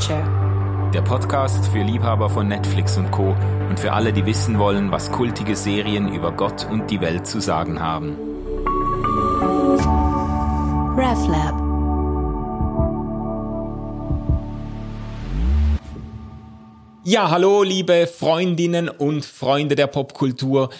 Culture. 0.00 0.90
Der 0.94 1.02
Podcast 1.02 1.66
für 1.66 1.82
Liebhaber 1.82 2.30
von 2.30 2.48
Netflix 2.48 2.96
und 2.96 3.10
Co. 3.10 3.36
und 3.68 3.78
für 3.78 3.92
alle, 3.92 4.14
die 4.14 4.24
wissen 4.24 4.58
wollen, 4.58 4.90
was 4.90 5.12
kultige 5.12 5.54
Serien 5.54 6.12
über 6.14 6.32
Gott 6.32 6.66
und 6.70 6.90
die 6.90 7.02
Welt 7.02 7.26
zu 7.26 7.38
sagen 7.40 7.80
haben. 7.80 8.16
RevLab. 10.96 11.54
Ja, 17.04 17.30
hallo, 17.30 17.62
liebe 17.62 18.06
Freundinnen 18.06 18.88
und 18.88 19.26
Freunde 19.26 19.74
der 19.74 19.86
Popkultur. 19.86 20.70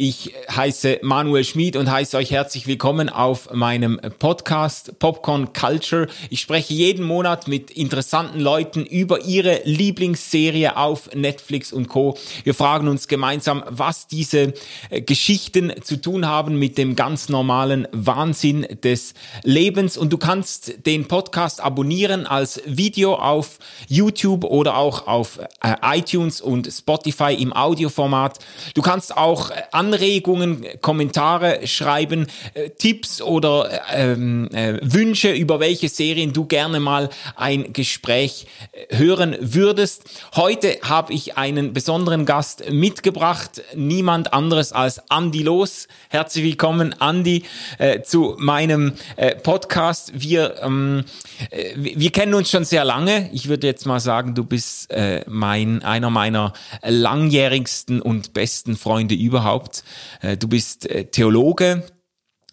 Ich 0.00 0.32
heiße 0.48 1.00
Manuel 1.02 1.42
Schmid 1.42 1.74
und 1.74 1.90
heiße 1.90 2.16
euch 2.16 2.30
herzlich 2.30 2.68
willkommen 2.68 3.08
auf 3.08 3.52
meinem 3.52 4.00
Podcast 4.20 4.96
Popcorn 5.00 5.52
Culture. 5.52 6.06
Ich 6.30 6.40
spreche 6.40 6.72
jeden 6.72 7.04
Monat 7.04 7.48
mit 7.48 7.72
interessanten 7.72 8.38
Leuten 8.38 8.86
über 8.86 9.24
ihre 9.24 9.60
Lieblingsserie 9.64 10.76
auf 10.76 11.12
Netflix 11.16 11.72
und 11.72 11.88
Co. 11.88 12.16
Wir 12.44 12.54
fragen 12.54 12.86
uns 12.86 13.08
gemeinsam, 13.08 13.64
was 13.68 14.06
diese 14.06 14.54
äh, 14.90 15.02
Geschichten 15.02 15.72
zu 15.82 16.00
tun 16.00 16.28
haben 16.28 16.60
mit 16.60 16.78
dem 16.78 16.94
ganz 16.94 17.28
normalen 17.28 17.88
Wahnsinn 17.90 18.68
des 18.84 19.14
Lebens. 19.42 19.96
Und 19.96 20.12
du 20.12 20.18
kannst 20.18 20.86
den 20.86 21.08
Podcast 21.08 21.60
abonnieren 21.60 22.24
als 22.24 22.62
Video 22.66 23.16
auf 23.16 23.58
YouTube 23.88 24.44
oder 24.44 24.76
auch 24.76 25.08
auf 25.08 25.40
äh, 25.60 25.74
iTunes 25.82 26.40
und 26.40 26.68
Spotify 26.72 27.34
im 27.34 27.52
Audioformat. 27.52 28.38
Du 28.74 28.82
kannst 28.82 29.16
auch 29.16 29.50
an 29.72 29.87
Anregungen, 29.88 30.66
Kommentare 30.82 31.66
schreiben, 31.66 32.26
äh, 32.52 32.68
Tipps 32.68 33.22
oder 33.22 33.70
ähm, 33.90 34.50
äh, 34.52 34.78
Wünsche, 34.82 35.32
über 35.32 35.60
welche 35.60 35.88
Serien 35.88 36.34
du 36.34 36.44
gerne 36.44 36.78
mal 36.78 37.08
ein 37.36 37.72
Gespräch 37.72 38.46
äh, 38.72 38.98
hören 38.98 39.34
würdest. 39.40 40.04
Heute 40.36 40.76
habe 40.82 41.14
ich 41.14 41.38
einen 41.38 41.72
besonderen 41.72 42.26
Gast 42.26 42.70
mitgebracht, 42.70 43.62
niemand 43.74 44.34
anderes 44.34 44.72
als 44.72 45.00
Andy 45.08 45.42
Los. 45.42 45.88
Herzlich 46.10 46.44
willkommen, 46.44 46.94
Andy, 47.00 47.44
äh, 47.78 48.02
zu 48.02 48.36
meinem 48.38 48.92
äh, 49.16 49.36
Podcast. 49.36 50.12
Wir, 50.14 50.56
ähm, 50.62 51.04
äh, 51.48 51.72
wir 51.76 52.10
kennen 52.10 52.34
uns 52.34 52.50
schon 52.50 52.66
sehr 52.66 52.84
lange. 52.84 53.30
Ich 53.32 53.48
würde 53.48 53.66
jetzt 53.66 53.86
mal 53.86 54.00
sagen, 54.00 54.34
du 54.34 54.44
bist 54.44 54.90
äh, 54.90 55.24
mein, 55.26 55.82
einer 55.82 56.10
meiner 56.10 56.52
langjährigsten 56.86 58.02
und 58.02 58.34
besten 58.34 58.76
Freunde 58.76 59.14
überhaupt. 59.14 59.77
Äh, 60.20 60.36
du 60.36 60.48
bist 60.48 60.88
äh, 60.88 61.04
Theologe, 61.06 61.84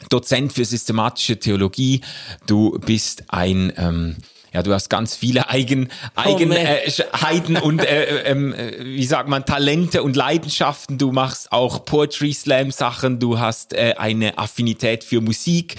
Dozent 0.09 0.53
für 0.53 0.65
systematische 0.65 1.39
Theologie. 1.39 2.01
Du 2.47 2.77
bist 2.79 3.23
ein 3.29 3.71
ähm, 3.77 4.17
ja, 4.55 4.63
du 4.63 4.73
hast 4.73 4.89
ganz 4.89 5.17
viele 5.17 5.49
Eigen, 5.49 5.89
Eigenheiten 6.15 7.57
oh, 7.57 7.65
und 7.65 7.83
äh, 7.83 8.21
ähm, 8.21 8.53
äh, 8.53 8.85
wie 8.85 9.03
sagt 9.03 9.27
man 9.27 9.45
Talente 9.45 10.01
und 10.01 10.15
Leidenschaften. 10.15 10.97
Du 10.97 11.11
machst 11.11 11.51
auch 11.51 11.83
Poetry 11.83 12.31
Slam 12.31 12.71
Sachen. 12.71 13.19
Du 13.19 13.37
hast 13.37 13.73
äh, 13.73 13.95
eine 13.97 14.37
Affinität 14.37 15.03
für 15.03 15.19
Musik. 15.19 15.75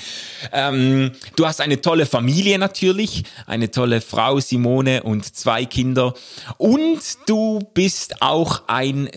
Ähm, 0.52 1.12
du 1.36 1.47
hast 1.47 1.62
eine 1.62 1.80
tolle 1.80 2.04
Familie 2.04 2.58
natürlich, 2.58 3.22
eine 3.47 3.70
tolle 3.70 4.02
Frau 4.02 4.41
Simone 4.41 5.04
und 5.04 5.34
zwei 5.34 5.64
Kinder. 5.64 6.12
Und 6.58 7.00
du 7.24 7.60
bist 7.72 8.20
auch 8.20 8.64
ein 8.66 9.08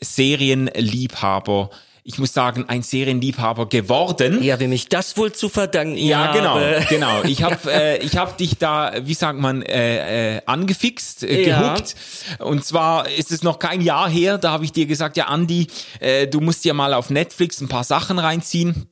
Serienliebhaber 0.00 1.68
ich 2.04 2.18
muss 2.18 2.32
sagen, 2.32 2.64
ein 2.68 2.82
Serienliebhaber 2.82 3.68
geworden. 3.68 4.42
Ja, 4.42 4.58
wem 4.58 4.72
ich 4.72 4.88
das 4.88 5.16
wohl 5.16 5.32
zu 5.32 5.48
verdanken 5.48 5.96
Ja, 5.96 6.32
genau, 6.32 6.54
habe. 6.56 6.84
genau. 6.88 7.22
Ich 7.22 7.42
habe 7.44 7.56
äh, 7.72 7.98
ich 7.98 8.16
hab 8.16 8.36
dich 8.38 8.58
da, 8.58 8.92
wie 9.02 9.14
sagt 9.14 9.38
man, 9.38 9.62
äh, 9.62 10.36
äh, 10.36 10.42
angefixt, 10.46 11.22
äh, 11.22 11.46
Ja. 11.48 11.74
gehuckt. 11.74 11.94
Und 12.40 12.64
zwar 12.64 13.08
ist 13.08 13.30
es 13.30 13.42
noch 13.44 13.58
kein 13.60 13.80
Jahr 13.80 14.08
her, 14.10 14.38
da 14.38 14.50
habe 14.50 14.64
ich 14.64 14.72
dir 14.72 14.86
gesagt, 14.86 15.16
ja 15.16 15.26
Andi, 15.26 15.68
äh, 16.00 16.26
du 16.26 16.40
musst 16.40 16.64
dir 16.64 16.74
mal 16.74 16.92
auf 16.94 17.10
Netflix 17.10 17.60
ein 17.60 17.68
paar 17.68 17.84
Sachen 17.84 18.18
reinziehen. 18.18 18.86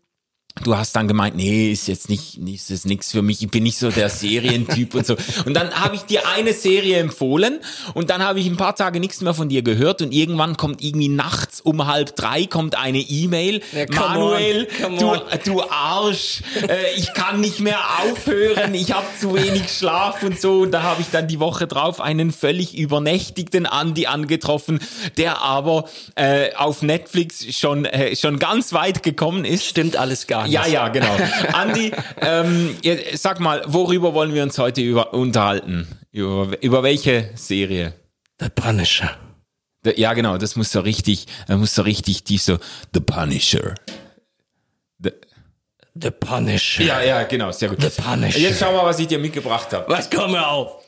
Du 0.63 0.77
hast 0.77 0.95
dann 0.95 1.09
gemeint, 1.09 1.37
nee, 1.37 1.73
ist 1.73 1.89
jetzt 1.89 2.11
nicht, 2.11 2.37
ist 2.37 2.71
es 2.71 2.85
nichts 2.85 3.13
für 3.13 3.23
mich, 3.23 3.43
ich 3.43 3.51
bin 3.51 3.63
nicht 3.63 3.79
so 3.79 3.91
der 3.91 4.11
Serientyp 4.11 4.95
und 4.95 5.07
so. 5.07 5.17
Und 5.47 5.55
dann 5.55 5.71
habe 5.73 5.97
ich 5.97 6.03
dir 6.03 6.29
eine 6.29 6.53
Serie 6.53 6.99
empfohlen 6.99 7.61
und 7.95 8.11
dann 8.11 8.23
habe 8.23 8.41
ich 8.41 8.47
ein 8.47 8.57
paar 8.57 8.77
Tage 8.77 9.01
nichts 9.01 9.23
mehr 9.23 9.33
von 9.33 9.49
dir 9.49 9.63
gehört 9.63 10.03
und 10.03 10.13
irgendwann 10.13 10.57
kommt 10.57 10.83
irgendwie 10.83 11.09
nachts 11.09 11.61
um 11.61 11.87
halb 11.87 12.15
drei 12.15 12.45
kommt 12.47 12.77
eine 12.77 12.99
E-Mail. 12.99 13.63
Ja, 13.73 13.87
Manuel, 13.91 14.69
on, 14.85 14.99
du, 14.99 15.13
du 15.45 15.63
Arsch, 15.63 16.43
äh, 16.69 16.95
ich 16.97 17.15
kann 17.15 17.41
nicht 17.41 17.61
mehr 17.61 17.81
aufhören, 18.03 18.75
ich 18.75 18.93
habe 18.93 19.07
zu 19.19 19.35
wenig 19.35 19.71
Schlaf 19.71 20.23
und 20.23 20.41
so. 20.41 20.61
Und 20.61 20.73
da 20.73 20.83
habe 20.83 21.01
ich 21.01 21.09
dann 21.11 21.27
die 21.27 21.41
Woche 21.41 21.67
drauf 21.67 22.01
einen 22.01 22.33
völlig 22.33 22.77
übernächtigten 22.77 23.67
Andi 23.67 24.07
angetroffen, 24.07 24.81
der 25.17 25.41
aber 25.41 25.89
äh, 26.17 26.55
auf 26.55 26.83
Netflix 26.83 27.47
schon, 27.57 27.87
äh, 27.87 28.15
schon 28.15 28.39
ganz 28.39 28.73
weit 28.73 29.03
gekommen 29.03 29.45
ist. 29.45 29.65
Stimmt 29.65 29.97
alles 29.97 30.27
gar 30.27 30.43
nicht. 30.43 30.50
Ja, 30.51 30.67
ja, 30.67 30.89
genau. 30.89 31.17
Andi, 31.53 31.93
ähm, 32.21 32.77
sag 33.15 33.41
mal, 33.41 33.63
worüber 33.67 34.15
wollen 34.15 34.35
wir 34.35 34.43
uns 34.43 34.59
heute 34.59 34.81
über, 34.81 35.15
unterhalten? 35.15 35.87
Über, 36.13 36.61
über 36.63 36.83
welche 36.83 37.31
Serie? 37.35 37.95
The 38.41 38.49
Punisher. 38.49 39.17
D- 39.85 39.95
Ja, 40.01 40.13
genau, 40.15 40.37
das 40.39 40.57
muss 40.57 40.71
so 40.73 40.81
richtig, 40.81 41.27
das 41.47 41.57
muss 41.59 41.75
so 41.75 41.83
richtig 41.83 42.25
tief 42.25 42.43
so, 42.43 42.59
The 42.93 43.01
Punisher. 43.01 43.75
The, 44.99 45.11
The 45.95 46.11
Punisher. 46.11 46.83
ja, 46.85 47.03
ja, 47.03 47.23
genau, 47.25 47.51
sehr 47.53 47.69
gut. 47.69 47.81
The 47.81 47.91
Punisher. 48.03 48.39
Jetzt 48.39 48.61
schau 48.61 48.73
mal, 48.73 48.85
was 48.85 48.99
ich 48.99 49.07
dir 49.09 49.19
mitgebracht 49.19 49.73
habe. 49.73 49.89
Was, 49.89 50.09
komm 50.11 50.33
mir 50.33 50.47
auf. 50.47 50.85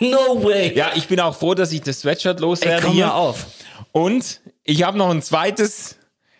no 0.00 0.42
way. 0.42 0.72
Ja, 0.74 0.92
ich 0.94 1.06
bin 1.08 1.20
auch 1.20 1.36
froh, 1.36 1.54
dass 1.54 1.72
ich 1.72 1.82
das 1.82 2.00
Sweatshirt 2.00 2.38
Ey, 2.38 2.42
loswerde 2.42 2.86
komm 2.86 2.94
hier. 2.94 3.14
auf. 3.14 3.46
Und 3.92 4.40
ich 4.64 4.82
habe 4.82 4.96
noch 4.98 5.10
ein 5.10 5.22
zweites, 5.22 5.97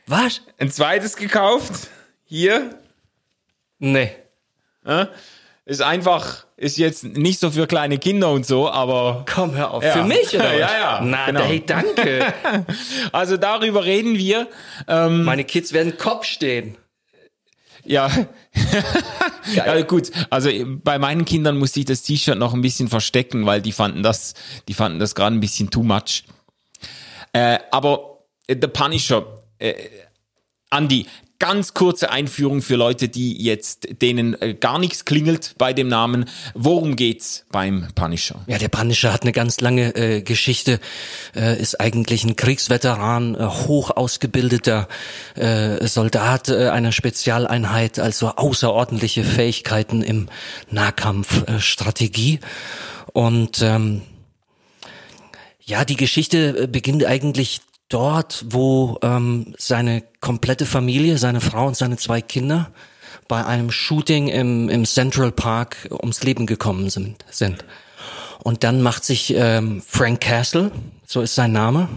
Was? 0.09 0.41
ein 0.59 0.71
zweites 0.71 1.17
gekauft. 1.17 1.89
Hier. 2.25 2.79
Nee. 3.79 4.11
Ist 5.67 5.83
einfach, 5.83 6.47
ist 6.57 6.79
jetzt 6.79 7.05
nicht 7.05 7.39
so 7.41 7.51
für 7.51 7.67
kleine 7.67 7.99
Kinder 7.99 8.31
und 8.31 8.47
so, 8.47 8.71
aber 8.71 9.25
Komm, 9.33 9.55
hör 9.55 9.71
auf. 9.71 9.85
Ja. 9.85 9.93
Für 9.93 10.05
mich, 10.05 10.35
oder 10.35 10.55
Ja, 10.59 10.79
ja, 10.79 11.01
Na, 11.05 11.27
genau. 11.27 11.45
hey, 11.45 11.63
danke. 11.65 12.33
also 13.13 13.37
darüber 13.37 13.85
reden 13.85 14.17
wir. 14.17 14.49
Ähm, 14.89 15.25
Meine 15.25 15.45
Kids 15.45 15.73
werden 15.75 15.99
Kopf 15.99 16.25
stehen. 16.25 16.77
ja. 17.85 18.11
ja, 19.55 19.81
gut. 19.83 20.11
Also 20.31 20.51
bei 20.83 20.99
meinen 20.99 21.25
Kindern 21.27 21.59
musste 21.59 21.81
ich 21.81 21.87
das 21.87 22.03
T-Shirt 22.03 22.39
noch 22.39 22.55
ein 22.55 22.63
bisschen 22.63 22.89
verstecken, 22.89 23.45
weil 23.47 23.61
die 23.61 23.73
fanden 23.73 24.03
das, 24.03 24.35
die 24.69 24.75
fanden 24.75 24.99
das 24.99 25.15
gerade 25.15 25.37
ein 25.37 25.41
bisschen 25.41 25.71
too 25.71 25.83
much. 25.83 26.25
Äh, 27.35 27.59
aber 27.71 28.21
äh, 28.47 28.57
The 28.61 28.69
Punisher, 28.69 29.38
äh, 29.59 29.75
Andy, 30.71 31.07
ganz 31.39 31.73
kurze 31.73 32.11
Einführung 32.11 32.63
für 32.63 32.77
Leute, 32.77 33.09
die 33.09 33.43
jetzt 33.43 34.03
denen 34.03 34.41
äh, 34.41 34.55
gar 34.55 34.79
nichts 34.79 35.05
klingelt 35.05 35.55
bei 35.57 35.73
dem 35.73 35.89
Namen. 35.89 36.29
Worum 36.55 36.97
geht's 36.97 37.45
beim 37.51 37.89
Punisher? 37.95 38.41
Ja, 38.49 38.59
der 38.59 38.69
Punisher 38.69 39.13
hat 39.13 39.23
eine 39.23 39.33
ganz 39.33 39.61
lange 39.61 39.95
äh, 39.95 40.23
Geschichte, 40.23 40.81
äh, 41.35 41.61
ist 41.61 41.81
eigentlich 41.81 42.25
ein 42.25 42.37
Kriegsveteran, 42.37 43.35
äh, 43.35 43.45
hoch 43.45 43.91
ausgebildeter 43.91 44.89
äh, 45.37 45.87
Soldat 45.87 46.49
äh, 46.49 46.69
einer 46.71 46.93
Spezialeinheit, 46.93 47.99
also 47.99 48.29
außerordentliche 48.31 49.25
Fähigkeiten 49.25 50.03
im 50.03 50.29
Nahkampf, 50.71 51.49
äh, 51.49 51.61
Strategie. 51.61 52.41
Und 53.13 53.63
ähm, 53.63 54.03
ja, 55.65 55.85
die 55.85 55.97
Geschichte 55.97 56.67
beginnt 56.67 57.05
eigentlich 57.05 57.61
dort, 57.89 58.45
wo 58.51 58.99
ähm, 59.03 59.55
seine 59.59 60.03
komplette 60.21 60.67
Familie, 60.67 61.19
seine 61.19 61.41
Frau 61.41 61.67
und 61.67 61.77
seine 61.77 61.97
zwei 61.97 62.21
Kinder 62.21 62.71
bei 63.29 63.45
einem 63.45 63.71
Shooting 63.71 64.29
im, 64.29 64.69
im 64.69 64.85
Central 64.85 65.33
Park 65.33 65.89
ums 65.91 66.23
Leben 66.23 66.47
gekommen 66.47 66.91
sind. 66.91 67.25
sind. 67.31 67.65
Und 68.43 68.65
dann 68.65 68.83
macht 68.83 69.05
sich 69.05 69.35
ähm, 69.37 69.83
Frank 69.87 70.21
Castle, 70.21 70.71
so 71.07 71.21
ist 71.21 71.35
sein 71.35 71.53
Name, 71.53 71.89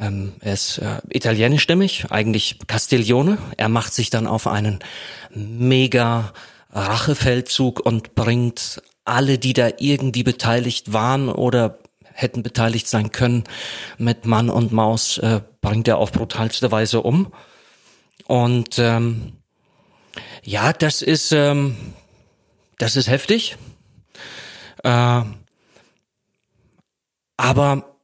ähm, 0.00 0.32
er 0.40 0.54
ist 0.54 0.78
äh, 0.78 1.00
italienischstämmig, 1.10 2.06
eigentlich 2.10 2.58
Castiglione. 2.66 3.38
Er 3.56 3.68
macht 3.68 3.92
sich 3.92 4.08
dann 4.08 4.26
auf 4.26 4.46
einen 4.46 4.78
mega 5.34 6.32
Rachefeldzug 6.72 7.80
und 7.80 8.14
bringt 8.14 8.82
alle, 9.04 9.38
die 9.38 9.52
da 9.52 9.68
irgendwie 9.78 10.22
beteiligt 10.22 10.92
waren 10.92 11.28
oder 11.28 11.78
hätten 12.20 12.42
beteiligt 12.42 12.88
sein 12.88 13.12
können, 13.12 13.44
mit 13.98 14.26
Mann 14.26 14.50
und 14.50 14.72
Maus 14.72 15.18
äh, 15.18 15.40
bringt 15.60 15.88
er 15.88 15.98
auf 15.98 16.12
brutalste 16.12 16.70
Weise 16.70 17.02
um. 17.02 17.32
Und 18.26 18.78
ähm, 18.78 19.32
ja, 20.42 20.72
das 20.72 21.02
ist 21.02 21.32
ähm, 21.32 21.76
das 22.78 22.96
ist 22.96 23.08
heftig. 23.08 23.56
Äh, 24.84 25.22
aber 27.36 27.96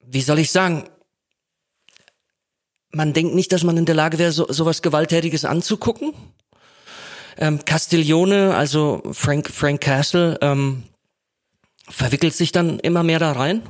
wie 0.00 0.20
soll 0.20 0.38
ich 0.38 0.52
sagen? 0.52 0.88
Man 2.92 3.12
denkt 3.12 3.34
nicht, 3.34 3.52
dass 3.52 3.64
man 3.64 3.76
in 3.76 3.86
der 3.86 3.94
Lage 3.94 4.18
wäre, 4.18 4.32
so, 4.32 4.46
sowas 4.50 4.82
Gewalttätiges 4.82 5.44
anzugucken. 5.44 6.14
Ähm, 7.38 7.64
Castiglione, 7.64 8.54
also 8.54 9.02
Frank, 9.12 9.50
Frank 9.50 9.80
Castle, 9.80 10.38
ähm, 10.40 10.84
verwickelt 11.88 12.34
sich 12.34 12.52
dann 12.52 12.78
immer 12.80 13.02
mehr 13.02 13.18
da 13.18 13.32
rein. 13.32 13.62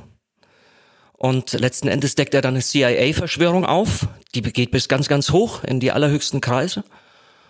Und 1.13 1.53
letzten 1.53 1.87
Endes 1.87 2.15
deckt 2.15 2.33
er 2.33 2.41
dann 2.41 2.53
eine 2.53 2.63
CIA-Verschwörung 2.63 3.65
auf. 3.65 4.07
Die 4.35 4.41
geht 4.41 4.71
bis 4.71 4.87
ganz, 4.87 5.07
ganz 5.07 5.31
hoch 5.31 5.63
in 5.63 5.79
die 5.79 5.91
allerhöchsten 5.91 6.41
Kreise. 6.41 6.83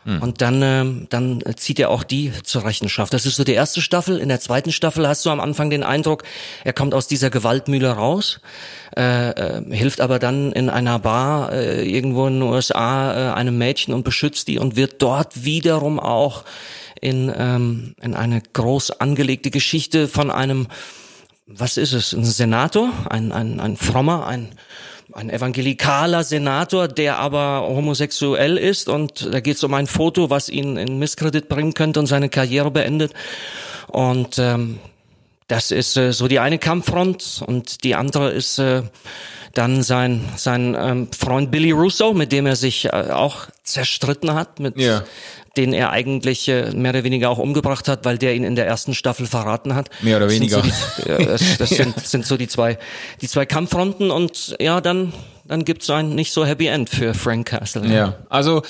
Hm. 0.08 0.22
Und 0.22 0.42
dann, 0.42 0.62
äh, 0.62 0.86
dann 1.10 1.44
zieht 1.58 1.80
er 1.80 1.90
auch 1.90 2.06
die 2.06 2.32
zur 2.44 2.64
Rechenschaft. 2.64 3.14
Das 3.14 3.26
ist 3.26 3.36
so 3.36 3.44
die 3.44 3.52
erste 3.52 3.82
Staffel. 3.82 4.20
In 4.20 4.30
der 4.30 4.40
zweiten 4.40 4.72
Staffel 4.72 5.06
hast 5.06 5.26
du 5.26 5.30
am 5.30 5.42
Anfang 5.42 5.70
den 5.70 5.84
Eindruck, 5.84 6.24
er 6.64 6.72
kommt 6.72 6.94
aus 6.94 7.08
dieser 7.08 7.30
Gewaltmühle 7.30 7.92
raus, 7.92 8.40
äh, 8.96 9.32
äh, 9.32 9.76
hilft 9.76 10.00
aber 10.00 10.18
dann 10.18 10.54
in 10.54 10.70
einer 10.70 11.00
Bar 11.00 11.52
äh, 11.52 11.86
irgendwo 11.86 12.26
in 12.28 12.40
den 12.40 12.44
USA 12.44 13.32
äh, 13.32 13.34
einem 13.34 13.58
Mädchen 13.58 13.94
und 13.94 14.04
beschützt 14.04 14.48
die 14.48 14.60
und 14.60 14.78
wird 14.78 15.02
dort 15.02 15.44
wiederum 15.44 16.00
auch 16.00 16.46
in, 17.02 17.30
ähm, 17.38 17.94
in 18.02 18.14
eine 18.14 18.42
groß 18.42 19.02
angelegte 19.02 19.52
Geschichte 19.52 20.08
von 20.08 20.32
einem, 20.32 20.68
was 21.48 21.76
ist 21.76 21.92
es, 21.92 22.14
ein 22.14 22.24
Senator, 22.24 22.94
ein, 23.10 23.34
ein, 23.34 23.60
ein 23.60 23.76
frommer, 23.76 24.26
ein 24.26 24.54
ein 25.14 25.30
evangelikaler 25.30 26.24
Senator, 26.24 26.88
der 26.88 27.18
aber 27.18 27.68
homosexuell 27.68 28.58
ist 28.58 28.90
und 28.90 29.34
da 29.34 29.40
geht 29.40 29.56
es 29.56 29.64
um 29.64 29.74
ein 29.74 29.88
Foto, 29.88 30.30
was 30.30 30.50
ihn 30.50 30.78
in 30.78 31.00
Misskredit 31.00 31.48
bringen 31.48 31.74
könnte 31.74 32.00
und 32.00 32.08
seine 32.08 32.30
Karriere 32.30 32.72
beendet. 32.72 33.14
Und 33.88 34.38
ähm, 34.38 34.80
das 35.48 35.72
ist 35.72 35.96
äh, 35.96 36.12
so 36.12 36.28
die 36.28 36.40
eine 36.40 36.60
Kampffront 36.60 37.42
und 37.46 37.84
die 37.84 37.96
andere 37.96 38.32
ist 38.32 38.60
äh, 38.60 38.84
dann 39.58 39.84
sein 39.84 40.24
sein 40.36 40.76
ähm, 40.80 41.08
Freund 41.18 41.52
Billy 41.52 41.72
Russo, 41.72 42.14
mit 42.14 42.32
dem 42.32 42.46
er 42.46 42.56
sich 42.56 42.86
äh, 42.86 42.90
auch 42.90 43.48
zerstritten 43.64 44.34
hat, 44.34 44.60
mit 44.60 44.78
ja 44.80 45.04
den 45.58 45.74
er 45.74 45.90
eigentlich 45.92 46.48
äh, 46.48 46.72
mehr 46.72 46.92
oder 46.92 47.04
weniger 47.04 47.30
auch 47.30 47.40
umgebracht 47.40 47.88
hat, 47.88 48.06
weil 48.06 48.18
der 48.18 48.36
ihn 48.36 48.44
in 48.44 48.56
der 48.56 48.68
ersten 48.68 48.94
Staffel 48.94 49.26
verraten 49.26 49.76
hat. 49.76 49.90
Mehr 50.02 50.18
oder 50.18 50.30
weniger. 50.30 50.62
Das, 50.62 50.98
so 50.98 51.04
die, 51.04 51.26
das, 51.26 51.58
das 51.58 51.70
sind, 51.70 52.00
sind 52.08 52.26
so 52.26 52.38
die 52.38 52.48
zwei, 52.48 52.78
die 53.22 53.28
zwei 53.28 53.46
Kampffronten 53.46 54.12
und 54.12 54.56
ja, 54.60 54.80
dann 54.80 55.14
dann 55.48 55.66
gibt's 55.66 55.90
ein 55.90 56.10
nicht 56.10 56.32
so 56.32 56.46
Happy 56.46 56.68
End 56.68 56.90
für 56.90 57.14
Frank 57.14 57.48
Castle. 57.48 57.88
Ja, 57.88 58.16
also 58.30 58.64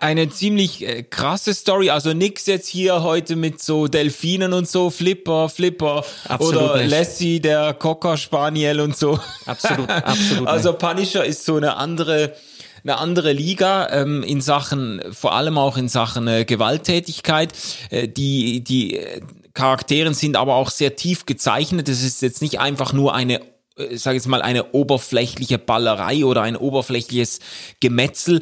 eine 0.00 0.28
ziemlich 0.28 0.86
äh, 0.86 1.02
krasse 1.02 1.54
Story. 1.54 1.90
Also 1.90 2.12
nix 2.12 2.46
jetzt 2.46 2.68
hier 2.68 3.02
heute 3.02 3.36
mit 3.36 3.62
so 3.62 3.86
Delfinen 3.86 4.52
und 4.52 4.68
so, 4.68 4.90
Flipper, 4.90 5.48
Flipper 5.48 6.04
absolut 6.28 6.62
oder 6.62 6.76
nicht. 6.78 6.90
Lassie, 6.90 7.40
der 7.40 7.74
Cocker 7.74 8.16
Spaniel 8.16 8.80
und 8.80 8.96
so. 8.96 9.18
Absolut, 9.46 9.88
absolut. 9.90 10.48
also 10.48 10.72
Punisher 10.72 11.24
ist 11.24 11.44
so 11.44 11.56
eine 11.56 11.76
andere 11.76 12.34
eine 12.82 12.98
andere 12.98 13.32
Liga 13.32 13.88
ähm, 13.92 14.22
in 14.22 14.42
Sachen, 14.42 15.00
vor 15.10 15.34
allem 15.34 15.56
auch 15.56 15.78
in 15.78 15.88
Sachen 15.88 16.28
äh, 16.28 16.44
Gewalttätigkeit. 16.44 17.50
Äh, 17.88 18.08
die 18.08 18.62
die 18.62 18.98
äh, 18.98 19.22
Charakteren 19.54 20.14
sind 20.14 20.36
aber 20.36 20.56
auch 20.56 20.70
sehr 20.70 20.96
tief 20.96 21.24
gezeichnet. 21.26 21.88
Es 21.88 22.02
ist 22.02 22.20
jetzt 22.20 22.42
nicht 22.42 22.60
einfach 22.60 22.92
nur 22.92 23.14
eine 23.14 23.40
äh, 23.78 23.96
sage 23.96 24.16
jetzt 24.16 24.26
mal 24.26 24.42
eine 24.42 24.72
oberflächliche 24.72 25.58
Ballerei 25.58 26.24
oder 26.24 26.42
ein 26.42 26.56
oberflächliches 26.56 27.40
Gemetzel. 27.80 28.40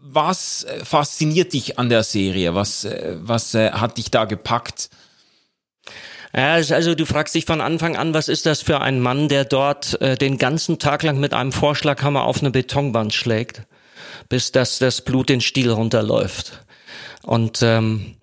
Was 0.00 0.64
äh, 0.64 0.84
fasziniert 0.84 1.52
dich 1.52 1.78
an 1.78 1.88
der 1.88 2.02
Serie? 2.02 2.54
Was 2.54 2.86
was 3.14 3.54
hat 3.54 3.98
dich 3.98 4.10
da 4.10 4.24
gepackt? 4.24 4.90
Ja, 6.34 6.54
also 6.54 6.94
du 6.94 7.06
fragst 7.06 7.34
dich 7.34 7.44
von 7.44 7.60
Anfang 7.60 7.96
an, 7.96 8.14
was 8.14 8.28
ist 8.28 8.46
das 8.46 8.62
für 8.62 8.80
ein 8.80 9.00
Mann, 9.00 9.28
der 9.28 9.44
dort 9.44 10.00
äh, 10.00 10.16
den 10.16 10.38
ganzen 10.38 10.78
Tag 10.78 11.02
lang 11.02 11.18
mit 11.18 11.34
einem 11.34 11.50
Vorschlaghammer 11.50 12.24
auf 12.24 12.40
eine 12.40 12.52
Betonwand 12.52 13.12
schlägt, 13.12 13.62
bis 14.28 14.52
das, 14.52 14.78
das 14.78 15.00
Blut 15.00 15.28
den 15.28 15.40
Stiel 15.40 15.70
runterläuft. 15.70 16.64
Und 17.22 17.62
ähm, 17.62 18.14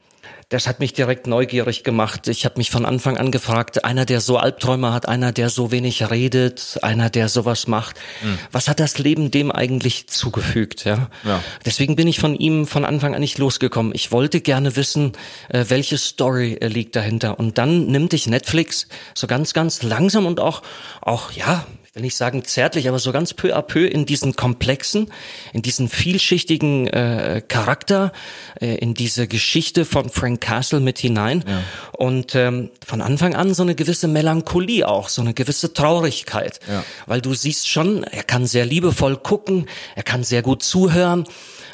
das 0.49 0.65
hat 0.65 0.79
mich 0.79 0.93
direkt 0.93 1.27
neugierig 1.27 1.83
gemacht. 1.83 2.29
Ich 2.29 2.45
habe 2.45 2.57
mich 2.57 2.71
von 2.71 2.85
Anfang 2.85 3.17
an 3.17 3.31
gefragt, 3.31 3.83
einer, 3.83 4.05
der 4.05 4.21
so 4.21 4.37
Albträume 4.37 4.93
hat, 4.93 5.05
einer, 5.05 5.33
der 5.33 5.49
so 5.49 5.71
wenig 5.71 6.09
redet, 6.09 6.79
einer, 6.83 7.09
der 7.09 7.27
sowas 7.27 7.67
macht, 7.67 7.97
mhm. 8.23 8.39
was 8.53 8.69
hat 8.69 8.79
das 8.79 8.97
Leben 8.97 9.29
dem 9.29 9.51
eigentlich 9.51 10.07
zugefügt? 10.07 10.85
Ja? 10.85 11.09
ja? 11.25 11.43
Deswegen 11.65 11.97
bin 11.97 12.07
ich 12.07 12.19
von 12.19 12.33
ihm 12.33 12.65
von 12.65 12.85
Anfang 12.85 13.13
an 13.13 13.19
nicht 13.19 13.37
losgekommen. 13.37 13.91
Ich 13.93 14.13
wollte 14.13 14.39
gerne 14.39 14.77
wissen, 14.77 15.11
äh, 15.49 15.65
welche 15.67 15.97
Story 15.97 16.53
äh, 16.53 16.67
liegt 16.67 16.95
dahinter. 16.95 17.39
Und 17.39 17.57
dann 17.57 17.87
nimmt 17.87 18.13
dich 18.13 18.27
Netflix 18.27 18.87
so 19.13 19.27
ganz, 19.27 19.53
ganz 19.53 19.83
langsam 19.83 20.25
und 20.25 20.39
auch, 20.39 20.61
auch 21.01 21.33
ja, 21.33 21.67
will 21.97 22.03
nicht 22.03 22.15
sagen 22.15 22.43
zärtlich, 22.45 22.87
aber 22.87 22.99
so 22.99 23.11
ganz 23.11 23.33
peu 23.33 23.55
à 23.55 23.61
peu 23.61 23.85
in 23.85 24.05
diesen 24.05 24.35
komplexen, 24.35 25.11
in 25.51 25.63
diesen 25.63 25.89
vielschichtigen 25.89 26.87
äh, 26.87 27.41
Charakter, 27.45 28.13
äh, 28.61 28.75
in 28.75 28.93
diese 28.93 29.27
Geschichte 29.27 29.83
von 29.83 30.09
Frank 30.09 30.39
Castle 30.39 30.79
mit 30.79 30.99
hinein 30.99 31.43
ja. 31.47 31.63
und 31.93 32.35
ähm, 32.35 32.69
von 32.85 33.01
Anfang 33.01 33.35
an 33.35 33.53
so 33.53 33.63
eine 33.63 33.75
gewisse 33.75 34.07
Melancholie 34.07 34.87
auch, 34.87 35.09
so 35.09 35.21
eine 35.21 35.33
gewisse 35.33 35.73
Traurigkeit, 35.73 36.59
ja. 36.69 36.83
weil 37.07 37.21
du 37.21 37.33
siehst 37.33 37.67
schon, 37.67 38.03
er 38.03 38.23
kann 38.23 38.45
sehr 38.45 38.65
liebevoll 38.65 39.17
gucken, 39.17 39.67
er 39.95 40.03
kann 40.03 40.23
sehr 40.23 40.43
gut 40.43 40.63
zuhören 40.63 41.25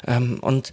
ähm, 0.06 0.38
und 0.40 0.70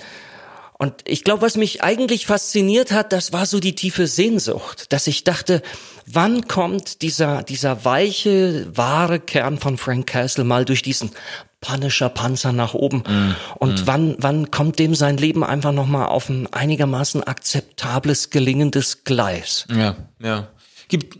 und 0.82 0.96
ich 1.06 1.24
glaube, 1.24 1.44
was 1.44 1.58
mich 1.58 1.84
eigentlich 1.84 2.26
fasziniert 2.26 2.92
hat, 2.92 3.14
das 3.14 3.32
war 3.32 3.46
so 3.46 3.60
die 3.60 3.76
tiefe 3.76 4.08
Sehnsucht, 4.08 4.92
dass 4.92 5.06
ich 5.06 5.24
dachte, 5.24 5.62
wann 6.08 6.48
kommt 6.48 7.04
dieser, 7.04 7.44
dieser 7.44 7.86
weiche, 7.86 8.66
wahre 8.76 9.20
Kern 9.20 9.60
von 9.60 9.78
Frank 9.78 10.08
Castle 10.08 10.44
mal 10.44 10.66
durch 10.66 10.82
diesen 10.82 11.12
Punisher 11.60 12.10
Panzer 12.10 12.52
nach 12.52 12.74
oben? 12.74 13.04
Mm, 13.08 13.36
und 13.60 13.84
mm. 13.84 13.86
wann 13.86 14.16
wann 14.18 14.50
kommt 14.50 14.80
dem 14.80 14.96
sein 14.96 15.18
Leben 15.18 15.44
einfach 15.44 15.72
noch 15.72 15.86
mal 15.86 16.08
auf 16.08 16.30
ein 16.30 16.52
einigermaßen 16.52 17.22
akzeptables 17.22 18.32
gelingendes 18.32 19.04
Gleis? 19.04 19.68
Ja 19.72 19.96
ja. 20.20 20.48
Gibt 20.88 21.20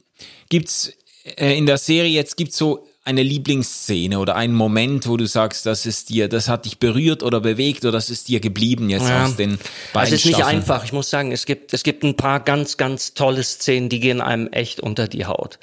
gibt's 0.50 0.92
äh, 1.38 1.56
in 1.56 1.68
der 1.68 1.78
Serie 1.78 2.10
jetzt 2.10 2.36
gibt's 2.36 2.58
so 2.58 2.88
eine 3.04 3.24
Lieblingsszene 3.24 4.20
oder 4.20 4.36
einen 4.36 4.54
Moment, 4.54 5.08
wo 5.08 5.18
du 5.18 5.26
sagst, 5.26 5.66
das 5.66 5.86
ist 5.86 6.10
dir, 6.10 6.30
das 6.30 6.48
hat 6.48 6.66
dich 6.66 6.78
berührt 6.78 7.24
oder 7.24 7.40
bewegt 7.40 7.84
oder 7.84 7.94
das 7.94 8.12
ist 8.12 8.28
dir 8.28 8.40
geblieben 8.40 8.90
jetzt 8.90 9.10
ja. 9.10 9.26
aus 9.26 9.36
den 9.36 9.58
beiden 9.92 10.14
Es 10.14 10.20
ist 10.20 10.26
nicht 10.26 10.46
einfach. 10.46 10.84
Ich 10.84 10.94
muss 10.94 11.10
sagen, 11.10 11.32
es 11.32 11.46
gibt, 11.46 11.74
es 11.74 11.82
gibt 11.82 12.04
ein 12.04 12.16
paar 12.16 12.40
ganz, 12.40 12.78
ganz 12.78 13.16
tolle 13.16 13.44
Szenen, 13.44 13.90
die 13.90 14.00
gehen 14.00 14.22
einem 14.22 14.48
echt 14.50 14.80
unter 14.80 15.08
die 15.08 15.26
Haut. 15.26 15.58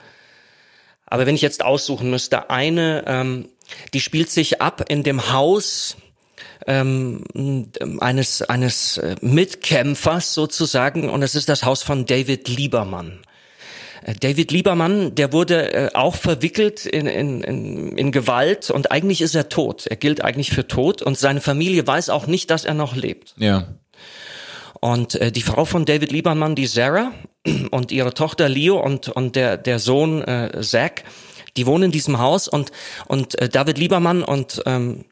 Aber 1.06 1.26
wenn 1.26 1.36
ich 1.36 1.42
jetzt 1.42 1.64
aussuchen 1.64 2.10
müsste, 2.10 2.50
eine, 2.50 3.04
ähm, 3.06 3.48
die 3.94 4.00
spielt 4.00 4.30
sich 4.30 4.60
ab 4.60 4.84
in 4.88 5.04
dem 5.04 5.32
Haus 5.32 5.96
ähm, 6.66 7.24
eines 8.00 8.42
eines 8.42 8.98
äh, 8.98 9.14
Mitkämpfers 9.20 10.34
sozusagen 10.34 11.08
und 11.08 11.22
es 11.22 11.34
ist 11.34 11.48
das 11.48 11.64
Haus 11.64 11.82
von 11.82 12.04
David 12.04 12.48
Liebermann. 12.48 13.20
Äh, 14.02 14.14
David 14.14 14.50
Liebermann, 14.50 15.14
der 15.14 15.32
wurde 15.32 15.72
äh, 15.72 15.90
auch 15.94 16.16
verwickelt 16.16 16.86
in, 16.86 17.06
in, 17.06 17.42
in, 17.42 17.96
in 17.96 18.12
Gewalt 18.12 18.70
und 18.70 18.90
eigentlich 18.90 19.20
ist 19.20 19.34
er 19.34 19.48
tot. 19.48 19.86
Er 19.86 19.96
gilt 19.96 20.22
eigentlich 20.22 20.50
für 20.50 20.66
tot 20.66 21.02
und 21.02 21.18
seine 21.18 21.40
Familie 21.40 21.86
weiß 21.86 22.10
auch 22.10 22.26
nicht, 22.26 22.50
dass 22.50 22.64
er 22.64 22.74
noch 22.74 22.96
lebt. 22.96 23.34
Ja. 23.36 23.68
Und 24.80 25.16
äh, 25.16 25.32
die 25.32 25.42
Frau 25.42 25.64
von 25.64 25.84
David 25.84 26.12
Liebermann, 26.12 26.54
die 26.54 26.66
Sarah 26.66 27.12
und 27.70 27.92
ihre 27.92 28.14
Tochter 28.14 28.48
Leo 28.48 28.80
und, 28.80 29.08
und 29.08 29.36
der, 29.36 29.56
der 29.56 29.78
Sohn 29.78 30.22
äh, 30.22 30.60
Zach, 30.62 31.02
die 31.56 31.66
wohnen 31.66 31.84
in 31.84 31.90
diesem 31.90 32.18
Haus 32.18 32.46
und, 32.46 32.70
und 33.08 33.38
äh, 33.40 33.48
David 33.48 33.78
Liebermann 33.78 34.22
und 34.22 34.62
ähm, 34.66 35.04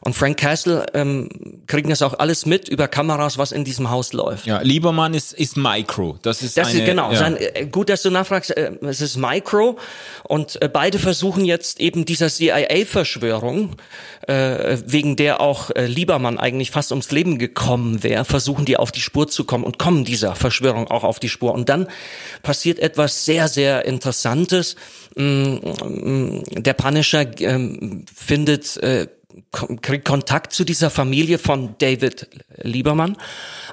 und 0.00 0.14
Frank 0.14 0.38
Castle 0.38 0.86
ähm, 0.94 1.28
kriegen 1.66 1.90
das 1.90 2.02
auch 2.02 2.18
alles 2.18 2.46
mit 2.46 2.68
über 2.68 2.88
Kameras, 2.88 3.38
was 3.38 3.52
in 3.52 3.64
diesem 3.64 3.90
Haus 3.90 4.12
läuft. 4.12 4.46
Ja, 4.46 4.60
Liebermann 4.60 5.14
ist, 5.14 5.32
ist 5.32 5.56
Micro. 5.56 6.18
Das 6.22 6.42
ist, 6.42 6.56
das 6.56 6.68
eine, 6.68 6.78
ist 6.80 6.86
genau. 6.86 7.12
Ja. 7.12 7.18
Sein, 7.18 7.36
äh, 7.36 7.66
gut, 7.66 7.88
dass 7.88 8.02
du 8.02 8.10
nachfragst. 8.10 8.56
Äh, 8.56 8.72
es 8.82 9.00
ist 9.00 9.16
Micro 9.16 9.78
und 10.24 10.60
äh, 10.62 10.68
beide 10.68 10.98
versuchen 10.98 11.44
jetzt 11.44 11.80
eben 11.80 12.04
dieser 12.04 12.28
CIA-Verschwörung, 12.28 13.76
äh, 14.26 14.78
wegen 14.86 15.16
der 15.16 15.40
auch 15.40 15.70
äh, 15.70 15.86
Liebermann 15.86 16.38
eigentlich 16.38 16.70
fast 16.70 16.92
ums 16.92 17.10
Leben 17.10 17.38
gekommen 17.38 18.02
wäre, 18.02 18.24
versuchen 18.24 18.64
die 18.64 18.76
auf 18.76 18.92
die 18.92 19.00
Spur 19.00 19.28
zu 19.28 19.44
kommen 19.44 19.64
und 19.64 19.78
kommen 19.78 20.04
dieser 20.04 20.34
Verschwörung 20.34 20.88
auch 20.88 21.04
auf 21.04 21.18
die 21.18 21.28
Spur. 21.28 21.52
Und 21.52 21.68
dann 21.68 21.88
passiert 22.42 22.78
etwas 22.78 23.24
sehr, 23.24 23.48
sehr 23.48 23.84
Interessantes. 23.84 24.76
Mm, 25.16 25.22
mm, 25.22 26.42
der 26.56 26.74
Punisher 26.74 27.26
ähm, 27.40 28.04
findet 28.14 28.76
äh, 28.78 29.08
kriegt 29.82 30.06
Kontakt 30.06 30.52
zu 30.52 30.64
dieser 30.64 30.90
Familie 30.90 31.38
von 31.38 31.74
David 31.78 32.28
Liebermann, 32.62 33.16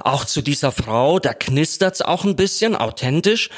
auch 0.01 0.25
zu 0.25 0.41
dieser 0.41 0.71
Frau, 0.71 1.19
da 1.19 1.33
knistert's 1.33 2.01
auch 2.01 2.23
ein 2.25 2.35
bisschen, 2.35 2.75
authentisch. 2.75 3.49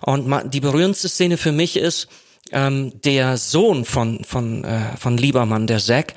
Und 0.00 0.52
die 0.52 0.60
berührendste 0.60 1.08
Szene 1.08 1.36
für 1.36 1.52
mich 1.52 1.76
ist, 1.76 2.08
ähm, 2.52 2.92
der 3.02 3.36
Sohn 3.36 3.84
von, 3.84 4.22
von, 4.24 4.64
äh, 4.64 4.96
von 4.98 5.16
Liebermann, 5.16 5.66
der 5.66 5.78
Zack, 5.78 6.14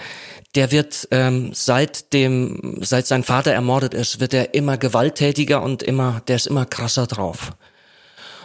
der 0.55 0.71
wird 0.71 1.07
ähm, 1.11 1.51
seit 1.53 2.13
dem, 2.13 2.79
seit 2.81 3.07
sein 3.07 3.23
Vater 3.23 3.51
ermordet 3.51 3.93
ist, 3.93 4.19
wird 4.19 4.33
er 4.33 4.53
immer 4.53 4.77
gewalttätiger 4.77 5.61
und 5.61 5.83
immer, 5.83 6.21
der 6.27 6.37
ist 6.37 6.47
immer 6.47 6.65
krasser 6.65 7.07
drauf. 7.07 7.53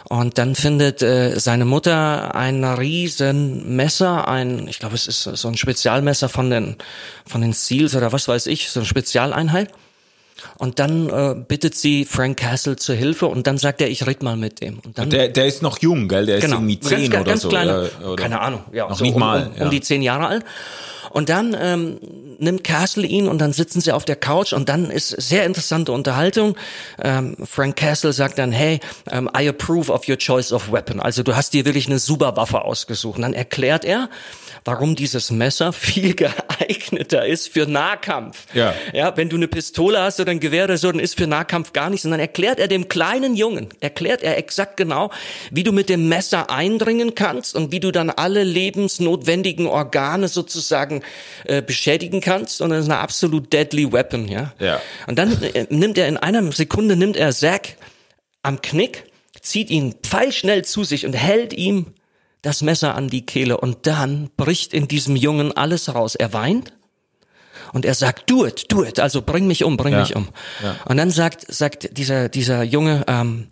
Und 0.09 0.37
dann 0.37 0.55
findet 0.55 1.01
äh, 1.01 1.39
seine 1.39 1.65
Mutter 1.65 2.35
ein 2.35 2.63
riesen 2.63 3.75
Messer, 3.75 4.27
ein, 4.27 4.67
ich 4.67 4.79
glaube, 4.79 4.95
es 4.95 5.07
ist 5.07 5.23
so 5.23 5.47
ein 5.47 5.57
Spezialmesser 5.57 6.29
von 6.29 6.49
den 6.49 6.75
von 7.25 7.41
den 7.41 7.53
Seals 7.53 7.95
oder 7.95 8.11
was 8.11 8.27
weiß 8.27 8.47
ich, 8.47 8.69
so 8.69 8.81
eine 8.81 8.87
Spezialeinheit. 8.87 9.71
Und 10.57 10.79
dann 10.79 11.09
äh, 11.09 11.35
bittet 11.35 11.75
sie 11.75 12.05
Frank 12.05 12.37
Castle 12.37 12.75
zur 12.75 12.95
Hilfe 12.95 13.27
und 13.27 13.47
dann 13.47 13.57
sagt 13.57 13.81
er, 13.81 13.89
ich 13.89 14.05
red 14.05 14.23
mal 14.23 14.35
mit 14.35 14.61
dem. 14.61 14.79
Und 14.79 14.97
dann, 14.97 15.09
Der, 15.09 15.29
der 15.29 15.45
ist 15.45 15.61
noch 15.61 15.79
jung, 15.79 16.07
gell? 16.07 16.25
Der 16.25 16.37
ist 16.37 16.43
genau, 16.43 16.57
irgendwie 16.57 16.79
zehn 16.79 17.09
ganz, 17.09 17.21
oder 17.21 17.31
ganz 17.31 17.41
so. 17.41 17.49
Kleine, 17.49 17.89
oder? 18.03 18.15
keine 18.15 18.41
Ahnung, 18.41 18.63
ja, 18.71 18.87
Noch 18.87 18.97
so 18.97 19.03
nicht 19.03 19.13
um, 19.13 19.19
mal. 19.19 19.47
um, 19.47 19.57
ja. 19.57 19.63
um 19.65 19.71
die 19.71 19.81
zehn 19.81 20.01
Jahre 20.01 20.27
alt. 20.27 20.45
Und 21.13 21.29
dann 21.29 21.55
ähm, 21.59 21.99
nimmt 22.39 22.63
Castle 22.63 23.05
ihn 23.05 23.27
und 23.27 23.37
dann 23.37 23.53
sitzen 23.53 23.81
sie 23.81 23.91
auf 23.91 24.03
der 24.03 24.15
Couch 24.15 24.51
und 24.51 24.67
dann 24.67 24.89
ist 24.89 25.09
sehr 25.09 25.45
interessante 25.45 25.91
Unterhaltung. 25.91 26.55
Ähm, 26.99 27.35
Frank 27.43 27.75
Castle 27.75 28.13
sagt 28.13 28.39
dann, 28.39 28.51
hey, 28.51 28.79
ähm, 29.11 29.29
I 29.37 29.47
approve 29.47 29.91
of 29.91 30.07
your 30.09 30.17
choice 30.17 30.51
of 30.51 30.71
weapon. 30.71 30.99
Also 30.99 31.21
du 31.21 31.35
hast 31.35 31.53
dir 31.53 31.65
wirklich 31.65 31.85
eine 31.85 31.99
super 31.99 32.35
Waffe 32.35 32.63
ausgesucht. 32.63 33.17
Und 33.17 33.21
dann 33.21 33.33
erklärt 33.33 33.85
er, 33.85 34.09
warum 34.65 34.95
dieses 34.95 35.31
Messer 35.31 35.73
viel 35.73 36.13
geeigneter 36.13 37.25
ist 37.25 37.49
für 37.49 37.65
Nahkampf. 37.65 38.45
Ja. 38.53 38.73
Ja, 38.93 39.15
wenn 39.17 39.29
du 39.29 39.35
eine 39.35 39.47
Pistole 39.47 40.01
hast 40.01 40.19
oder 40.19 40.31
ein 40.31 40.39
Gewehr 40.39 40.65
oder 40.65 40.77
so, 40.77 40.91
dann 40.91 40.99
ist 40.99 41.17
für 41.17 41.27
Nahkampf 41.27 41.73
gar 41.73 41.89
nichts. 41.89 42.05
Und 42.05 42.11
dann 42.11 42.19
erklärt 42.19 42.59
er 42.59 42.67
dem 42.67 42.87
kleinen 42.87 43.35
Jungen, 43.35 43.69
erklärt 43.79 44.23
er 44.23 44.37
exakt 44.37 44.77
genau, 44.77 45.11
wie 45.51 45.63
du 45.63 45.71
mit 45.71 45.89
dem 45.89 46.07
Messer 46.09 46.49
eindringen 46.49 47.15
kannst 47.15 47.55
und 47.55 47.71
wie 47.71 47.79
du 47.79 47.91
dann 47.91 48.09
alle 48.09 48.43
lebensnotwendigen 48.43 49.67
Organe 49.67 50.27
sozusagen 50.27 51.03
äh, 51.45 51.61
beschädigen 51.61 52.21
kannst. 52.21 52.61
Und 52.61 52.69
das 52.69 52.85
ist 52.85 52.91
eine 52.91 52.99
absolut 52.99 53.51
deadly 53.51 53.91
weapon, 53.91 54.27
ja. 54.27 54.53
Ja. 54.59 54.81
Und 55.07 55.17
dann 55.17 55.41
äh, 55.43 55.65
nimmt 55.69 55.97
er 55.97 56.07
in 56.07 56.17
einer 56.17 56.51
Sekunde 56.51 56.95
nimmt 56.95 57.17
er 57.17 57.31
Zack 57.31 57.75
am 58.43 58.61
Knick, 58.61 59.05
zieht 59.41 59.69
ihn 59.69 59.95
pfeilschnell 60.03 60.63
zu 60.63 60.83
sich 60.83 61.05
und 61.05 61.13
hält 61.13 61.53
ihm 61.53 61.93
das 62.43 62.61
Messer 62.61 62.93
an 62.93 63.07
die 63.07 63.25
Kehle 63.25 63.57
und 63.57 63.87
dann 63.87 64.29
bricht 64.37 64.73
in 64.73 64.87
diesem 64.87 65.15
Jungen 65.15 65.51
alles 65.51 65.95
raus. 65.95 66.13
Er 66.13 66.33
weint 66.33 66.73
und 67.71 67.85
er 67.85 67.95
sagt, 67.95 68.29
do 68.29 68.45
it, 68.45 68.71
do 68.71 68.83
it, 68.83 68.99
also 68.99 69.23
bring 69.23 69.47
mich 69.47 69.63
um, 69.63 69.77
bring 69.77 69.93
Ja. 69.93 70.01
mich 70.01 70.15
um. 70.15 70.29
Ja. 70.61 70.75
Und 70.85 70.97
dann 70.97 71.09
sagt, 71.09 71.51
sagt 71.51 71.97
dieser, 71.97 72.29
dieser 72.29 72.61
Junge, 72.63 73.05
ähm, 73.07 73.47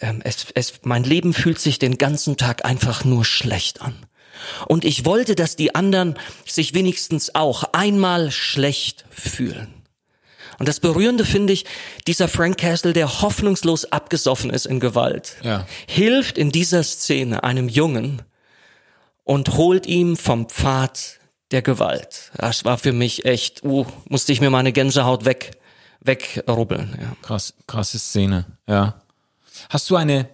ähm, 0.00 0.20
es, 0.24 0.46
es, 0.54 0.80
mein 0.82 1.04
Leben 1.04 1.32
fühlt 1.32 1.58
sich 1.58 1.78
den 1.78 1.98
ganzen 1.98 2.36
Tag 2.36 2.64
einfach 2.64 3.04
nur 3.04 3.24
schlecht 3.24 3.82
an. 3.82 3.94
Und 4.66 4.84
ich 4.84 5.04
wollte, 5.04 5.34
dass 5.34 5.56
die 5.56 5.74
anderen 5.74 6.18
sich 6.46 6.74
wenigstens 6.74 7.34
auch 7.34 7.64
einmal 7.72 8.30
schlecht 8.30 9.04
fühlen. 9.10 9.75
Und 10.58 10.68
das 10.68 10.80
Berührende 10.80 11.24
finde 11.24 11.52
ich, 11.52 11.64
dieser 12.06 12.28
Frank 12.28 12.58
Castle, 12.58 12.92
der 12.92 13.20
hoffnungslos 13.22 13.84
abgesoffen 13.92 14.50
ist 14.50 14.66
in 14.66 14.80
Gewalt, 14.80 15.36
Ja. 15.42 15.66
hilft 15.86 16.38
in 16.38 16.50
dieser 16.50 16.82
Szene 16.82 17.44
einem 17.44 17.68
Jungen 17.68 18.22
und 19.24 19.56
holt 19.56 19.86
ihm 19.86 20.16
vom 20.16 20.48
Pfad 20.48 21.18
der 21.50 21.62
Gewalt. 21.62 22.30
Das 22.36 22.64
war 22.64 22.78
für 22.78 22.92
mich 22.92 23.24
echt, 23.24 23.64
uh, 23.64 23.86
musste 24.08 24.32
ich 24.32 24.40
mir 24.40 24.50
meine 24.50 24.72
Gänsehaut 24.72 25.24
weg, 25.24 25.52
wegrubbeln. 26.00 26.96
Ja. 27.00 27.16
Krass, 27.22 27.54
krasse 27.66 27.98
Szene, 27.98 28.46
ja. 28.66 29.00
Hast 29.68 29.88
du 29.90 29.96
eine, 29.96 30.28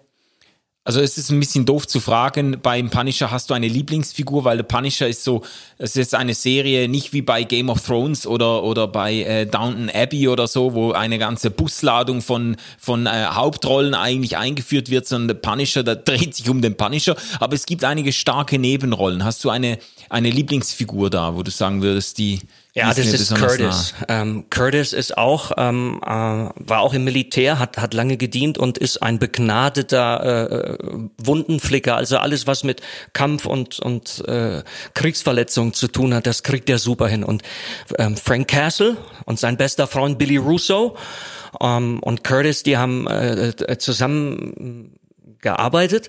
also 0.85 1.01
es 1.01 1.17
ist 1.17 1.31
ein 1.31 1.39
bisschen 1.39 1.65
doof 1.65 1.87
zu 1.87 2.01
fragen, 2.01 2.59
beim 2.61 2.91
Punisher 2.91 3.31
hast 3.31 3.51
du 3.51 3.55
eine 3.55 3.69
Lieblingsfigur, 3.69 4.43
weil 4.43 4.57
der 4.57 4.65
Punisher 4.65 5.07
ist 5.07 5.23
so, 5.23 5.43
es 5.79 5.95
ist 5.95 6.13
eine 6.13 6.35
Serie 6.35 6.89
nicht 6.89 7.13
wie 7.13 7.23
bei 7.23 7.45
Game 7.45 7.71
of 7.71 7.87
Thrones 7.87 8.27
oder, 8.27 8.65
oder 8.65 8.89
bei 8.89 9.23
äh, 9.23 9.47
Downton 9.47 9.91
Abbey 9.91 10.27
oder 10.27 10.49
so, 10.49 10.75
wo 10.75 10.91
eine 10.91 11.19
ganze 11.19 11.53
Busladung 11.53 12.21
von, 12.21 12.57
von 12.79 13.07
äh, 13.07 13.27
Hauptrollen 13.27 13.95
eigentlich 13.95 14.37
eingeführt 14.37 14.91
wird, 14.91 15.07
sondern 15.07 15.29
der 15.29 15.51
Punisher, 15.51 15.85
da 15.85 15.95
dreht 15.95 16.35
sich 16.35 16.51
um 16.51 16.61
den 16.61 16.77
Punisher, 16.77 17.15
aber 17.39 17.55
es 17.55 17.65
gibt 17.65 17.85
einige 17.85 18.13
starke 18.13 18.59
Nebenrollen. 18.59 19.23
Hast 19.23 19.45
du 19.45 19.51
eine, 19.51 19.79
eine 20.09 20.31
Lieblingsfigur 20.31 21.11
da, 21.11 21.37
wo 21.37 21.45
du 21.45 21.53
sagen 21.53 21.83
würdest, 21.83 22.19
die, 22.19 22.41
Ja, 22.75 22.89
das 22.89 23.01
ist 23.01 23.35
Curtis. 23.35 23.95
Ähm, 24.09 24.47
Curtis 24.49 24.95
ist 24.95 25.19
auch, 25.19 25.53
ähm, 25.59 26.01
äh, 26.03 26.09
war 26.09 26.81
auch 26.81 26.95
im 26.95 27.05
Militär, 27.05 27.59
hat, 27.59 27.77
hat 27.77 27.93
lange 27.93 28.17
gedient 28.17 28.57
und 28.57 28.79
ist 28.79 29.03
ein 29.03 29.19
begnadeter 29.19 30.79
äh, 30.79 30.79
Wundenflicker. 31.19 31.97
Also 31.97 32.17
alles, 32.17 32.47
was 32.47 32.65
mit 32.65 32.81
Kampf 33.13 33.45
und, 33.45 33.79
und 33.79 34.27
äh, 34.27 34.63
Kriegsverletzungen 34.95 35.75
zu 35.75 35.87
tun 35.87 36.15
hat, 36.15 36.27
das 36.27 36.45
kriegt 36.45 36.71
er 36.71 36.79
super 36.79 37.09
hin. 37.09 37.25
Und 37.25 37.43
ähm, 37.99 38.17
Frank 38.17 38.49
Castle 38.49 38.97
und 39.27 39.39
sein 39.39 39.59
bester 39.59 39.87
Freund 39.87 40.17
Billy 40.19 40.39
Russo 40.39 40.97
ähm, 41.61 42.01
und 42.01 42.25
Curtis, 42.25 42.63
die 42.63 42.79
haben 42.79 43.07
äh, 43.07 43.49
äh, 43.49 43.77
zusammen 43.77 44.99
gearbeitet 45.43 46.09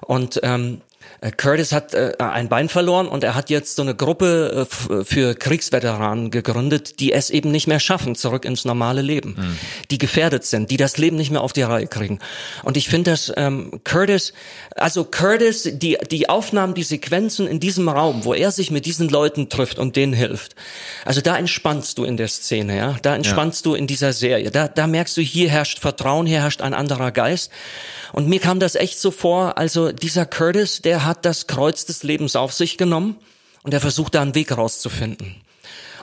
und 0.00 0.40
ähm, 0.42 0.80
äh, 0.80 0.87
Curtis 1.36 1.72
hat 1.72 1.94
äh, 1.94 2.12
ein 2.18 2.48
Bein 2.48 2.68
verloren 2.68 3.08
und 3.08 3.24
er 3.24 3.34
hat 3.34 3.50
jetzt 3.50 3.74
so 3.74 3.82
eine 3.82 3.94
Gruppe 3.94 4.52
äh, 4.54 4.60
f- 4.62 5.06
für 5.06 5.34
Kriegsveteranen 5.34 6.30
gegründet, 6.30 7.00
die 7.00 7.12
es 7.12 7.30
eben 7.30 7.50
nicht 7.50 7.66
mehr 7.66 7.80
schaffen, 7.80 8.14
zurück 8.14 8.44
ins 8.44 8.64
normale 8.64 9.02
Leben, 9.02 9.58
die 9.90 9.98
gefährdet 9.98 10.44
sind, 10.44 10.70
die 10.70 10.76
das 10.76 10.96
Leben 10.96 11.16
nicht 11.16 11.30
mehr 11.32 11.40
auf 11.40 11.52
die 11.52 11.62
Reihe 11.62 11.88
kriegen. 11.88 12.20
Und 12.62 12.76
ich 12.76 12.88
finde, 12.88 13.10
dass 13.10 13.32
ähm, 13.36 13.80
Curtis, 13.82 14.32
also 14.76 15.02
Curtis, 15.04 15.68
die 15.72 15.98
die 16.10 16.28
Aufnahmen, 16.28 16.74
die 16.74 16.84
Sequenzen 16.84 17.48
in 17.48 17.58
diesem 17.58 17.88
Raum, 17.88 18.24
wo 18.24 18.32
er 18.32 18.52
sich 18.52 18.70
mit 18.70 18.86
diesen 18.86 19.08
Leuten 19.08 19.48
trifft 19.48 19.78
und 19.78 19.96
denen 19.96 20.12
hilft, 20.12 20.54
also 21.04 21.20
da 21.20 21.36
entspannst 21.36 21.98
du 21.98 22.04
in 22.04 22.16
der 22.16 22.28
Szene, 22.28 22.76
ja, 22.76 22.96
da 23.02 23.16
entspannst 23.16 23.66
du 23.66 23.74
in 23.74 23.86
dieser 23.88 24.12
Serie, 24.12 24.50
da 24.52 24.68
da 24.68 24.86
merkst 24.86 25.16
du, 25.16 25.20
hier 25.20 25.50
herrscht 25.50 25.80
Vertrauen, 25.80 26.26
hier 26.26 26.42
herrscht 26.42 26.60
ein 26.60 26.74
anderer 26.74 27.10
Geist. 27.10 27.50
Und 28.12 28.26
mir 28.26 28.40
kam 28.40 28.58
das 28.58 28.74
echt 28.74 28.98
so 28.98 29.10
vor, 29.10 29.58
also 29.58 29.92
dieser 29.92 30.24
Curtis, 30.24 30.80
der 30.80 30.97
hat 31.04 31.24
das 31.24 31.46
Kreuz 31.46 31.84
des 31.84 32.02
Lebens 32.02 32.36
auf 32.36 32.52
sich 32.52 32.78
genommen 32.78 33.16
und 33.62 33.74
er 33.74 33.80
versucht 33.80 34.14
da 34.14 34.22
einen 34.22 34.34
Weg 34.34 34.56
rauszufinden. 34.56 35.36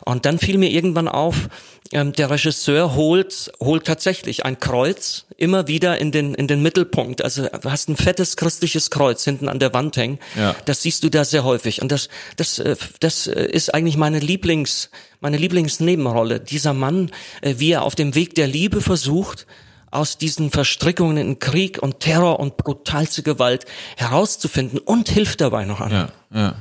Und 0.04 0.26
dann 0.26 0.38
fiel 0.38 0.58
mir 0.58 0.70
irgendwann 0.70 1.08
auf, 1.08 1.50
ähm, 1.92 2.14
der 2.14 2.30
Regisseur 2.30 2.96
holt, 2.96 3.52
holt 3.60 3.86
tatsächlich 3.86 4.46
ein 4.46 4.60
Kreuz 4.60 5.26
immer 5.38 5.68
wieder 5.68 5.98
in 6.00 6.12
den, 6.12 6.34
in 6.34 6.48
den 6.48 6.62
Mittelpunkt. 6.62 7.24
Also 7.24 7.48
du 7.48 7.72
hast 7.72 7.90
ein 7.90 7.96
fettes 7.96 8.38
christliches 8.38 8.92
Kreuz 8.92 9.24
hinten 9.24 9.50
an 9.50 9.60
der 9.60 9.74
Wand 9.74 9.98
hängen. 9.98 10.20
Ja. 10.36 10.56
Das 10.66 10.82
siehst 10.82 11.04
du 11.04 11.10
da 11.10 11.26
sehr 11.26 11.44
häufig. 11.44 11.82
Und 11.82 11.92
das, 11.92 12.10
das, 12.38 12.60
äh, 12.60 12.76
das 13.00 13.28
äh, 13.28 13.46
ist 13.46 13.74
eigentlich 13.74 13.98
meine 13.98 14.20
Lieblings, 14.20 14.90
meine 15.22 15.38
Lieblingsnebenrolle. 15.38 16.40
Dieser 16.40 16.74
Mann, 16.74 17.12
äh, 17.42 17.56
wie 17.58 17.72
er 17.72 17.84
auf 17.84 17.96
dem 17.96 18.16
Weg 18.16 18.36
der 18.36 18.48
Liebe 18.48 18.82
versucht, 18.82 19.48
aus 19.92 20.18
diesen 20.18 20.52
Verstrickungen 20.52 21.18
in 21.18 21.40
Krieg 21.40 21.82
und 21.82 22.00
Terror 22.00 22.40
und 22.40 22.58
brutalste 22.58 23.24
Gewalt 23.24 23.66
herauszufinden 23.98 24.80
und 24.80 25.10
hilft 25.10 25.42
dabei 25.42 25.66
noch 25.66 25.80
an. 25.80 25.92
Ja, 25.92 26.10
ja. 26.34 26.56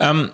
Ähm, 0.00 0.32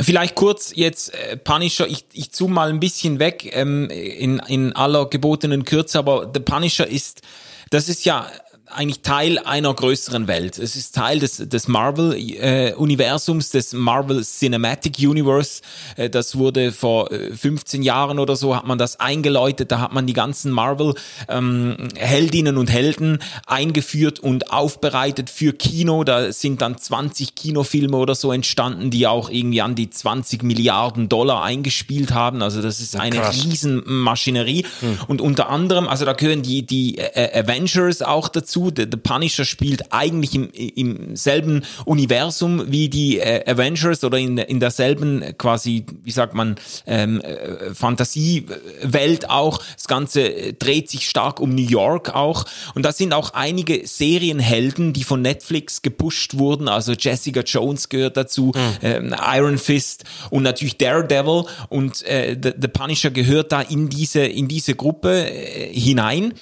vielleicht 0.00 0.34
kurz 0.34 0.72
jetzt 0.74 1.14
äh, 1.14 1.36
Punisher, 1.36 1.86
ich, 1.86 2.06
ich 2.12 2.32
zoome 2.32 2.54
mal 2.54 2.68
ein 2.70 2.80
bisschen 2.80 3.18
weg 3.18 3.50
ähm, 3.52 3.88
in, 3.90 4.38
in 4.46 4.72
aller 4.74 5.06
gebotenen 5.06 5.64
Kürze, 5.64 5.98
aber 5.98 6.30
The 6.32 6.40
Punisher 6.40 6.86
ist, 6.86 7.22
das 7.70 7.88
ist 7.88 8.04
ja 8.04 8.30
eigentlich 8.72 9.02
Teil 9.02 9.38
einer 9.38 9.74
größeren 9.74 10.28
Welt. 10.28 10.58
Es 10.58 10.76
ist 10.76 10.94
Teil 10.94 11.18
des, 11.18 11.36
des 11.36 11.68
Marvel-Universums, 11.68 13.50
des 13.50 13.72
Marvel 13.72 14.22
Cinematic 14.22 14.98
Universe. 14.98 15.62
Äh, 15.96 16.10
das 16.10 16.36
wurde 16.36 16.72
vor 16.72 17.10
äh, 17.10 17.34
15 17.34 17.82
Jahren 17.82 18.18
oder 18.18 18.36
so, 18.36 18.54
hat 18.54 18.66
man 18.66 18.78
das 18.78 19.00
eingeläutet. 19.00 19.72
Da 19.72 19.80
hat 19.80 19.92
man 19.92 20.06
die 20.06 20.12
ganzen 20.12 20.52
Marvel-Heldinnen 20.52 22.56
und 22.56 22.70
Helden 22.70 23.18
eingeführt 23.46 24.20
und 24.20 24.52
aufbereitet 24.52 25.30
für 25.30 25.52
Kino. 25.52 26.04
Da 26.04 26.32
sind 26.32 26.62
dann 26.62 26.78
20 26.78 27.34
Kinofilme 27.34 27.96
oder 27.96 28.14
so 28.14 28.32
entstanden, 28.32 28.90
die 28.90 29.06
auch 29.06 29.30
irgendwie 29.30 29.62
an 29.62 29.74
die 29.74 29.90
20 29.90 30.42
Milliarden 30.42 31.08
Dollar 31.08 31.42
eingespielt 31.42 32.12
haben. 32.12 32.42
Also 32.42 32.62
das 32.62 32.80
ist 32.80 32.96
eine 32.96 33.16
krass. 33.16 33.44
Riesenmaschinerie. 33.44 34.64
Und 35.08 35.20
unter 35.20 35.48
anderem, 35.48 35.88
also 35.88 36.04
da 36.04 36.12
gehören 36.12 36.42
die, 36.42 36.64
die 36.64 36.98
äh, 36.98 37.40
Avengers 37.40 38.02
auch 38.02 38.28
dazu. 38.28 38.59
The, 38.68 38.86
The 38.90 38.98
Punisher 38.98 39.44
spielt 39.44 39.92
eigentlich 39.92 40.34
im, 40.34 40.50
im 40.50 41.16
selben 41.16 41.62
Universum 41.84 42.70
wie 42.70 42.88
die 42.88 43.18
äh, 43.18 43.50
Avengers 43.50 44.04
oder 44.04 44.18
in, 44.18 44.36
in 44.38 44.60
derselben 44.60 45.22
äh, 45.22 45.32
quasi, 45.32 45.86
wie 46.02 46.10
sagt 46.10 46.34
man, 46.34 46.56
ähm, 46.86 47.20
äh, 47.20 47.74
Fantasiewelt 47.74 49.30
auch. 49.30 49.62
Das 49.74 49.88
Ganze 49.88 50.22
äh, 50.22 50.52
dreht 50.52 50.90
sich 50.90 51.08
stark 51.08 51.40
um 51.40 51.54
New 51.54 51.66
York 51.66 52.14
auch. 52.14 52.44
Und 52.74 52.84
da 52.84 52.92
sind 52.92 53.12
auch 53.12 53.34
einige 53.34 53.86
Serienhelden, 53.86 54.92
die 54.92 55.04
von 55.04 55.22
Netflix 55.22 55.82
gepusht 55.82 56.36
wurden. 56.36 56.68
Also 56.68 56.92
Jessica 56.92 57.40
Jones 57.40 57.88
gehört 57.88 58.16
dazu, 58.16 58.52
ähm, 58.82 59.14
Iron 59.32 59.58
Fist 59.58 60.04
und 60.30 60.42
natürlich 60.42 60.76
Daredevil. 60.76 61.44
Und 61.68 62.02
äh, 62.06 62.36
The, 62.40 62.52
The 62.60 62.68
Punisher 62.68 63.10
gehört 63.10 63.52
da 63.52 63.62
in 63.62 63.88
diese, 63.88 64.20
in 64.20 64.48
diese 64.48 64.74
Gruppe 64.74 65.30
äh, 65.30 65.72
hinein. 65.72 66.34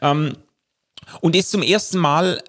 Ähm, 0.00 0.32
und 1.20 1.36
ist 1.36 1.50
zum 1.50 1.62
ersten 1.62 1.98
Mal 1.98 2.42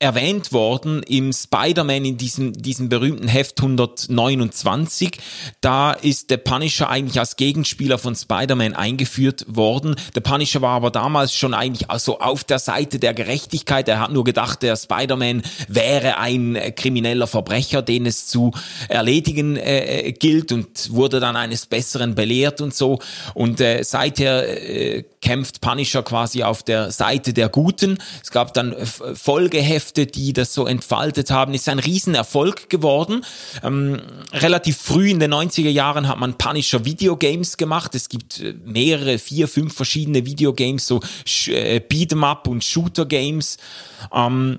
erwähnt 0.00 0.52
worden 0.52 1.02
im 1.02 1.32
Spider-Man 1.32 2.04
in 2.04 2.16
diesem, 2.16 2.52
diesem 2.52 2.88
berühmten 2.88 3.26
Heft 3.26 3.60
129. 3.60 5.18
Da 5.60 5.92
ist 5.92 6.30
der 6.30 6.36
Punisher 6.36 6.88
eigentlich 6.88 7.18
als 7.18 7.34
Gegenspieler 7.34 7.98
von 7.98 8.14
Spider-Man 8.14 8.74
eingeführt 8.74 9.44
worden. 9.48 9.96
Der 10.14 10.20
Punisher 10.20 10.62
war 10.62 10.76
aber 10.76 10.92
damals 10.92 11.34
schon 11.34 11.52
eigentlich 11.52 11.90
also 11.90 12.20
auf 12.20 12.44
der 12.44 12.60
Seite 12.60 13.00
der 13.00 13.12
Gerechtigkeit. 13.12 13.88
Er 13.88 13.98
hat 13.98 14.12
nur 14.12 14.22
gedacht, 14.22 14.62
der 14.62 14.76
Spider-Man 14.76 15.42
wäre 15.66 16.18
ein 16.18 16.56
krimineller 16.76 17.26
Verbrecher, 17.26 17.82
den 17.82 18.06
es 18.06 18.28
zu 18.28 18.52
erledigen 18.88 19.56
äh, 19.56 20.12
gilt 20.16 20.52
und 20.52 20.92
wurde 20.92 21.18
dann 21.18 21.34
eines 21.34 21.66
Besseren 21.66 22.14
belehrt 22.14 22.60
und 22.60 22.72
so. 22.72 23.00
Und 23.34 23.60
äh, 23.60 23.82
seither 23.82 24.46
äh, 24.46 25.02
kämpft 25.20 25.60
Punisher 25.60 26.04
quasi 26.04 26.44
auf 26.44 26.62
der 26.62 26.92
Seite 26.92 27.32
der 27.32 27.48
Guten. 27.48 27.98
Es 28.22 28.30
gab 28.30 28.54
dann 28.54 28.76
Folgehefte, 29.14 29.87
die 29.96 30.32
das 30.32 30.54
so 30.54 30.66
entfaltet 30.66 31.30
haben. 31.30 31.54
Ist 31.54 31.68
ein 31.68 31.78
Riesenerfolg 31.78 32.68
geworden. 32.70 33.24
Ähm, 33.62 34.00
relativ 34.32 34.76
früh 34.78 35.10
in 35.10 35.20
den 35.20 35.32
90er 35.32 35.70
Jahren 35.70 36.08
hat 36.08 36.18
man 36.18 36.38
Punisher 36.38 36.84
Videogames 36.84 37.56
gemacht. 37.56 37.94
Es 37.94 38.08
gibt 38.08 38.40
äh, 38.40 38.54
mehrere, 38.64 39.18
vier, 39.18 39.48
fünf 39.48 39.74
verschiedene 39.74 40.24
Videogames, 40.26 40.86
so 40.86 41.00
äh, 41.46 41.80
Beat'em 41.80 42.24
Up 42.24 42.46
und 42.48 42.64
Shooter 42.64 43.06
Games. 43.06 43.58
Ähm, 44.12 44.58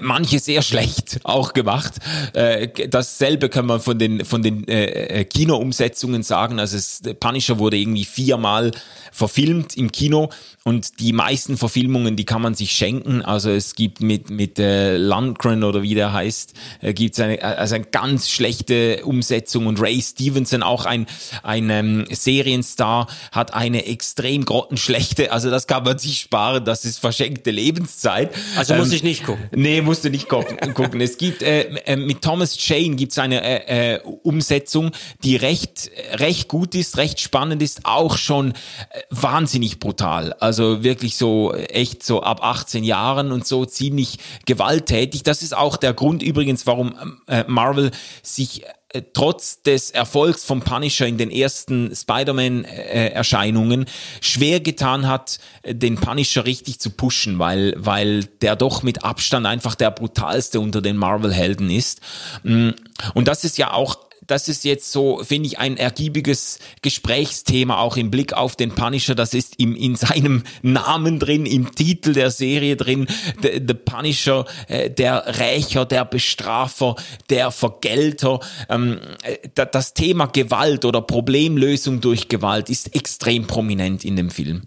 manche 0.00 0.38
sehr 0.38 0.62
schlecht 0.62 1.18
auch 1.24 1.54
gemacht. 1.54 1.94
Äh, 2.34 2.68
dasselbe 2.88 3.48
kann 3.48 3.66
man 3.66 3.80
von 3.80 3.98
den 3.98 4.24
von 4.24 4.42
den 4.42 4.66
äh, 4.68 5.24
Kinoumsetzungen 5.24 6.22
sagen. 6.22 6.60
Also 6.60 6.76
es, 6.76 7.02
Punisher 7.18 7.58
wurde 7.58 7.76
irgendwie 7.76 8.04
viermal 8.04 8.70
verfilmt 9.10 9.76
im 9.76 9.90
Kino 9.90 10.30
und 10.64 11.00
die 11.00 11.12
meisten 11.12 11.56
Verfilmungen, 11.56 12.14
die 12.14 12.24
kann 12.24 12.40
man 12.40 12.54
sich 12.54 12.72
schenken. 12.72 13.22
Also 13.22 13.50
es 13.50 13.74
gibt 13.74 14.00
mit 14.00 14.30
mit 14.30 14.60
äh, 14.60 14.96
Landgren 14.96 15.64
oder 15.64 15.82
wie 15.82 15.96
der 15.96 16.12
heißt, 16.12 16.54
äh, 16.80 16.94
gibt 16.94 17.14
es 17.14 17.20
eine 17.20 17.42
also 17.42 17.74
eine 17.74 17.84
ganz 17.86 18.30
schlechte 18.30 19.04
Umsetzung 19.04 19.66
und 19.66 19.80
Ray 19.80 20.00
Stevenson 20.00 20.62
auch 20.62 20.86
ein 20.86 21.06
ein 21.42 21.70
ähm, 21.70 22.04
Serienstar 22.08 23.08
hat 23.32 23.52
eine 23.52 23.86
extrem 23.86 24.44
grottenschlechte. 24.44 25.32
Also 25.32 25.50
das 25.50 25.66
kann 25.66 25.82
man 25.82 25.98
sich 25.98 26.20
sparen. 26.20 26.64
Das 26.64 26.84
ist 26.84 27.00
verschenkte 27.00 27.50
Lebenszeit. 27.50 28.30
Also 28.56 28.74
muss 28.74 28.88
ähm, 28.90 28.94
ich 28.94 29.02
nicht 29.02 29.24
gucken. 29.24 29.48
Nee, 29.52 29.71
musst 29.80 30.04
du 30.04 30.10
nicht 30.10 30.28
gucken. 30.28 30.58
es 31.00 31.16
gibt 31.16 31.42
äh, 31.42 31.62
äh, 31.86 31.96
mit 31.96 32.20
Thomas 32.20 32.56
Jane 32.58 32.96
gibt's 32.96 33.18
eine 33.18 33.42
äh, 33.42 33.94
äh, 33.94 34.00
Umsetzung, 34.00 34.90
die 35.24 35.36
recht 35.36 35.90
recht 36.12 36.48
gut 36.48 36.74
ist, 36.74 36.98
recht 36.98 37.20
spannend 37.20 37.62
ist, 37.62 37.80
auch 37.84 38.18
schon 38.18 38.52
äh, 38.52 39.00
wahnsinnig 39.08 39.78
brutal. 39.78 40.34
Also 40.34 40.82
wirklich 40.82 41.16
so 41.16 41.54
echt 41.54 42.02
so 42.02 42.22
ab 42.22 42.40
18 42.42 42.84
Jahren 42.84 43.32
und 43.32 43.46
so 43.46 43.64
ziemlich 43.64 44.18
gewalttätig. 44.44 45.22
Das 45.22 45.42
ist 45.42 45.56
auch 45.56 45.76
der 45.76 45.94
Grund 45.94 46.22
übrigens, 46.22 46.66
warum 46.66 46.94
äh, 47.28 47.44
Marvel 47.46 47.90
sich 48.22 48.64
trotz 49.12 49.62
des 49.62 49.90
Erfolgs 49.90 50.44
vom 50.44 50.62
Punisher 50.62 51.06
in 51.06 51.18
den 51.18 51.30
ersten 51.30 51.94
Spider-Man-Erscheinungen 51.94 53.86
schwer 54.20 54.60
getan 54.60 55.08
hat, 55.08 55.38
den 55.66 55.96
Punisher 55.96 56.44
richtig 56.44 56.78
zu 56.78 56.90
pushen, 56.90 57.38
weil, 57.38 57.74
weil 57.76 58.24
der 58.42 58.56
doch 58.56 58.82
mit 58.82 59.04
Abstand 59.04 59.46
einfach 59.46 59.74
der 59.74 59.90
brutalste 59.90 60.60
unter 60.60 60.82
den 60.82 60.96
Marvel-Helden 60.96 61.70
ist. 61.70 62.00
Mm, 62.42 62.70
und 63.14 63.28
das 63.28 63.44
ist 63.44 63.58
ja 63.58 63.72
auch 63.72 63.96
das 64.26 64.48
ist 64.48 64.64
jetzt 64.64 64.92
so, 64.92 65.22
finde 65.24 65.48
ich, 65.48 65.58
ein 65.58 65.76
ergiebiges 65.76 66.58
Gesprächsthema 66.80 67.78
auch 67.78 67.96
im 67.96 68.10
Blick 68.10 68.32
auf 68.32 68.54
den 68.54 68.72
Punisher. 68.72 69.14
Das 69.14 69.34
ist 69.34 69.58
im, 69.58 69.74
in 69.74 69.96
seinem 69.96 70.44
Namen 70.62 71.18
drin, 71.18 71.44
im 71.44 71.74
Titel 71.74 72.12
der 72.12 72.30
Serie 72.30 72.76
drin. 72.76 73.06
The, 73.42 73.60
the 73.66 73.74
Punisher, 73.74 74.44
äh, 74.68 74.90
der 74.90 75.38
Rächer, 75.40 75.84
der 75.84 76.04
Bestrafer, 76.04 76.94
der 77.30 77.50
Vergelter. 77.50 78.40
Ähm, 78.68 79.00
äh, 79.22 79.66
das 79.70 79.94
Thema 79.94 80.26
Gewalt 80.26 80.84
oder 80.84 81.02
Problemlösung 81.02 82.00
durch 82.00 82.28
Gewalt 82.28 82.70
ist 82.70 82.94
extrem 82.94 83.46
prominent 83.46 84.04
in 84.04 84.16
dem 84.16 84.30
Film. 84.30 84.62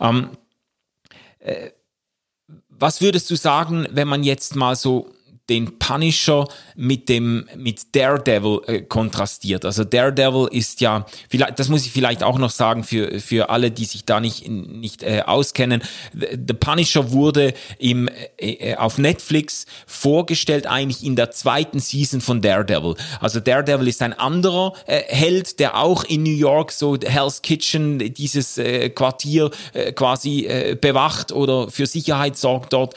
Ähm, 0.00 0.30
äh, 1.40 1.70
was 2.68 3.00
würdest 3.00 3.28
du 3.30 3.36
sagen, 3.36 3.86
wenn 3.90 4.08
man 4.08 4.22
jetzt 4.22 4.56
mal 4.56 4.76
so 4.76 5.10
den 5.50 5.78
Punisher 5.78 6.46
mit 6.76 7.08
dem 7.08 7.46
mit 7.56 7.94
Daredevil 7.94 8.60
äh, 8.66 8.82
kontrastiert. 8.82 9.64
Also 9.64 9.84
Daredevil 9.84 10.48
ist 10.52 10.80
ja 10.80 11.04
vielleicht 11.28 11.58
das 11.58 11.68
muss 11.68 11.84
ich 11.84 11.92
vielleicht 11.92 12.22
auch 12.22 12.38
noch 12.38 12.50
sagen 12.50 12.84
für 12.84 13.20
für 13.20 13.50
alle, 13.50 13.70
die 13.70 13.84
sich 13.84 14.04
da 14.04 14.20
nicht 14.20 14.48
nicht 14.48 15.02
äh, 15.02 15.22
auskennen. 15.26 15.82
The 16.12 16.54
Punisher 16.54 17.10
wurde 17.10 17.52
im 17.78 18.08
äh, 18.38 18.52
äh, 18.52 18.76
auf 18.76 18.98
Netflix 18.98 19.66
vorgestellt 19.86 20.66
eigentlich 20.66 21.04
in 21.04 21.16
der 21.16 21.32
zweiten 21.32 21.80
Season 21.80 22.20
von 22.20 22.40
Daredevil. 22.40 22.94
Also 23.20 23.40
Daredevil 23.40 23.88
ist 23.88 24.02
ein 24.02 24.12
anderer 24.12 24.74
äh, 24.86 25.02
Held, 25.08 25.58
der 25.58 25.76
auch 25.76 26.04
in 26.04 26.22
New 26.22 26.30
York 26.30 26.70
so 26.70 26.96
Hell's 26.96 27.42
Kitchen 27.42 27.98
dieses 28.14 28.56
äh, 28.56 28.90
Quartier 28.90 29.50
quasi 29.96 30.76
bewacht 30.80 31.32
oder 31.32 31.70
für 31.70 31.86
Sicherheit 31.86 32.36
sorgt 32.36 32.72
dort. 32.72 32.94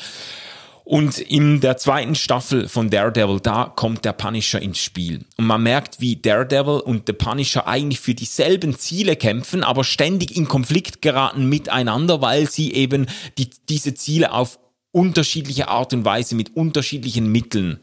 Und 0.86 1.18
in 1.18 1.62
der 1.62 1.78
zweiten 1.78 2.14
Staffel 2.14 2.68
von 2.68 2.90
Daredevil, 2.90 3.40
da 3.40 3.72
kommt 3.74 4.04
der 4.04 4.12
Punisher 4.12 4.62
ins 4.62 4.80
Spiel. 4.80 5.24
Und 5.38 5.46
man 5.46 5.64
merkt, 5.64 6.02
wie 6.02 6.18
Daredevil 6.18 6.82
und 6.82 7.08
der 7.08 7.14
Punisher 7.14 7.68
eigentlich 7.68 8.02
für 8.02 8.14
dieselben 8.14 8.78
Ziele 8.78 9.16
kämpfen, 9.16 9.64
aber 9.64 9.86
ständig 9.86 10.36
in 10.36 10.48
Konflikt 10.48 11.02
geraten 11.02 11.48
miteinander, 11.48 12.22
weil 12.22 12.50
sie 12.50 12.74
eben 12.74 13.08
die, 13.38 13.50
diese 13.70 13.94
Ziele 13.94 14.34
auf 14.34 14.60
unterschiedliche 14.92 15.70
Art 15.70 15.94
und 15.94 16.04
Weise 16.04 16.36
mit 16.36 16.56
unterschiedlichen 16.56 17.32
Mitteln 17.32 17.80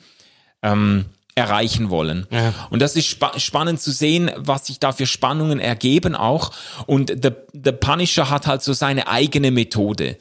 ähm, 0.63 1.07
erreichen 1.35 1.89
wollen. 1.89 2.27
Ja. 2.31 2.53
Und 2.69 2.83
das 2.83 2.97
ist 2.97 3.07
spa 3.07 3.39
spannend 3.39 3.81
zu 3.81 3.93
sehen, 3.93 4.31
was 4.37 4.67
sich 4.67 4.79
da 4.79 4.93
für 4.93 5.07
Spannungen 5.07 5.59
ergeben 5.59 6.15
auch. 6.15 6.53
Und 6.87 7.25
der, 7.25 7.35
der 7.53 7.73
Punisher 7.73 8.29
hat 8.29 8.47
halt 8.47 8.63
so 8.63 8.75
seine 8.75 9.09
eigene 9.09 9.51
Methode 9.51 10.19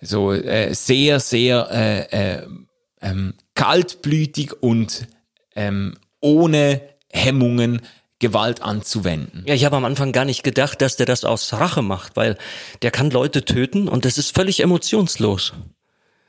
so 0.00 0.32
äh, 0.32 0.74
sehr, 0.74 1.20
sehr 1.20 1.68
äh, 1.70 2.36
äh, 2.38 2.46
ähm, 3.00 3.34
kaltblütig 3.54 4.62
und 4.62 5.06
ähm, 5.54 5.96
ohne 6.20 6.82
Hemmungen 7.10 7.80
Gewalt 8.20 8.60
anzuwenden. 8.60 9.44
Ja, 9.46 9.54
ich 9.54 9.64
habe 9.64 9.76
am 9.76 9.84
Anfang 9.86 10.12
gar 10.12 10.26
nicht 10.26 10.42
gedacht, 10.42 10.82
dass 10.82 10.96
der 10.96 11.06
das 11.06 11.24
aus 11.24 11.54
Rache 11.54 11.80
macht, 11.80 12.16
weil 12.16 12.36
der 12.82 12.90
kann 12.90 13.10
Leute 13.10 13.44
töten 13.46 13.88
und 13.88 14.04
das 14.04 14.18
ist 14.18 14.34
völlig 14.34 14.60
emotionslos. 14.60 15.54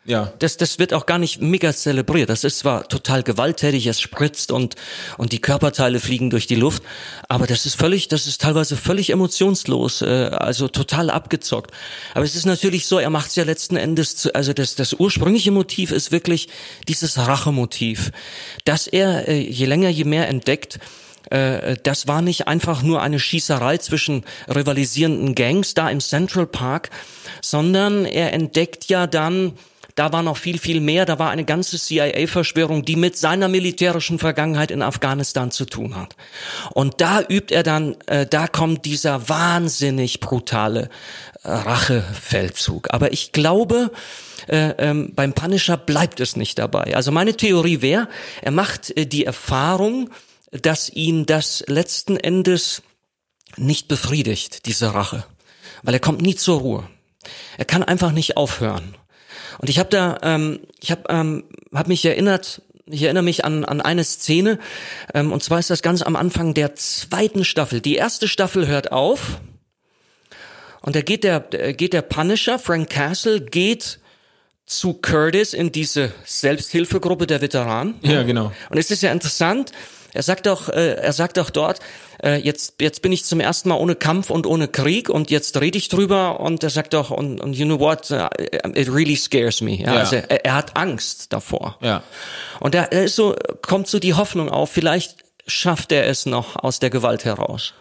Ja. 0.04 0.34
Das, 0.40 0.58
das 0.58 0.80
wird 0.80 0.96
auch 0.96 1.06
gar 1.06 1.20
nicht 1.20 1.42
mega 1.42 1.72
zelebriert. 1.74 2.30
Das 2.30 2.44
ist 2.44 2.60
zwar 2.60 2.88
total 2.88 3.22
gewalttätig, 3.22 3.86
es 3.86 4.02
spritzt 4.02 4.52
und, 4.52 4.76
und 5.20 5.32
die 5.32 5.40
Körperteile 5.40 6.00
fliegen 6.00 6.32
durch 6.32 6.48
die 6.48 6.56
Luft, 6.56 6.82
aber 7.30 7.46
das 7.46 7.68
ist 7.68 7.76
völlig, 7.76 8.08
das 8.08 8.26
ist 8.26 8.42
teilweise 8.42 8.78
völlig 8.78 9.12
emotionslos, 9.12 10.02
äh, 10.02 10.32
also 10.32 10.68
total 10.68 11.12
abgezockt. 11.12 11.72
Aber 12.16 12.26
es 12.26 12.36
ist 12.36 12.46
natürlich 12.46 12.88
so, 12.88 12.98
er 12.98 13.12
macht 13.12 13.30
es 13.30 13.36
ja 13.36 13.44
letzten 13.44 13.76
Endes, 13.76 14.16
zu, 14.16 14.34
also 14.34 14.54
das, 14.54 14.74
das 14.74 14.94
ursprüngliche 14.94 15.52
Motiv 15.52 15.92
ist 15.92 16.12
wirklich 16.12 16.50
dieses 16.88 17.20
Rachemotiv, 17.20 18.12
dass 18.66 18.88
er, 18.88 19.28
äh, 19.28 19.40
je 19.40 19.68
länger, 19.68 19.90
je 19.90 20.06
mehr 20.06 20.28
entdeckt, 20.28 20.80
äh, 21.30 21.78
das 21.84 22.08
war 22.08 22.24
nicht 22.24 22.48
einfach 22.48 22.82
nur 22.82 23.04
eine 23.04 23.20
Schießerei 23.20 23.78
zwischen 23.78 24.24
rivalisierenden 24.48 25.36
Gangs 25.36 25.76
da 25.76 25.92
im 25.92 26.00
Central 26.00 26.48
Park, 26.48 26.90
sondern 27.42 28.06
er 28.06 28.34
entdeckt 28.34 28.86
ja 28.86 29.06
dann, 29.06 29.54
da 29.96 30.12
war 30.12 30.24
noch 30.24 30.38
viel, 30.38 30.58
viel 30.58 30.80
mehr. 30.80 31.06
Da 31.06 31.20
war 31.20 31.32
eine 31.32 31.46
ganze 31.46 31.78
CIA-Verschwörung, 31.78 32.86
die 32.86 32.96
mit 32.96 33.18
seiner 33.18 33.48
militärischen 33.48 34.20
Vergangenheit 34.20 34.72
in 34.72 34.82
Afghanistan 34.82 35.52
zu 35.52 35.66
tun 35.66 35.96
hat. 35.96 36.16
Und 36.72 37.02
da 37.02 37.22
übt 37.22 37.54
er 37.54 37.64
dann, 37.64 37.96
äh, 38.08 38.26
da 38.26 38.48
kommt 38.48 38.86
dieser 38.86 39.30
wahnsinnig 39.30 40.20
brutale 40.20 40.90
äh, 41.44 41.52
Rachefeldzug. 41.52 42.94
Aber 42.94 43.14
ich 43.14 43.32
glaube, 43.32 43.92
äh, 44.48 44.70
ähm, 44.78 45.14
beim 45.16 45.34
Punisher 45.34 45.78
bleibt 45.78 46.20
es 46.20 46.36
nicht 46.36 46.60
dabei. 46.60 46.96
Also 46.96 47.12
meine 47.12 47.36
Theorie 47.36 47.82
wäre, 47.82 48.08
er 48.42 48.52
macht 48.52 48.96
äh, 48.98 49.06
die 49.06 49.26
Erfahrung, 49.26 50.10
dass 50.52 50.90
ihn 50.90 51.26
das 51.26 51.64
letzten 51.68 52.18
Endes 52.18 52.82
nicht 53.58 53.88
befriedigt, 53.88 54.66
diese 54.66 54.94
Rache. 54.94 55.26
Weil 55.84 55.96
er 55.96 56.00
kommt 56.00 56.22
nie 56.22 56.36
zur 56.36 56.60
Ruhe. 56.60 56.88
Er 57.58 57.66
kann 57.66 57.84
einfach 57.84 58.12
nicht 58.12 58.38
aufhören. 58.38 58.96
Und 59.62 59.70
ich 59.70 59.78
habe 59.78 59.90
da, 59.90 60.18
ähm, 60.24 60.60
ich 60.82 60.92
habe 60.92 61.04
ähm, 61.10 61.44
hab 61.72 61.88
mich 61.88 62.04
erinnert, 62.04 62.64
ich 62.88 63.04
erinnere 63.04 63.24
mich 63.24 63.46
an, 63.46 63.64
an 63.64 63.80
eine 63.80 64.04
Szene, 64.04 64.58
ähm, 65.14 65.32
und 65.32 65.44
zwar 65.44 65.60
ist 65.60 65.70
das 65.70 65.84
ganz 65.84 66.02
am 66.02 66.16
Anfang 66.16 66.56
der 66.56 66.74
zweiten 66.74 67.46
Staffel. 67.46 67.80
Die 67.80 67.96
erste 67.96 68.28
Staffel 68.28 68.68
hört 68.68 68.92
auf 68.92 69.40
und 70.82 70.96
da 70.96 71.02
geht 71.02 71.24
der, 71.24 71.40
geht 71.40 71.94
der 71.94 72.02
Punisher, 72.02 72.58
Frank 72.58 72.90
Castle, 72.90 73.40
geht 73.40 74.00
zu 74.66 74.94
Curtis 74.94 75.54
in 75.54 75.72
diese 75.72 76.12
Selbsthilfegruppe 76.26 77.28
der 77.28 77.42
Veteranen. 77.42 77.96
Ja, 78.02 78.24
genau. 78.24 78.52
Und 78.70 78.78
es 78.80 78.90
ist 78.90 79.04
ja 79.04 79.12
interessant, 79.12 79.74
Er 80.14 80.24
sagt 80.24 80.46
doch, 80.46 80.70
äh, 80.70 80.96
er 80.96 81.14
sagt 81.14 81.38
doch 81.38 81.50
dort, 81.50 81.80
äh, 82.24 82.36
jetzt, 82.36 82.76
jetzt 82.82 83.02
bin 83.02 83.12
ich 83.12 83.24
zum 83.26 83.40
ersten 83.40 83.70
Mal 83.70 83.76
ohne 83.76 83.96
Kampf 83.96 84.30
und 84.30 84.46
ohne 84.46 84.68
Krieg 84.68 85.10
und 85.10 85.32
jetzt 85.32 85.60
rede 85.60 85.78
ich 85.78 85.90
drüber 85.90 86.40
und 86.40 86.64
er 86.64 86.70
sagt 86.70 86.94
doch, 86.94 87.12
und, 87.12 87.40
und 87.40 87.54
you 87.54 87.66
know 87.66 87.80
what, 87.80 88.12
uh, 88.12 88.28
it 88.76 88.92
really 88.92 89.16
scares 89.16 89.62
me. 89.62 89.76
Ja, 89.76 89.94
Ja. 89.94 90.00
Also 90.00 90.16
er, 90.18 90.46
er 90.46 90.54
hat 90.56 90.78
Angst 90.78 91.32
davor. 91.34 91.78
Ja. 91.82 92.04
Und 92.60 92.76
da 92.76 92.84
ist 92.84 93.16
so, 93.16 93.36
kommt 93.62 93.88
so 93.88 94.00
die 94.00 94.14
Hoffnung 94.14 94.50
auf, 94.50 94.72
vielleicht 94.72 95.18
schafft 95.48 95.92
er 95.92 96.08
es 96.08 96.26
noch 96.26 96.56
aus 96.56 96.80
der 96.80 96.90
Gewalt 96.90 97.26
heraus. 97.26 97.74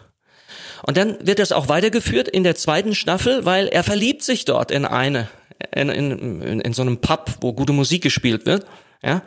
Und 0.83 0.97
dann 0.97 1.17
wird 1.25 1.39
das 1.39 1.51
auch 1.51 1.67
weitergeführt 1.67 2.27
in 2.27 2.43
der 2.43 2.55
zweiten 2.55 2.95
Staffel, 2.95 3.45
weil 3.45 3.67
er 3.67 3.83
verliebt 3.83 4.23
sich 4.23 4.45
dort 4.45 4.71
in 4.71 4.85
eine, 4.85 5.27
in, 5.75 5.89
in, 5.89 6.41
in, 6.41 6.59
in 6.61 6.73
so 6.73 6.81
einem 6.81 6.97
Pub, 6.97 7.37
wo 7.41 7.53
gute 7.53 7.73
Musik 7.73 8.01
gespielt 8.01 8.45
wird. 8.45 8.65
Ja. 9.03 9.21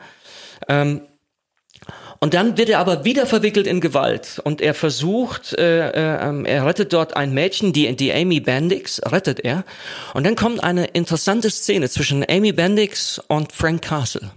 Ähm, 0.69 1.03
und 2.25 2.33
dann 2.33 2.57
wird 2.57 2.71
er 2.71 2.79
aber 2.79 3.05
wieder 3.05 3.27
verwickelt 3.27 3.67
in 3.67 3.83
Gewalt 3.83 4.41
und 4.43 4.63
er 4.63 4.73
versucht, 4.73 5.53
äh, 5.59 5.91
äh, 5.91 6.27
ähm, 6.27 6.47
er 6.47 6.65
rettet 6.65 6.95
dort 6.95 7.19
ein 7.19 7.35
Mädchen, 7.35 7.75
die, 7.75 7.95
die 7.97 8.15
Amy 8.15 8.41
Bendix 8.41 8.99
rettet 9.05 9.41
er. 9.41 9.63
Und 10.15 10.25
dann 10.25 10.35
kommt 10.35 10.65
eine 10.65 10.87
interessante 10.87 11.51
Szene 11.51 11.91
zwischen 11.91 12.25
Amy 12.27 12.53
Bendix 12.53 13.21
und 13.29 13.53
Frank 13.53 13.83
Castle. 13.83 14.31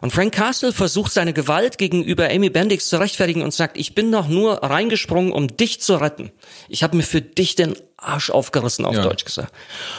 Und 0.00 0.12
Frank 0.12 0.32
Castle 0.32 0.72
versucht 0.72 1.10
seine 1.10 1.32
Gewalt 1.32 1.76
gegenüber 1.76 2.30
Amy 2.30 2.50
Bendix 2.50 2.88
zu 2.88 3.00
rechtfertigen 3.00 3.42
und 3.42 3.52
sagt, 3.52 3.78
ich 3.78 3.96
bin 3.96 4.12
doch 4.12 4.28
nur 4.28 4.62
reingesprungen, 4.62 5.32
um 5.32 5.56
dich 5.56 5.80
zu 5.80 5.96
retten. 5.96 6.30
Ich 6.68 6.84
habe 6.84 6.96
mir 6.96 7.02
für 7.02 7.20
dich 7.20 7.56
den 7.56 7.74
Arsch 7.96 8.30
aufgerissen, 8.30 8.84
auf 8.84 8.94
Ja. 8.94 9.02
Deutsch 9.02 9.24
gesagt. 9.24 9.52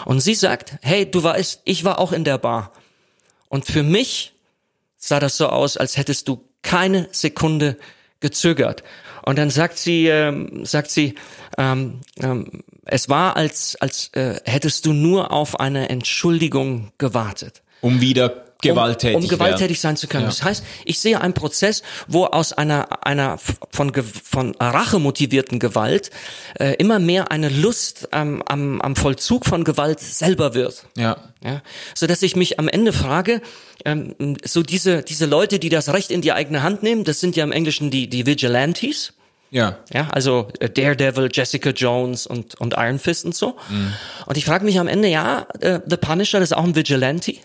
Und 0.05 0.21
sie 0.21 0.35
sagt, 0.35 0.75
hey, 0.81 1.05
du 1.05 1.21
weißt, 1.21 1.63
ich 1.65 1.83
war 1.83 1.99
auch 1.99 2.13
in 2.13 2.23
der 2.23 2.37
Bar. 2.37 2.71
Und 3.49 3.65
für 3.65 3.83
mich 3.83 4.31
sah 4.95 5.19
das 5.19 5.35
so 5.35 5.47
aus, 5.47 5.75
als 5.75 5.97
hättest 5.97 6.29
du 6.29 6.44
keine 6.65 7.07
Sekunde 7.11 7.77
gezögert. 8.19 8.83
Und 9.23 9.37
dann 9.37 9.49
sagt 9.49 9.77
sie, 9.77 10.07
ähm, 10.07 10.65
sagt 10.65 10.91
sie, 10.91 11.15
ähm, 11.57 12.01
ähm, 12.21 12.63
es 12.85 13.07
war, 13.07 13.37
als, 13.37 13.75
als 13.77 14.09
äh, 14.13 14.39
hättest 14.43 14.85
du 14.85 14.93
nur 14.93 15.31
auf 15.31 15.59
eine 15.59 15.89
Entschuldigung 15.89 16.91
gewartet 16.97 17.63
Um 17.81 18.01
wieder 18.01 18.44
gewalttätig 18.61 19.17
um, 19.17 19.23
um 19.23 19.29
gewalttätig 19.29 19.79
sein 19.79 19.97
zu 19.97 20.07
können. 20.07 20.23
Ja. 20.23 20.29
Das 20.29 20.43
heißt, 20.43 20.63
ich 20.85 20.99
sehe 20.99 21.19
einen 21.21 21.33
Prozess, 21.33 21.83
wo 22.07 22.25
aus 22.25 22.53
einer 22.53 23.05
einer 23.05 23.37
von 23.71 23.91
von 24.23 24.55
Rache 24.55 24.99
motivierten 24.99 25.59
Gewalt 25.59 26.11
äh, 26.59 26.75
immer 26.75 26.99
mehr 26.99 27.31
eine 27.31 27.49
Lust 27.49 28.13
am, 28.13 28.41
am, 28.43 28.81
am 28.81 28.95
Vollzug 28.95 29.45
von 29.45 29.63
Gewalt 29.63 29.99
selber 29.99 30.53
wird. 30.53 30.85
Ja. 30.95 31.17
Ja, 31.43 31.61
so 31.93 32.07
dass 32.07 32.23
ich 32.23 32.35
mich 32.35 32.59
am 32.59 32.67
Ende 32.67 32.91
frage, 32.91 33.41
ähm, 33.83 34.15
so 34.43 34.63
diese 34.63 35.03
diese 35.03 35.25
Leute, 35.25 35.59
die 35.59 35.69
das 35.69 35.93
Recht 35.93 36.09
in 36.09 36.21
die 36.21 36.31
eigene 36.31 36.63
Hand 36.63 36.81
nehmen, 36.81 37.03
das 37.03 37.19
sind 37.19 37.35
ja 37.35 37.43
im 37.43 37.51
Englischen 37.51 37.91
die 37.91 38.09
die 38.09 38.25
Vigilantes. 38.25 39.13
Ja. 39.51 39.77
Ja, 39.93 40.09
also 40.11 40.49
äh, 40.59 40.69
Daredevil, 40.69 41.29
Jessica 41.31 41.69
Jones 41.69 42.25
und, 42.25 42.55
und 42.55 42.73
Iron 42.77 42.99
Fist 42.99 43.25
und 43.25 43.35
so. 43.35 43.55
Und 44.25 44.37
ich 44.37 44.43
frage 44.43 44.65
mich 44.65 44.79
am 44.79 44.87
Ende, 44.87 45.07
ja, 45.07 45.47
äh, 45.61 45.79
The 45.85 45.97
Punisher, 45.97 46.41
ist 46.41 46.53
auch 46.53 46.63
ein 46.63 46.75
Vigilante. 46.75 47.35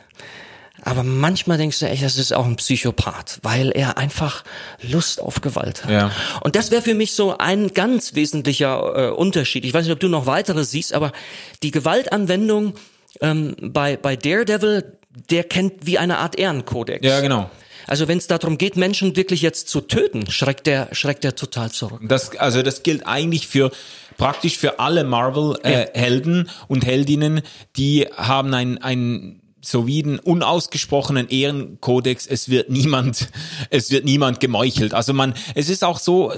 Aber 0.83 1.03
manchmal 1.03 1.59
denkst 1.59 1.79
du 1.81 1.87
echt, 1.87 2.03
das 2.03 2.17
ist 2.17 2.33
auch 2.33 2.47
ein 2.47 2.57
Psychopath, 2.57 3.41
weil 3.43 3.71
er 3.71 3.99
einfach 3.99 4.45
Lust 4.83 5.21
auf 5.21 5.41
Gewalt 5.41 5.85
hat. 5.85 5.91
Ja. 5.91 6.11
Und 6.43 6.57
das 6.57 6.71
wäre 6.71 6.83
für 6.83 6.95
mich 6.95 7.13
so 7.13 7.37
ein 7.39 7.73
ganz 7.73 8.15
wesentlicher 8.15 9.09
äh, 9.09 9.11
Unterschied. 9.11 9.65
Ich 9.65 9.75
weiß 9.75 9.85
nicht, 9.85 9.93
ob 9.93 10.01
du 10.01 10.09
noch 10.09 10.27
weitere 10.27 10.65
siehst, 10.65 10.95
aber 10.95 11.13
die 11.63 11.71
Gewaltanwendung 11.71 12.75
ähm, 13.21 13.57
bei, 13.61 13.97
bei 13.97 14.17
Daredevil, 14.17 14.99
der 15.31 15.45
kennt 15.45 15.87
wie 15.87 15.99
eine 15.99 16.19
Art 16.19 16.39
Ehrenkodex. 16.39 17.05
Ja, 17.05 17.21
genau. 17.21 17.51
Also 17.87 18.07
wenn 18.07 18.19
es 18.19 18.29
darum 18.29 18.57
geht, 18.57 18.77
Menschen 18.77 19.17
wirklich 19.17 19.43
jetzt 19.43 19.69
zu 19.69 19.81
töten, 19.81 20.31
schreckt 20.31 20.67
der, 20.67 20.89
schreckt 20.93 21.25
der 21.25 21.35
total 21.35 21.71
zurück. 21.73 22.01
Das, 22.05 22.37
also 22.37 22.63
das 22.63 22.83
gilt 22.83 23.07
eigentlich 23.07 23.49
für 23.49 23.73
praktisch 24.17 24.59
für 24.59 24.79
alle 24.79 25.03
Marvel-Helden 25.03 26.51
und 26.69 26.85
Heldinnen, 26.85 27.41
die 27.77 28.07
haben 28.17 28.53
ein, 28.55 28.79
ein 28.79 29.40
sowie 29.61 30.03
den 30.03 30.19
unausgesprochenen 30.19 31.29
Ehrenkodex, 31.29 32.27
es 32.27 32.49
wird 32.49 32.71
niemand, 32.71 33.29
es 33.71 33.91
wird 33.91 34.05
niemand 34.05 34.41
gemeuchelt. 34.41 34.95
Also 34.95 35.13
man, 35.13 35.35
es 35.55 35.69
ist 35.69 35.85
auch 35.85 35.99
so, 35.99 36.33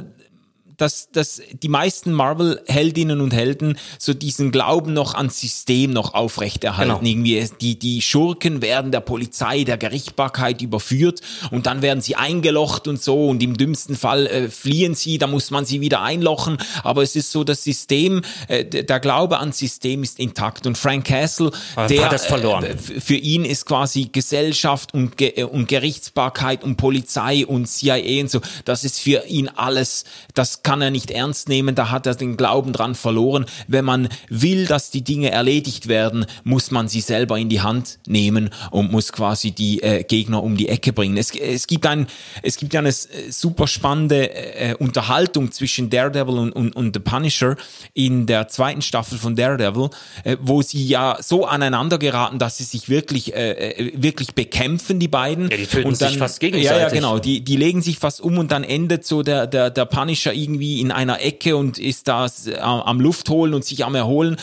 dass, 0.83 1.09
dass 1.13 1.41
die 1.63 1.69
meisten 1.69 2.13
Marvel-Heldinnen 2.13 3.21
und 3.21 3.33
Helden 3.33 3.79
so 3.99 4.15
diesen 4.15 4.51
Glauben 4.51 4.93
noch 4.93 5.15
ans 5.15 5.41
System 5.41 5.93
noch 5.93 6.15
aufrechterhalten. 6.15 6.99
Genau. 6.99 7.09
Irgendwie 7.09 7.49
die, 7.61 7.79
die 7.79 8.03
Schurken 8.03 8.63
werden 8.63 8.91
der 8.91 9.01
Polizei, 9.01 9.63
der 9.63 9.79
Gerichtsbarkeit 9.79 10.61
überführt 10.61 11.21
und 11.53 11.67
dann 11.67 11.83
werden 11.83 12.01
sie 12.01 12.17
eingelocht 12.17 12.89
und 12.89 13.01
so 13.01 13.29
und 13.29 13.43
im 13.45 13.57
dümmsten 13.57 13.95
Fall 13.95 14.27
äh, 14.27 14.49
fliehen 14.49 14.97
sie, 14.97 15.19
da 15.19 15.29
muss 15.29 15.53
man 15.53 15.65
sie 15.65 15.81
wieder 15.81 16.03
einlochen. 16.03 16.59
Aber 16.83 17.05
es 17.05 17.15
ist 17.15 17.31
so, 17.31 17.45
das 17.45 17.63
System, 17.63 18.23
äh, 18.49 18.65
der 18.65 18.99
Glaube 18.99 19.39
ans 19.39 19.59
System 19.59 20.03
ist 20.03 20.19
intakt 20.19 20.67
und 20.67 20.77
Frank 20.77 21.05
Castle, 21.05 21.53
Aber 21.77 21.87
der 21.87 22.07
hat 22.07 22.13
das 22.13 22.27
verloren. 22.27 22.65
Äh, 22.65 22.77
für 22.77 23.15
ihn 23.15 23.45
ist 23.45 23.67
quasi 23.67 24.09
Gesellschaft 24.11 24.95
und, 24.95 25.17
Ge 25.17 25.35
äh, 25.37 25.45
und 25.45 25.69
Gerichtsbarkeit 25.69 26.65
und 26.65 26.75
Polizei 26.75 27.47
und 27.47 27.67
CIA 27.67 28.23
und 28.23 28.31
so, 28.33 28.41
das 28.65 28.83
ist 28.83 28.99
für 28.99 29.25
ihn 29.27 29.49
alles, 29.49 30.05
das 30.35 30.65
kann 30.65 30.72
er 30.81 30.91
nicht 30.91 31.11
ernst 31.11 31.49
nehmen, 31.49 31.75
da 31.75 31.91
hat 31.91 32.07
er 32.07 32.15
den 32.15 32.37
Glauben 32.37 32.73
dran 32.73 32.95
verloren. 32.95 33.45
Wenn 33.69 33.85
man 33.85 34.09
will, 34.29 34.67
dass 34.67 34.91
die 34.91 35.03
Dinge 35.03 35.31
erledigt 35.31 35.89
werden, 35.89 36.25
muss 36.45 36.71
man 36.71 36.89
sie 36.89 37.01
selber 37.01 37.39
in 37.39 37.49
die 37.49 37.61
Hand 37.61 37.99
nehmen 38.07 38.51
und 38.71 38.93
muss 38.93 39.13
quasi 39.13 39.51
die 39.51 39.83
äh, 39.83 40.05
Gegner 40.05 40.43
um 40.43 40.57
die 40.57 40.69
Ecke 40.69 40.93
bringen. 40.93 41.17
Es, 41.17 41.35
es 41.35 41.67
gibt 41.67 41.87
ein, 41.87 42.07
es 42.43 42.57
gibt 42.57 42.73
ja 42.75 42.81
eine 42.81 42.93
super 42.93 43.67
spannende 43.67 44.31
äh, 44.35 44.75
Unterhaltung 44.79 45.51
zwischen 45.53 45.91
Daredevil 45.91 46.39
und, 46.39 46.53
und, 46.53 46.77
und 46.77 46.95
The 46.95 47.01
Punisher 47.01 47.57
in 47.95 48.27
der 48.27 48.49
zweiten 48.49 48.83
Staffel 48.83 49.19
von 49.19 49.37
Daredevil, 49.37 49.91
äh, 50.25 50.37
wo 50.41 50.63
sie 50.63 50.87
ja 50.87 51.19
so 51.21 51.47
aneinander 51.47 51.99
geraten, 51.99 52.39
dass 52.39 52.59
sie 52.59 52.65
sich 52.65 52.89
wirklich, 52.89 53.35
äh, 53.35 53.71
äh, 53.71 53.93
wirklich 53.97 54.35
bekämpfen, 54.35 54.99
die 55.01 55.09
beiden. 55.09 55.51
Ja, 55.51 55.57
die 55.57 55.67
töten 55.67 55.89
und 55.89 56.01
dann, 56.01 56.11
sich 56.11 56.19
fast 56.19 56.43
Ja, 56.43 56.49
ja, 56.49 56.57
gegenseitig. 56.57 56.93
genau. 56.93 57.19
Die, 57.19 57.43
die 57.43 57.57
legen 57.57 57.83
sich 57.83 57.99
fast 57.99 58.21
um 58.21 58.39
und 58.39 58.53
dann 58.53 58.65
endet 58.65 59.05
so 59.05 59.23
der, 59.23 59.47
der, 59.47 59.71
der 59.71 59.85
Punisher 59.87 60.33
irgendwie 60.33 60.52
in 60.61 60.91
einer 60.91 61.21
Ecke 61.23 61.57
und 61.57 61.79
ist 61.79 62.09
da 62.09 62.27
s- 62.27 62.49
am 62.61 63.01
Luft 63.01 63.29
holen 63.31 63.55
und 63.55 63.65
sich 63.65 63.85
am 63.85 63.95
erholen 63.95 64.37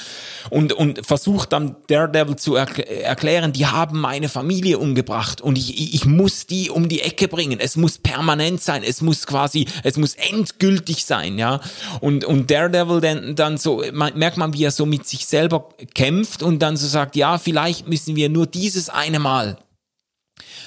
und, 0.50 0.74
und 0.74 1.06
versucht 1.06 1.54
dann 1.54 1.76
Daredevil 1.88 2.36
zu 2.38 2.56
erk 2.56 2.80
erklären, 2.80 3.54
die 3.54 3.66
haben 3.66 4.00
meine 4.00 4.30
Familie 4.30 4.80
umgebracht 4.80 5.42
und 5.42 5.58
ich, 5.58 5.80
ich 5.80 5.90
ich 6.00 6.06
muss 6.06 6.46
die 6.48 6.70
um 6.70 6.88
die 6.88 7.02
Ecke 7.02 7.28
bringen. 7.28 7.60
Es 7.60 7.76
muss 7.76 7.98
permanent 7.98 8.62
sein. 8.62 8.84
Es 8.84 9.02
muss 9.02 9.28
quasi, 9.28 9.66
es 9.84 9.98
muss 9.98 10.14
endgültig 10.16 11.04
sein, 11.04 11.38
ja. 11.38 11.60
Und, 12.00 12.24
und 12.24 12.50
Daredevil 12.50 13.02
dann, 13.02 13.36
dann 13.36 13.58
so, 13.58 13.84
man, 13.92 14.18
merkt 14.18 14.38
man, 14.38 14.54
wie 14.54 14.64
er 14.64 14.72
so 14.72 14.86
mit 14.86 15.06
sich 15.08 15.26
selber 15.26 15.70
kämpft 15.94 16.42
und 16.42 16.60
dann 16.60 16.78
so 16.78 16.88
sagt, 16.88 17.16
ja, 17.16 17.38
vielleicht 17.38 17.88
müssen 17.88 18.16
wir 18.16 18.30
nur 18.30 18.48
dieses 18.48 18.90
eine 18.90 19.20
Mal 19.20 19.58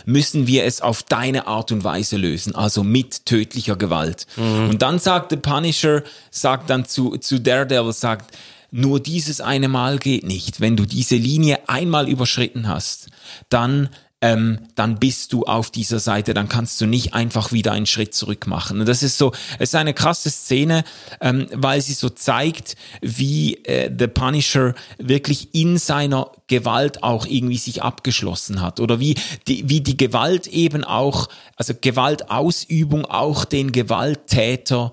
müssen 0.04 0.46
wir 0.46 0.64
es 0.64 0.80
auf 0.80 1.02
deine 1.02 1.46
Art 1.46 1.72
und 1.72 1.84
Weise 1.84 2.16
lösen, 2.16 2.54
also 2.54 2.82
mit 2.82 3.26
tödlicher 3.26 3.76
Gewalt. 3.76 4.26
Und 4.70 4.82
dann 4.82 4.98
sagt 4.98 5.32
der 5.32 5.36
Punisher, 5.36 6.02
sagt 6.30 6.70
dann 6.70 6.84
zu, 6.84 7.16
zu 7.18 7.40
Daredevil, 7.40 7.92
sagt, 7.92 8.36
nur 8.70 9.00
dieses 9.00 9.40
eine 9.40 9.68
Mal 9.68 9.98
geht 9.98 10.24
nicht. 10.24 10.60
Wenn 10.60 10.76
du 10.76 10.86
diese 10.86 11.16
Linie 11.16 11.68
einmal 11.68 12.08
überschritten 12.08 12.68
hast, 12.68 13.08
dann 13.50 13.90
ähm, 14.22 14.60
dann 14.76 14.98
bist 14.98 15.32
du 15.32 15.42
auf 15.42 15.70
dieser 15.70 15.98
Seite, 15.98 16.32
dann 16.32 16.48
kannst 16.48 16.80
du 16.80 16.86
nicht 16.86 17.12
einfach 17.12 17.50
wieder 17.50 17.72
einen 17.72 17.86
Schritt 17.86 18.14
zurück 18.14 18.46
machen. 18.46 18.80
Und 18.80 18.88
das 18.88 19.02
ist 19.02 19.18
so, 19.18 19.32
es 19.58 19.70
ist 19.70 19.74
eine 19.74 19.94
krasse 19.94 20.30
Szene, 20.30 20.84
ähm, 21.20 21.48
weil 21.52 21.82
sie 21.82 21.92
so 21.92 22.08
zeigt, 22.08 22.76
wie 23.02 23.56
äh, 23.64 23.90
The 23.96 24.06
Punisher 24.06 24.74
wirklich 24.98 25.54
in 25.54 25.76
seiner 25.76 26.30
Gewalt 26.46 27.02
auch 27.02 27.26
irgendwie 27.26 27.58
sich 27.58 27.82
abgeschlossen 27.82 28.60
hat 28.60 28.78
oder 28.78 29.00
wie 29.00 29.16
die, 29.48 29.68
wie 29.68 29.80
die 29.80 29.96
Gewalt 29.96 30.46
eben 30.46 30.84
auch, 30.84 31.28
also 31.56 31.74
Gewaltausübung 31.78 33.04
auch 33.04 33.44
den 33.44 33.72
Gewalttäter 33.72 34.92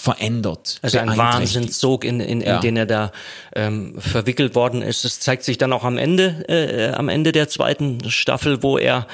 verändert. 0.00 0.78
Also 0.82 0.98
ein. 0.98 1.16
Wahnsinnssog, 1.16 2.04
in, 2.04 2.20
in, 2.20 2.40
in 2.40 2.46
Ja. 2.46 2.58
den 2.60 2.76
er 2.76 2.86
da 2.86 3.12
ähm, 3.54 3.94
verwickelt 3.98 4.54
worden 4.54 4.80
ist. 4.80 5.04
Das 5.04 5.20
zeigt 5.20 5.44
sich 5.44 5.58
dann 5.58 5.72
auch 5.72 5.84
am 5.84 5.98
Ende, 5.98 6.44
äh, 6.48 6.92
am 6.94 7.08
Ende 7.08 7.32
der 7.32 7.48
zweiten 7.48 8.08
Staffel, 8.10 8.62
wo 8.62 8.78
er, 8.78 9.06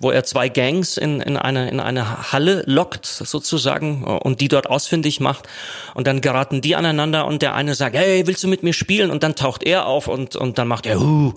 wo 0.00 0.10
er 0.10 0.24
zwei 0.24 0.48
Gangs 0.48 0.96
in, 0.96 1.20
in 1.20 1.36
eine 1.36 1.70
in 1.70 1.78
eine 1.78 2.32
Halle 2.32 2.64
lockt 2.66 3.06
sozusagen 3.06 4.02
und 4.04 4.40
die 4.40 4.48
dort 4.48 4.68
ausfindig 4.68 5.20
macht 5.20 5.46
und 5.94 6.06
dann 6.08 6.20
geraten 6.20 6.60
die 6.60 6.74
aneinander 6.74 7.26
und 7.26 7.42
der 7.42 7.54
eine 7.54 7.74
sagt, 7.74 7.94
hey, 7.96 8.26
willst 8.26 8.42
du 8.42 8.48
mit 8.48 8.62
mir 8.64 8.72
spielen? 8.72 9.10
Und 9.12 9.22
dann 9.22 9.36
taucht 9.36 9.62
er 9.62 9.86
auf 9.86 10.08
und 10.08 10.34
und 10.34 10.58
dann 10.58 10.66
macht 10.66 10.86
er, 10.86 11.00
uh, 11.00 11.32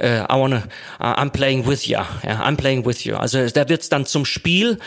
I 0.00 0.24
wanna, 0.28 0.64
I'm 0.98 1.30
playing 1.30 1.66
with 1.66 1.86
you, 1.86 1.92
ja, 1.92 2.06
I'm 2.24 2.56
playing 2.56 2.84
with 2.84 3.04
you. 3.04 3.14
Also 3.16 3.46
da 3.46 3.68
wird's 3.68 3.88
dann 3.88 4.04
zum 4.04 4.24
Spiel, 4.24 4.78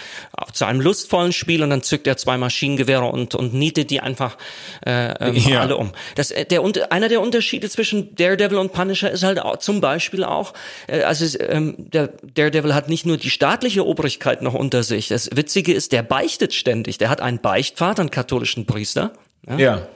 zu 0.51 0.65
einem 0.65 0.81
lustvollen 0.81 1.31
Spiel 1.31 1.63
und 1.63 1.69
dann 1.69 1.83
zückt 1.83 2.07
er 2.07 2.17
zwei 2.17 2.37
Maschinengewehre 2.37 3.05
und 3.05 3.33
und 3.35 3.53
nietet 3.61 3.91
die 3.91 4.01
einfach 4.01 4.37
äh, 4.85 5.13
ähm, 5.19 5.35
ja. 5.35 5.61
alle 5.61 5.77
um. 5.77 5.91
Das, 6.15 6.31
äh, 6.31 6.45
der, 6.45 6.61
einer 6.89 7.07
der 7.07 7.21
Unterschiede 7.21 7.69
zwischen 7.69 8.15
Daredevil 8.15 8.57
und 8.57 8.73
Punisher 8.73 9.11
ist 9.11 9.23
halt 9.23 9.39
auch, 9.39 9.57
zum 9.57 9.79
Beispiel 9.79 10.23
auch, 10.23 10.53
äh, 10.87 11.03
also 11.03 11.37
ähm, 11.39 11.75
der 11.77 12.09
Daredevil 12.33 12.73
hat 12.73 12.89
nicht 12.89 13.05
nur 13.05 13.17
die 13.17 13.29
staatliche 13.29 13.85
Obrigkeit 13.85 14.41
noch 14.41 14.55
unter 14.55 14.83
sich. 14.83 15.07
Das 15.07 15.29
Witzige 15.33 15.73
ist, 15.73 15.91
der 15.91 16.03
beichtet 16.03 16.53
ständig. 16.53 16.97
Der 16.97 17.09
hat 17.09 17.21
einen 17.21 17.39
Beichtvater, 17.39 18.01
einen 18.01 18.11
katholischen 18.11 18.65
Priester. 18.65 19.13
ja. 19.47 19.57
ja. 19.57 19.87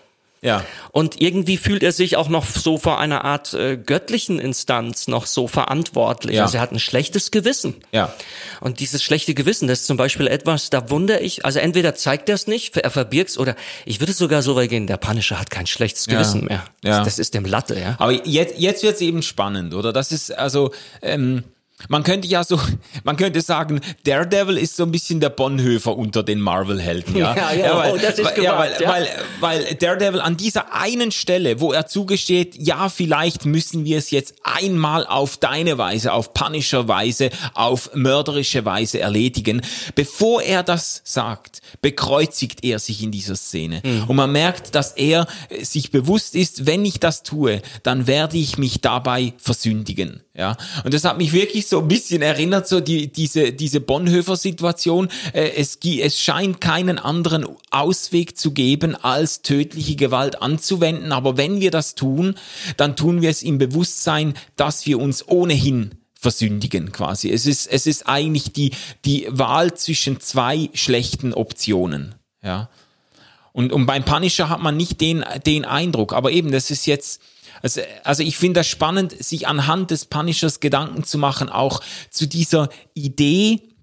Ja. 0.41 0.63
Und 0.91 1.21
irgendwie 1.21 1.57
fühlt 1.57 1.81
er 1.81 1.91
sich 1.91 2.17
auch 2.17 2.29
noch 2.29 2.45
so 2.45 2.77
vor 2.77 2.99
einer 2.99 3.25
Art 3.25 3.53
äh, 3.53 3.77
göttlichen 3.77 4.39
Instanz 4.39 5.07
noch 5.07 5.25
so 5.25 5.47
verantwortlich. 5.47 6.35
Ja. 6.35 6.43
Also 6.43 6.57
er 6.57 6.61
hat 6.61 6.71
ein 6.71 6.79
schlechtes 6.79 7.31
Gewissen. 7.31 7.75
Ja. 7.91 8.13
Und 8.61 8.79
dieses 8.79 9.03
schlechte 9.03 9.33
Gewissen, 9.33 9.67
das 9.67 9.81
ist 9.81 9.87
zum 9.87 9.97
Beispiel 9.97 10.27
etwas, 10.27 10.69
da 10.69 10.89
wundere 10.89 11.19
ich, 11.19 11.45
also 11.45 11.59
entweder 11.59 11.95
zeigt 11.95 12.29
er 12.29 12.35
es 12.35 12.47
nicht, 12.47 12.77
er 12.77 12.91
verbirgt 12.91 13.37
oder 13.37 13.55
ich 13.85 13.99
würde 13.99 14.13
sogar 14.13 14.41
so 14.41 14.55
weit 14.55 14.69
gehen, 14.69 14.87
der 14.87 14.97
Punisher 14.97 15.39
hat 15.39 15.49
kein 15.49 15.65
schlechtes 15.65 16.05
Gewissen 16.05 16.41
ja. 16.41 16.47
mehr. 16.47 16.63
Ja. 16.83 16.97
Das, 16.99 17.05
das, 17.05 17.19
ist 17.19 17.33
dem 17.33 17.45
Latte, 17.45 17.79
ja. 17.79 17.95
Aber 17.97 18.11
jetzt, 18.11 18.59
jetzt 18.59 18.83
wird 18.83 18.95
es 18.95 19.01
eben 19.01 19.23
spannend, 19.23 19.73
oder? 19.73 19.93
Das 19.93 20.11
ist 20.11 20.31
also, 20.31 20.71
ähm, 21.01 21.43
man 21.89 22.03
könnte 22.03 22.27
ja 22.27 22.43
so, 22.43 22.59
man 23.03 23.17
könnte 23.17 23.41
sagen, 23.41 23.81
Daredevil 24.05 24.57
ist 24.57 24.75
so 24.75 24.83
ein 24.83 24.91
bisschen 24.91 25.19
der 25.19 25.29
Bonhoeffer 25.29 25.95
unter 25.95 26.23
den 26.23 26.39
Marvel-Helden, 26.41 27.15
ja. 27.15 27.25
Ja, 27.35 27.51
ja, 27.53 27.65
ja 27.65 27.77
weil, 27.77 27.93
oh, 27.93 27.97
das 27.97 28.19
ist 28.19 28.25
weil, 28.25 28.43
ja, 28.43 28.57
weil, 28.57 28.73
ja. 28.79 28.89
weil, 28.89 29.07
weil 29.39 29.75
Daredevil 29.75 30.21
an 30.21 30.37
dieser 30.37 30.73
einen 30.73 31.11
Stelle, 31.11 31.59
wo 31.59 31.73
er 31.73 31.87
zugesteht, 31.87 32.55
ja, 32.57 32.89
vielleicht 32.89 33.45
müssen 33.45 33.83
wir 33.83 33.97
es 33.97 34.11
jetzt 34.11 34.35
einmal 34.43 35.05
auf 35.05 35.37
deine 35.37 35.77
Weise, 35.77 36.13
auf 36.13 36.33
Punisher 36.33 36.87
Weise, 36.87 37.29
auf 37.53 37.91
mörderische 37.93 38.63
Weise 38.65 38.99
erledigen, 38.99 39.61
bevor 39.95 40.41
er 40.41 40.63
das 40.63 41.01
sagt, 41.03 41.61
bekreuzigt 41.81 42.63
er 42.63 42.79
sich 42.79 43.03
in 43.03 43.11
dieser 43.11 43.35
Szene. 43.35 43.81
Mhm. 43.83 44.05
Und 44.07 44.15
man 44.15 44.31
merkt, 44.31 44.75
dass 44.75 44.91
er 44.93 45.27
sich 45.61 45.91
bewusst 45.91 46.35
ist, 46.35 46.65
wenn 46.65 46.85
ich 46.85 46.99
das 46.99 47.23
tue, 47.23 47.61
dann 47.83 48.07
werde 48.07 48.37
ich 48.37 48.57
mich 48.57 48.81
dabei 48.81 49.33
versündigen. 49.37 50.24
Ja, 50.37 50.57
und 50.83 50.93
das 50.93 51.05
hat 51.05 51.17
mich 51.17 51.31
wirklich 51.31 51.65
so 51.67 51.79
ein 51.79 51.87
bisschen 51.87 52.21
erinnert, 52.21 52.67
so 52.67 52.81
die, 52.81 53.07
diese, 53.07 53.53
diese 53.53 53.79
Bonhoeffer-Situation. 53.79 55.07
Äh, 55.31 55.51
es, 55.55 55.79
es 55.81 56.19
scheint 56.19 56.59
keinen 56.59 56.99
anderen 56.99 57.45
Ausweg 57.71 58.37
zu 58.37 58.51
geben, 58.51 58.95
als 58.95 59.43
tödliche 59.43 59.95
Gewalt 59.95 60.41
anzuwenden. 60.41 61.13
Aber 61.13 61.37
wenn 61.37 61.61
wir 61.61 61.71
das 61.71 61.95
tun, 61.95 62.35
dann 62.75 62.97
tun 62.97 63.21
wir 63.21 63.29
es 63.29 63.43
im 63.43 63.57
Bewusstsein, 63.57 64.33
dass 64.57 64.85
wir 64.85 64.99
uns 64.99 65.25
ohnehin 65.25 65.91
versündigen 66.25 66.91
quasi. 66.91 67.29
Es 67.29 67.45
ist, 67.45 67.67
es 67.67 67.87
ist 67.87 68.09
eigentlich 68.09 68.51
die, 68.51 68.71
die 69.05 69.27
Wahl 69.29 69.75
zwischen 69.75 70.19
zwei 70.19 70.69
schlechten 70.73 71.33
Optionen. 71.33 72.15
Ja. 72.43 72.69
Und, 73.53 73.71
und 73.71 73.85
beim 73.85 74.03
Punisher 74.03 74.49
hat 74.49 74.61
man 74.61 74.75
nicht 74.75 74.99
den, 74.99 75.23
den 75.45 75.63
Eindruck. 75.63 76.11
Aber 76.11 76.31
eben, 76.31 76.51
das 76.51 76.71
ist 76.71 76.87
jetzt, 76.87 77.21
also, 77.65 77.81
also 78.03 78.21
ich 78.21 78.37
finde 78.37 78.59
das 78.59 78.67
spannend, 78.67 79.11
sich 79.11 79.47
anhand 79.47 79.89
des 79.89 80.05
Punishers 80.05 80.59
Gedanken 80.59 81.03
zu 81.03 81.17
machen, 81.17 81.49
auch 81.49 81.81
zu 82.11 82.27
dieser 82.27 82.69
Idee 82.93 83.73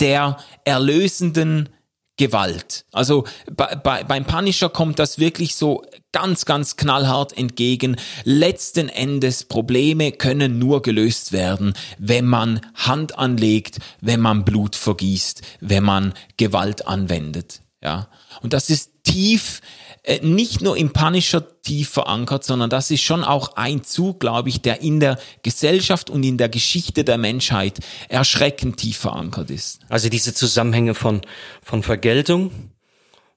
der 0.00 0.36
erlösenden 0.66 1.70
Gewalt. 2.18 2.84
Also 2.92 3.24
bei, 3.50 3.74
bei, 3.76 4.04
beim 4.04 4.26
Punisher 4.26 4.68
kommt 4.68 4.98
das 4.98 5.18
wirklich 5.18 5.54
so 5.54 5.82
ganz, 6.12 6.44
ganz 6.44 6.76
knallhart 6.76 7.34
entgegen. 7.38 7.96
Letzten 8.24 8.90
Endes 8.90 9.44
Probleme 9.44 10.12
können 10.12 10.58
nur 10.58 10.82
gelöst 10.82 11.32
werden, 11.32 11.72
wenn 11.96 12.26
man 12.26 12.60
Hand 12.74 13.18
anlegt, 13.18 13.78
wenn 14.02 14.20
man 14.20 14.44
Blut 14.44 14.76
vergießt, 14.76 15.40
wenn 15.60 15.84
man 15.84 16.12
Gewalt 16.36 16.86
anwendet. 16.86 17.62
Ja. 17.82 18.08
Und 18.42 18.52
das 18.52 18.68
ist 18.68 18.90
tief 19.04 19.62
äh, 20.02 20.20
nicht 20.20 20.62
nur 20.62 20.76
im 20.76 20.92
Punisher 20.92 21.60
tief 21.62 21.90
verankert, 21.90 22.44
sondern 22.44 22.70
das 22.70 22.90
ist 22.90 23.02
schon 23.02 23.24
auch 23.24 23.56
ein 23.56 23.84
Zug, 23.84 24.20
glaube 24.20 24.48
ich, 24.48 24.62
der 24.62 24.80
in 24.80 25.00
der 25.00 25.18
Gesellschaft 25.42 26.10
und 26.10 26.22
in 26.22 26.38
der 26.38 26.48
Geschichte 26.48 27.04
der 27.04 27.18
Menschheit 27.18 27.78
erschreckend 28.08 28.78
tief 28.78 28.98
verankert 28.98 29.50
ist. 29.50 29.80
Also 29.88 30.08
diese 30.08 30.32
Zusammenhänge 30.34 30.94
von, 30.94 31.20
von 31.62 31.82
Vergeltung, 31.82 32.50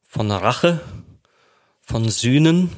von 0.07 0.31
Rache, 0.31 0.79
von 1.81 2.09
Sühnen, 2.09 2.69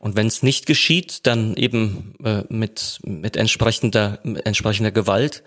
und 0.00 0.16
wenn 0.16 0.26
es 0.26 0.42
nicht 0.42 0.64
geschieht, 0.64 1.26
dann 1.26 1.54
eben 1.56 2.14
äh, 2.24 2.42
mit, 2.48 3.00
mit 3.04 3.36
entsprechender, 3.36 4.18
mit 4.22 4.46
entsprechender 4.46 4.92
Gewalt. 4.92 5.42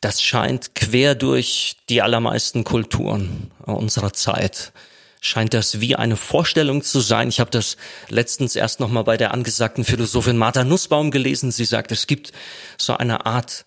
Das 0.00 0.20
scheint 0.20 0.74
quer 0.74 1.14
durch 1.14 1.76
die 1.88 2.02
allermeisten 2.02 2.64
Kulturen 2.64 3.52
unserer 3.64 4.12
Zeit 4.12 4.72
scheint 5.20 5.54
das 5.54 5.80
wie 5.80 5.96
eine 5.96 6.16
Vorstellung 6.16 6.82
zu 6.82 7.00
sein. 7.00 7.28
Ich 7.28 7.40
habe 7.40 7.50
das 7.50 7.76
letztens 8.08 8.56
erst 8.56 8.80
noch 8.80 8.88
mal 8.88 9.02
bei 9.02 9.16
der 9.16 9.32
angesagten 9.32 9.84
Philosophin 9.84 10.36
Martha 10.36 10.64
Nussbaum 10.64 11.10
gelesen. 11.10 11.50
Sie 11.50 11.64
sagt, 11.64 11.92
es 11.92 12.06
gibt 12.06 12.32
so 12.78 12.96
eine 12.96 13.26
Art 13.26 13.66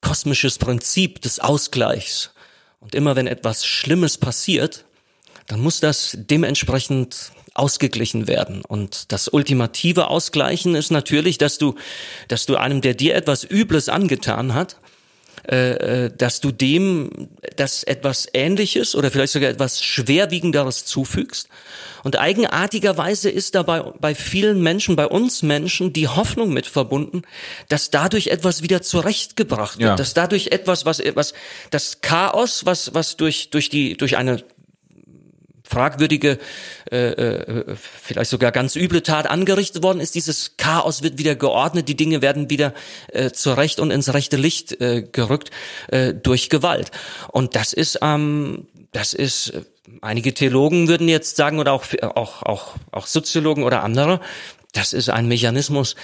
kosmisches 0.00 0.58
Prinzip 0.58 1.22
des 1.22 1.40
Ausgleichs. 1.40 2.32
Und 2.80 2.94
immer 2.94 3.16
wenn 3.16 3.26
etwas 3.26 3.64
Schlimmes 3.64 4.18
passiert, 4.18 4.84
dann 5.46 5.60
muss 5.60 5.80
das 5.80 6.16
dementsprechend 6.18 7.32
ausgeglichen 7.54 8.28
werden. 8.28 8.62
Und 8.64 9.10
das 9.12 9.28
ultimative 9.28 10.08
Ausgleichen 10.08 10.74
ist 10.74 10.90
natürlich, 10.90 11.38
dass 11.38 11.58
du, 11.58 11.74
dass 12.28 12.46
du 12.46 12.56
einem, 12.56 12.80
der 12.80 12.94
dir 12.94 13.14
etwas 13.14 13.44
Übles 13.44 13.88
angetan 13.88 14.54
hat, 14.54 14.76
äh, 15.50 16.04
äh, 16.04 16.10
dass 16.14 16.40
du 16.40 16.52
dem 16.52 17.28
das 17.56 17.82
etwas 17.82 18.28
Ähnliches 18.34 18.94
oder 18.94 19.10
vielleicht 19.10 19.32
sogar 19.32 19.48
etwas 19.48 19.82
Schwerwiegenderes 19.82 20.84
zufügst. 20.84 21.48
Und 22.04 22.18
eigenartigerweise 22.18 23.30
ist 23.30 23.54
dabei 23.54 23.80
bei 23.98 24.14
vielen 24.14 24.62
Menschen, 24.62 24.94
bei 24.94 25.06
uns 25.06 25.42
Menschen, 25.42 25.94
die 25.94 26.06
Hoffnung 26.06 26.52
mit 26.52 26.66
verbunden, 26.66 27.22
dass 27.68 27.90
dadurch 27.90 28.26
etwas 28.26 28.62
wieder 28.62 28.82
zurechtgebracht 28.82 29.78
wird, 29.78 29.88
ja. 29.88 29.96
dass 29.96 30.12
dadurch 30.12 30.48
etwas, 30.48 30.84
was, 30.84 31.02
was, 31.14 31.32
das 31.70 32.02
Chaos, 32.02 32.66
was, 32.66 32.92
was 32.92 33.16
durch, 33.16 33.48
durch 33.48 33.70
die, 33.70 33.96
durch 33.96 34.18
eine 34.18 34.44
fragwürdige, 35.68 36.38
äh, 36.90 36.96
äh, 36.96 37.76
vielleicht 37.76 38.30
sogar 38.30 38.52
ganz 38.52 38.74
üble 38.74 39.02
Tat 39.02 39.28
angerichtet 39.28 39.82
worden 39.82 40.00
ist. 40.00 40.14
Dieses 40.14 40.56
Chaos 40.56 41.02
wird 41.02 41.18
wieder 41.18 41.34
geordnet, 41.34 41.88
die 41.88 41.96
Dinge 41.96 42.22
werden 42.22 42.50
wieder 42.50 42.72
äh, 43.08 43.30
zurecht 43.30 43.78
und 43.78 43.90
ins 43.90 44.12
rechte 44.12 44.36
Licht 44.36 44.80
äh, 44.80 45.02
gerückt 45.02 45.50
äh, 45.88 46.14
durch 46.14 46.48
Gewalt. 46.48 46.90
Und 47.30 47.54
das 47.54 47.72
ist, 47.72 47.98
ähm, 48.02 48.66
das 48.92 49.12
ist, 49.12 49.50
äh, 49.50 49.62
einige 50.00 50.32
Theologen 50.32 50.88
würden 50.88 51.08
jetzt 51.08 51.36
sagen 51.36 51.58
oder 51.58 51.72
auch, 51.72 51.84
auch, 52.02 52.42
auch, 52.42 52.74
auch 52.90 53.06
Soziologen 53.06 53.64
oder 53.64 53.82
andere, 53.82 54.20
das 54.72 54.92
ist 54.92 55.08
ein 55.08 55.28
Mechanismus, 55.28 55.96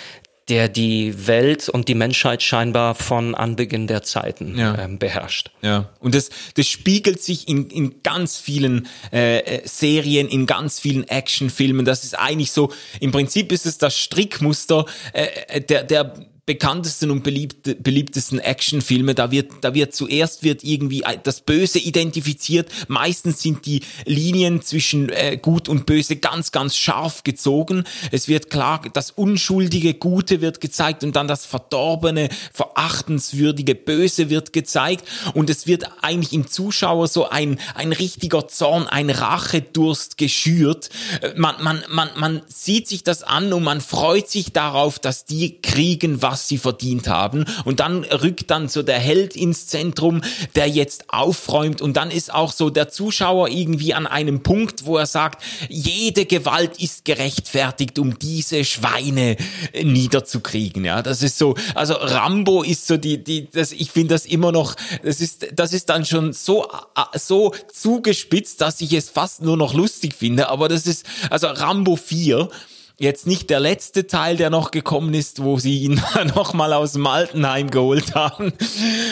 der 0.49 0.69
die 0.69 1.27
Welt 1.27 1.69
und 1.69 1.89
die 1.89 1.95
Menschheit 1.95 2.43
scheinbar 2.43 2.95
von 2.95 3.35
Anbeginn 3.35 3.87
der 3.87 4.03
Zeiten 4.03 4.59
ja. 4.59 4.79
ähm, 4.79 4.99
beherrscht. 4.99 5.51
Ja, 5.63 5.91
und 6.01 6.15
das, 6.15 6.31
das 6.55 6.67
spiegelt 6.69 7.23
sich 7.23 7.49
in, 7.49 7.71
in 7.71 8.03
ganz 8.03 8.37
vielen 8.37 8.87
äh, 9.13 9.39
äh 9.39 9.61
Serien, 9.65 10.29
in 10.29 10.47
ganz 10.47 10.81
vielen 10.81 11.09
Actionfilmen. 11.09 11.85
Das 11.85 12.05
ist 12.05 12.19
eigentlich 12.19 12.53
so, 12.53 12.73
im 13.01 13.11
Prinzip 13.11 13.53
ist 13.53 13.65
es 13.65 13.79
das 13.79 13.97
Strickmuster 13.97 14.85
äh, 15.13 15.27
äh 15.49 15.61
der, 15.61 15.85
der 15.85 16.15
bekanntesten 16.47 17.11
und 17.11 17.25
beliebte, 17.25 17.75
beliebtesten 17.75 18.39
Actionfilme. 18.39 19.15
Da 19.15 19.31
wird, 19.31 19.51
da 19.63 19.75
wird 19.75 19.95
zuerst 19.95 20.43
wird 20.43 20.63
irgendwie 20.63 21.03
das 21.23 21.41
Böse 21.41 21.79
identifiziert. 21.79 22.71
Meistens 22.89 23.41
sind 23.41 23.65
die 23.65 23.81
Linien 24.05 24.61
zwischen 24.61 25.09
äh, 25.09 25.39
Gut 25.41 25.69
und 25.69 25.87
Böse 25.87 26.17
ganz, 26.17 26.53
ganz 26.53 26.77
scharf 26.77 27.25
gezogen. 27.25 27.85
Es 28.11 28.29
wird 28.29 28.51
klar, 28.51 28.83
das 28.93 29.11
unschuldige 29.11 29.95
Gute 29.95 30.43
wird 30.43 30.61
gezeigt 30.61 31.03
und 31.03 31.17
dann 31.17 31.29
das 31.29 31.47
verdorbene, 31.47 32.29
verachtenswürdige 32.53 33.75
Böse 33.75 34.29
wird 34.29 34.53
gezeigt. 34.53 35.07
Und 35.33 35.49
es 35.49 35.67
wird 35.67 35.85
eigentlich 36.03 36.35
im 36.35 36.47
Zuschauer 36.47 37.09
so 37.09 37.29
ein, 37.29 37.59
ein 37.75 37.93
richtiger 37.93 38.49
Zorn, 38.49 38.87
ein 38.87 39.09
Rachedurst 39.09 40.19
geschürt. 40.19 40.91
Äh, 41.23 41.33
man, 41.37 41.55
man, 41.63 41.83
man, 41.89 42.11
man 42.17 42.43
sieht 42.49 42.87
sich 42.87 43.03
das 43.03 43.23
an 43.23 43.51
und 43.55 43.63
man 43.63 43.81
freut 43.81 44.29
sich 44.29 44.53
darauf, 44.53 44.99
dass 44.99 45.25
die 45.25 45.63
kriegen, 45.63 46.21
was 46.21 46.34
was 46.35 46.49
sie 46.49 46.59
verdient 46.59 47.07
haben. 47.07 47.45
Und 47.65 47.79
dann 47.79 48.03
rückt 48.03 48.51
dann 48.51 48.69
so 48.69 48.83
der 48.83 48.99
Held 48.99 49.37
ins 49.37 49.69
Zentrum, 49.69 50.21
der 50.57 50.69
jetzt 50.69 51.05
aufräumt. 51.11 51.81
Und 51.81 51.97
dann 51.97 52.11
ist 52.11 52.35
auch 52.35 52.53
so 52.53 52.71
der 52.71 52.89
Zuschauer 52.89 53.51
irgendwie 53.51 53.95
an 53.95 54.09
einem 54.09 54.43
Punkt, 54.43 54.85
wo 54.85 54.97
er 54.97 55.07
sagt, 55.07 55.45
jede 55.69 56.27
Gewalt 56.27 56.81
ist 56.81 57.05
gerechtfertigt, 57.05 58.01
um 58.01 58.19
diese 58.19 58.65
Schweine 58.65 59.37
niederzukriegen. 59.81 60.85
Ja, 60.85 61.03
das 61.03 61.23
ist 61.23 61.39
so, 61.39 61.55
also 61.77 61.95
Rambo 61.95 62.65
ist 62.65 62.89
so 62.89 62.97
die, 62.97 63.23
die, 63.23 63.49
das, 63.49 63.71
ich 63.71 63.93
finde 63.93 64.15
das 64.15 64.27
immer 64.27 64.51
noch, 64.51 64.75
das 65.05 65.21
ist, 65.21 65.47
das 65.53 65.73
ist 65.73 65.89
dann 65.89 66.05
schon 66.05 66.33
so, 66.33 66.67
so 67.15 67.55
zugespitzt, 67.73 68.61
dass 68.61 68.81
ich 68.81 68.93
es 68.93 69.09
fast 69.09 69.41
nur 69.41 69.57
noch 69.57 69.73
lustig 69.73 70.15
finde. 70.15 70.49
Aber 70.49 70.69
das 70.69 70.89
ist, 70.89 71.07
also 71.31 71.47
Rambo 71.47 71.95
4, 71.95 72.49
jetzt 72.97 73.27
nicht 73.27 73.51
der 73.51 73.59
letzte 73.59 74.07
Teil, 74.07 74.37
der 74.37 74.51
noch 74.51 74.71
gekommen 74.71 75.15
ist, 75.15 75.43
wo 75.43 75.59
sie 75.59 75.81
ihn 75.81 76.01
noch 76.37 76.55
mal 76.55 76.73
aus 76.73 76.93
dem 76.93 77.07
Altenheim 77.07 77.71
geholt 77.71 78.15
haben, 78.15 78.53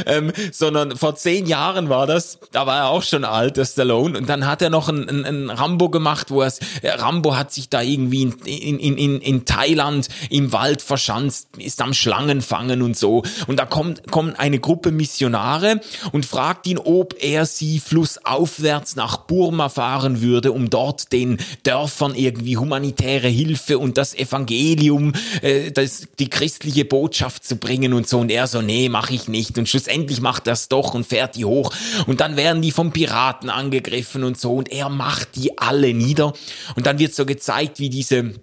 ähm, 0.06 0.32
sondern 0.52 0.96
vor 0.96 1.16
zehn 1.16 1.46
Jahren 1.46 1.88
war 1.88 2.06
das, 2.06 2.38
da 2.52 2.66
war 2.66 2.78
er 2.78 2.88
auch 2.88 3.02
schon 3.02 3.24
alt, 3.24 3.56
der 3.56 3.64
Stallone, 3.64 4.16
und 4.16 4.28
dann 4.28 4.46
hat 4.46 4.62
er 4.62 4.70
noch 4.70 4.88
ein, 4.88 5.08
ein, 5.08 5.24
ein 5.24 5.50
Rambo 5.50 5.88
gemacht, 5.88 6.30
wo 6.30 6.42
er, 6.42 6.52
Rambo 6.84 7.36
hat 7.36 7.52
sich 7.52 7.68
da 7.68 7.82
irgendwie 7.82 8.22
in, 8.22 8.78
in, 8.78 8.96
in, 8.96 9.20
in 9.20 9.44
Thailand 9.44 10.08
im 10.30 10.52
Wald 10.52 10.80
verschanzt, 10.80 11.48
ist 11.58 11.82
am 11.82 11.92
Schlangenfangen 11.92 12.82
und 12.82 12.96
so, 12.96 13.24
und 13.48 13.58
da 13.58 13.66
kommt, 13.66 14.10
kommt 14.12 14.38
eine 14.38 14.60
Gruppe 14.60 14.92
Missionare 14.92 15.80
und 16.12 16.24
fragt 16.24 16.68
ihn, 16.68 16.78
ob 16.78 17.16
er 17.20 17.46
sie 17.46 17.80
flussaufwärts 17.80 18.94
nach 18.94 19.16
Burma 19.16 19.68
fahren 19.68 20.22
würde, 20.22 20.52
um 20.52 20.70
dort 20.70 21.12
den 21.12 21.38
Dörfern 21.64 22.14
irgendwie 22.14 22.56
humanitäre 22.56 23.28
Hilfe 23.28 23.71
Hilfe 23.72 23.78
und 23.78 23.98
das 23.98 24.14
Evangelium, 24.14 25.12
äh, 25.42 25.70
das, 25.70 26.08
die 26.18 26.28
christliche 26.28 26.84
Botschaft 26.84 27.44
zu 27.44 27.56
bringen 27.56 27.92
und 27.92 28.08
so. 28.08 28.18
Und 28.18 28.30
er 28.30 28.46
so, 28.46 28.62
nee, 28.62 28.88
mach 28.88 29.10
ich 29.10 29.28
nicht. 29.28 29.58
Und 29.58 29.68
schlussendlich 29.68 30.20
macht 30.20 30.46
es 30.46 30.68
doch 30.68 30.94
und 30.94 31.06
fährt 31.06 31.36
die 31.36 31.44
hoch. 31.44 31.72
Und 32.06 32.20
dann 32.20 32.36
werden 32.36 32.62
die 32.62 32.70
vom 32.70 32.92
Piraten 32.92 33.50
angegriffen 33.50 34.24
und 34.24 34.38
so. 34.38 34.54
Und 34.54 34.70
er 34.70 34.88
macht 34.88 35.36
die 35.36 35.58
alle 35.58 35.94
nieder. 35.94 36.32
Und 36.76 36.86
dann 36.86 36.98
wird 36.98 37.14
so 37.14 37.26
gezeigt, 37.26 37.78
wie 37.78 37.90
diese 37.90 38.34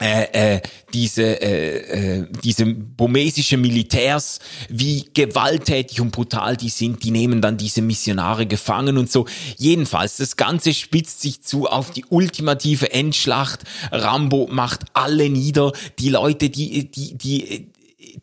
äh, 0.00 0.54
äh, 0.54 0.60
diese, 0.94 1.22
äh, 1.42 2.20
äh, 2.20 2.26
diese 2.42 2.64
burmesische 2.64 3.56
Militärs, 3.56 4.38
wie 4.68 5.04
gewalttätig 5.12 6.00
und 6.00 6.10
brutal 6.10 6.56
die 6.56 6.70
sind, 6.70 7.04
die 7.04 7.10
nehmen 7.10 7.42
dann 7.42 7.58
diese 7.58 7.82
Missionare 7.82 8.46
gefangen 8.46 8.96
und 8.96 9.10
so. 9.10 9.26
Jedenfalls, 9.58 10.16
das 10.16 10.36
Ganze 10.36 10.72
spitzt 10.72 11.20
sich 11.20 11.42
zu 11.42 11.66
auf 11.66 11.90
die 11.90 12.04
ultimative 12.08 12.92
Endschlacht. 12.92 13.60
Rambo 13.92 14.48
macht 14.50 14.84
alle 14.94 15.28
nieder. 15.28 15.72
Die 15.98 16.08
Leute, 16.08 16.48
die, 16.48 16.90
die, 16.90 17.14
die, 17.16 17.66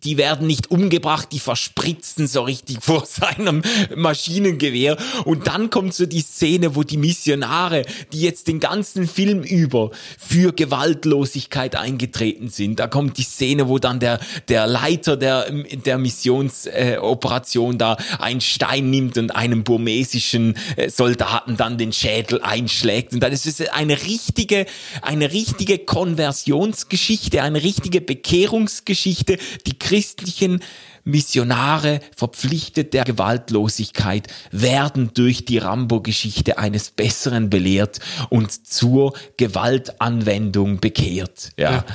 die 0.04 0.18
werden 0.18 0.48
nicht 0.48 0.72
umgebracht, 0.72 1.30
die 1.32 1.40
verspritzen 1.40 2.28
so 2.28 2.44
richtig 2.44 2.78
vor 2.82 3.06
seinem 3.06 3.62
Maschinengewehr. 3.96 4.98
Und 5.26 5.48
dann 5.48 5.70
kommt 5.70 5.94
so 5.94 6.06
die 6.06 6.22
Szene, 6.22 6.76
wo 6.76 6.84
die 6.84 6.98
Missionare, 6.98 7.84
die 8.14 8.22
jetzt 8.22 8.48
den 8.48 8.60
ganzen 8.60 9.08
Film 9.08 9.44
über 9.44 9.92
für 10.18 10.54
Gewaltlosigkeit 10.54 11.76
eingetreten 11.76 12.50
sind, 12.50 12.80
da 12.80 12.88
kommt 12.88 13.18
die 13.18 13.24
Szene, 13.24 13.68
wo 13.68 13.80
dann 13.80 14.00
der, 14.00 14.20
der 14.48 14.68
Leiter 14.68 15.18
der, 15.18 15.52
der 15.52 15.98
Missionsoperation 15.98 17.76
äh, 17.76 17.78
da 17.78 17.98
einen 18.20 18.42
Stein 18.42 18.90
nimmt 18.90 19.18
und 19.18 19.36
einem 19.36 19.64
burmesischen 19.64 20.56
äh, 20.76 20.90
Soldaten 20.90 21.58
dann 21.58 21.78
den 21.78 21.94
Schädel 21.94 22.42
einschlägt. 22.42 23.14
Und 23.14 23.22
dann 23.22 23.32
ist 23.32 23.46
es 23.46 23.62
eine 23.70 24.04
richtige, 24.04 24.66
eine 25.02 25.32
richtige 25.32 25.80
Konversionsgeschichte, 25.80 27.42
eine 27.42 27.64
richtige 27.64 28.02
Bekehrungsgeschichte, 28.02 29.38
die 29.66 29.77
christlichen 29.80 30.62
Missionare 31.08 32.02
verpflichtet 32.16 32.94
der 32.94 33.06
Gewaltlosigkeit 33.06 34.28
werden 34.52 35.12
durch 35.14 35.46
die 35.46 35.58
Rambo-Geschichte 35.58 36.58
eines 36.58 36.92
Besseren 36.92 37.50
belehrt 37.50 38.00
und 38.30 38.68
zur 38.68 39.14
Gewaltanwendung 39.38 40.80
bekehrt. 40.80 41.52
Ja. 41.58 41.72
ja. 41.72 41.86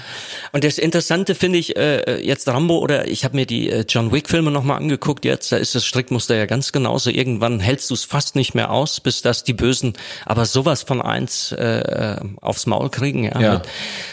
Und 0.53 0.65
das 0.65 0.79
Interessante 0.79 1.35
finde 1.35 1.59
ich 1.59 1.77
äh, 1.77 2.25
jetzt 2.25 2.49
Rambo 2.49 2.79
oder 2.79 3.07
ich 3.07 3.25
habe 3.25 3.37
mir 3.37 3.45
die 3.45 3.69
äh, 3.69 3.85
John 3.87 4.13
Wick-Filme 4.13 4.51
nochmal 4.51 4.79
angeguckt. 4.79 5.27
Jetzt 5.27 5.53
da 5.53 5.59
ist 5.59 5.75
das 5.75 5.85
Strickmuster 5.85 6.35
ja 6.35 6.47
ganz 6.47 6.73
genauso. 6.73 7.11
Irgendwann 7.11 7.61
hältst 7.61 7.91
du 7.91 7.95
es 7.95 8.05
fast 8.05 8.35
nicht 8.35 8.55
mehr 8.55 8.71
aus, 8.71 9.01
bis 9.01 9.21
dass 9.21 9.45
die 9.45 9.53
Bösen 9.53 9.93
aber 10.25 10.47
sowas 10.47 10.83
von 10.83 11.03
eins 11.03 11.53
äh, 11.53 12.17
aufs 12.41 12.65
Maul 12.65 12.89
kriegen. 12.89 13.25
Ja. 13.25 13.41
ja. 13.41 13.53
Mit, 13.55 13.63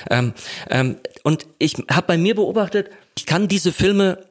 ähm, 0.09 0.33
ähm, 0.69 0.97
und 1.23 1.47
ich 1.57 1.75
habe 1.89 2.07
bei 2.07 2.17
mir 2.17 2.35
beobachtet 2.35 2.89
ich 3.19 3.25
kann 3.25 3.49
diese 3.49 3.73
Filme 3.73 4.25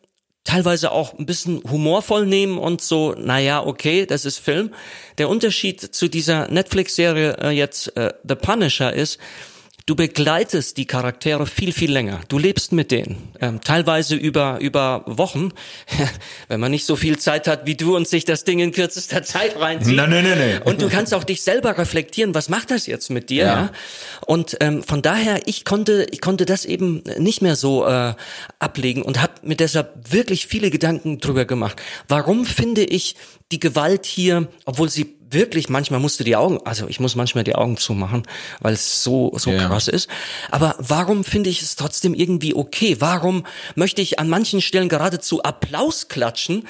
teilweise 0.45 0.93
auch 0.93 1.13
ein 1.19 1.27
bisschen 1.27 1.63
humorvoll 1.71 2.25
nehmen 2.25 2.57
und 2.57 2.81
so, 2.81 3.13
naja, 3.13 3.63
okay, 3.63 4.07
das 4.07 4.25
ist 4.25 4.39
Film. 4.39 4.73
Der 5.19 5.29
Unterschied 5.29 5.79
zu 5.79 6.09
dieser 6.09 6.49
Netflix-Serie 6.49 7.37
äh, 7.39 7.51
jetzt 7.51 7.95
äh, 7.99 8.15
The 8.27 8.35
Punisher 8.35 8.91
ist, 8.95 9.19
du 9.89 9.95
begleitest 9.95 10.77
die 10.77 10.85
Charaktere 10.85 11.47
viel, 11.47 11.73
viel 11.73 11.91
länger. 11.91 12.21
Du 12.29 12.39
lebst 12.39 12.73
mit 12.73 12.91
denen, 12.91 13.33
ähm, 13.41 13.63
teilweise 13.63 14.17
über, 14.17 14.59
über 14.61 15.03
Wochen, 15.07 15.53
wenn 16.49 16.61
man 16.61 16.71
nicht 16.71 16.85
so 16.85 16.95
viel 16.95 17.19
Zeit 17.19 17.49
hat 17.49 17.65
wie 17.65 17.75
du 17.75 17.97
und 17.97 18.07
sich 18.07 18.27
das 18.27 18.45
Ding 18.45 18.59
in 18.59 18.73
kürzester 18.73 19.23
Zeit 19.23 19.59
reinzieht. 19.59 19.97
Nein, 19.97 20.11
nein, 20.11 20.25
nein, 20.25 20.39
nein. 20.39 20.63
Und 20.63 20.83
du 20.83 20.91
kannst 20.91 21.15
auch 21.15 21.25
dich 21.25 21.41
selber 21.41 21.79
reflektieren, 21.79 22.35
was 22.35 22.51
macht 22.51 22.71
das 22.71 22.87
jetzt 22.87 23.09
mit 23.09 23.31
dir? 23.31 23.45
Ja. 23.45 23.61
ja? 23.63 23.73
Und 24.27 24.59
ähm, 24.61 24.83
von 24.83 25.01
daher, 25.01 25.41
ich 25.47 25.65
konnte, 25.65 26.07
ich 26.11 26.21
konnte 26.21 26.45
das 26.45 26.67
eben 26.67 27.03
nicht 27.17 27.41
mehr 27.41 27.57
so 27.57 27.87
äh, 27.87 28.13
ablegen 28.59 29.01
und 29.01 29.23
habe 29.23 29.33
mir 29.43 29.57
deshalb 29.57 30.13
wirklich 30.13 30.47
viele 30.47 30.69
Gedanken 30.71 31.19
drüber 31.19 31.47
gemacht. 31.47 31.81
Warum 32.09 32.45
finde 32.45 32.85
ich 32.85 33.17
die 33.51 33.61
Gewalt 33.61 34.05
hier, 34.05 34.49
obwohl 34.67 34.91
sie 34.91 35.18
wirklich, 35.31 35.69
manchmal 35.69 36.01
musst 36.01 36.21
du 36.21 36.25
die 36.25 36.37
Augen, 36.37 36.59
also 36.65 36.89
ich 36.89 37.01
muss 37.01 37.15
manchmal 37.15 37.45
die 37.45 37.55
Augen 37.55 37.77
zumachen, 37.77 38.23
weil 38.61 38.75
es 38.75 39.03
so, 39.03 39.33
so 39.37 39.51
ja. 39.51 39.67
krass 39.67 39.89
ist. 39.89 40.09
Aber 40.51 40.75
warum 40.79 41.25
finde 41.25 41.51
ich 41.51 41.63
es 41.63 41.77
trotzdem 41.77 42.15
irgendwie 42.15 42.55
okay? 42.55 42.97
Warum 43.01 43.45
möchte 43.75 44.03
ich 44.03 44.19
an 44.19 44.29
manchen 44.29 44.61
Stellen 44.61 44.89
geradezu 44.89 45.43
Applaus 45.43 46.09
klatschen? 46.09 46.65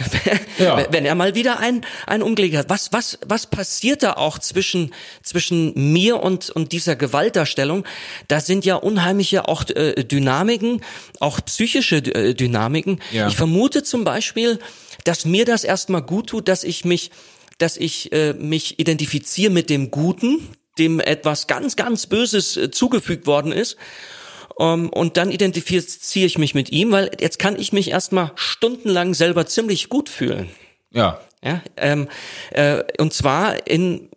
ja. 0.58 0.86
wenn 0.90 1.04
er 1.04 1.14
mal 1.14 1.34
wieder 1.34 1.58
ein, 1.60 1.84
ein 2.06 2.22
umgelegt 2.22 2.56
hat. 2.56 2.70
Was, 2.70 2.92
was, 2.92 3.18
was 3.26 3.46
passiert 3.46 4.02
da 4.02 4.14
auch 4.14 4.38
zwischen, 4.38 4.92
zwischen 5.22 5.92
mir 5.92 6.22
und, 6.22 6.50
und 6.50 6.72
dieser 6.72 6.96
Gewaltdarstellung? 6.96 7.84
Da 8.26 8.40
sind 8.40 8.64
ja 8.64 8.76
unheimliche 8.76 9.48
auch 9.48 9.68
äh, 9.68 10.02
Dynamiken, 10.02 10.82
auch 11.20 11.40
psychische 11.44 11.96
äh, 11.96 12.34
Dynamiken. 12.34 13.00
Ja. 13.12 13.28
Ich 13.28 13.36
vermute 13.36 13.82
zum 13.82 14.04
Beispiel, 14.04 14.58
dass 15.04 15.24
mir 15.24 15.44
das 15.44 15.62
erstmal 15.62 16.02
gut 16.02 16.28
tut, 16.28 16.48
dass 16.48 16.64
ich 16.64 16.84
mich 16.84 17.10
dass 17.62 17.76
ich 17.76 18.12
äh, 18.12 18.32
mich 18.34 18.78
identifiziere 18.78 19.52
mit 19.52 19.70
dem 19.70 19.90
Guten, 19.90 20.48
dem 20.78 21.00
etwas 21.00 21.46
ganz, 21.46 21.76
ganz 21.76 22.06
Böses 22.06 22.56
äh, 22.56 22.70
zugefügt 22.70 23.26
worden 23.26 23.52
ist. 23.52 23.76
Um, 24.54 24.84
ähm, 24.84 24.88
und 24.90 25.16
dann 25.16 25.30
identifiziere 25.30 26.26
ich 26.26 26.36
mich 26.36 26.54
mit 26.54 26.70
ihm, 26.70 26.92
weil 26.92 27.10
jetzt 27.18 27.38
kann 27.38 27.58
ich 27.58 27.72
mich 27.72 27.90
erstmal 27.90 28.32
stundenlang 28.34 29.14
selber 29.14 29.46
ziemlich 29.46 29.88
gut 29.88 30.10
fühlen. 30.10 30.50
Ja. 30.90 31.20
Ja. 31.42 31.62
Ähm, 31.78 32.08
äh, 32.50 32.82
und 32.98 33.14
zwar 33.14 33.66
in 33.66 34.10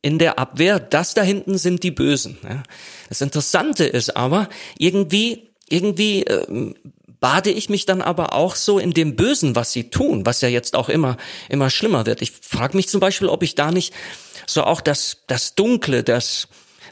in 0.00 0.18
der 0.18 0.38
Abwehr, 0.38 0.80
das 0.80 1.14
da 1.14 1.22
hinten 1.22 1.56
sind 1.56 1.82
die 1.82 1.90
Bösen. 1.90 2.36
Ja. 2.42 2.62
Das 3.08 3.22
Interessante 3.22 3.84
ist 3.84 4.14
aber, 4.16 4.50
irgendwie, 4.76 5.48
irgendwie 5.70 6.24
äh, 6.24 6.74
bade 7.24 7.48
ich 7.48 7.70
mich 7.70 7.86
dann 7.86 8.02
aber 8.02 8.34
auch 8.34 8.54
so 8.54 8.78
in 8.78 8.90
dem 8.90 9.16
Bösen, 9.16 9.56
was 9.56 9.72
sie 9.72 9.88
tun, 9.88 10.26
was 10.26 10.42
ja 10.42 10.48
jetzt 10.50 10.76
auch 10.76 10.90
immer, 10.90 11.16
immer 11.48 11.70
schlimmer 11.70 12.04
wird. 12.04 12.20
Ich 12.20 12.32
frage 12.42 12.76
mich 12.76 12.86
zum 12.86 13.00
Beispiel, 13.00 13.28
ob 13.28 13.42
ich 13.42 13.54
da 13.54 13.70
nicht 13.70 13.94
so 14.46 14.62
auch 14.62 14.82
das, 14.82 15.22
das 15.26 15.54
Dunkle, 15.54 16.04
das, 16.04 16.48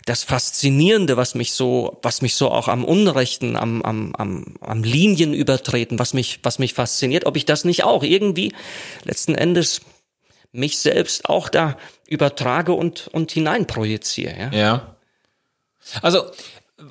das 0.06 0.24
Faszinierende, 0.24 1.18
was 1.18 1.34
mich 1.34 1.52
so, 1.52 1.98
was 2.00 2.22
mich 2.22 2.34
so 2.34 2.50
auch 2.50 2.68
am 2.68 2.82
Unrechten, 2.82 3.56
am, 3.56 3.82
am, 3.82 4.14
am, 4.16 4.56
am 4.62 4.82
Linien 4.82 5.34
übertreten, 5.34 5.98
was 5.98 6.14
mich, 6.14 6.40
was 6.42 6.58
mich 6.58 6.72
fasziniert, 6.72 7.26
ob 7.26 7.36
ich 7.36 7.44
das 7.44 7.66
nicht 7.66 7.84
auch 7.84 8.02
irgendwie 8.02 8.54
letzten 9.04 9.34
Endes 9.34 9.82
mich 10.50 10.78
selbst 10.78 11.28
auch 11.28 11.50
da 11.50 11.76
übertrage 12.08 12.72
und, 12.72 13.06
und 13.08 13.32
hineinprojiziere. 13.32 14.48
Ja. 14.50 14.50
ja. 14.50 14.96
Also 16.00 16.24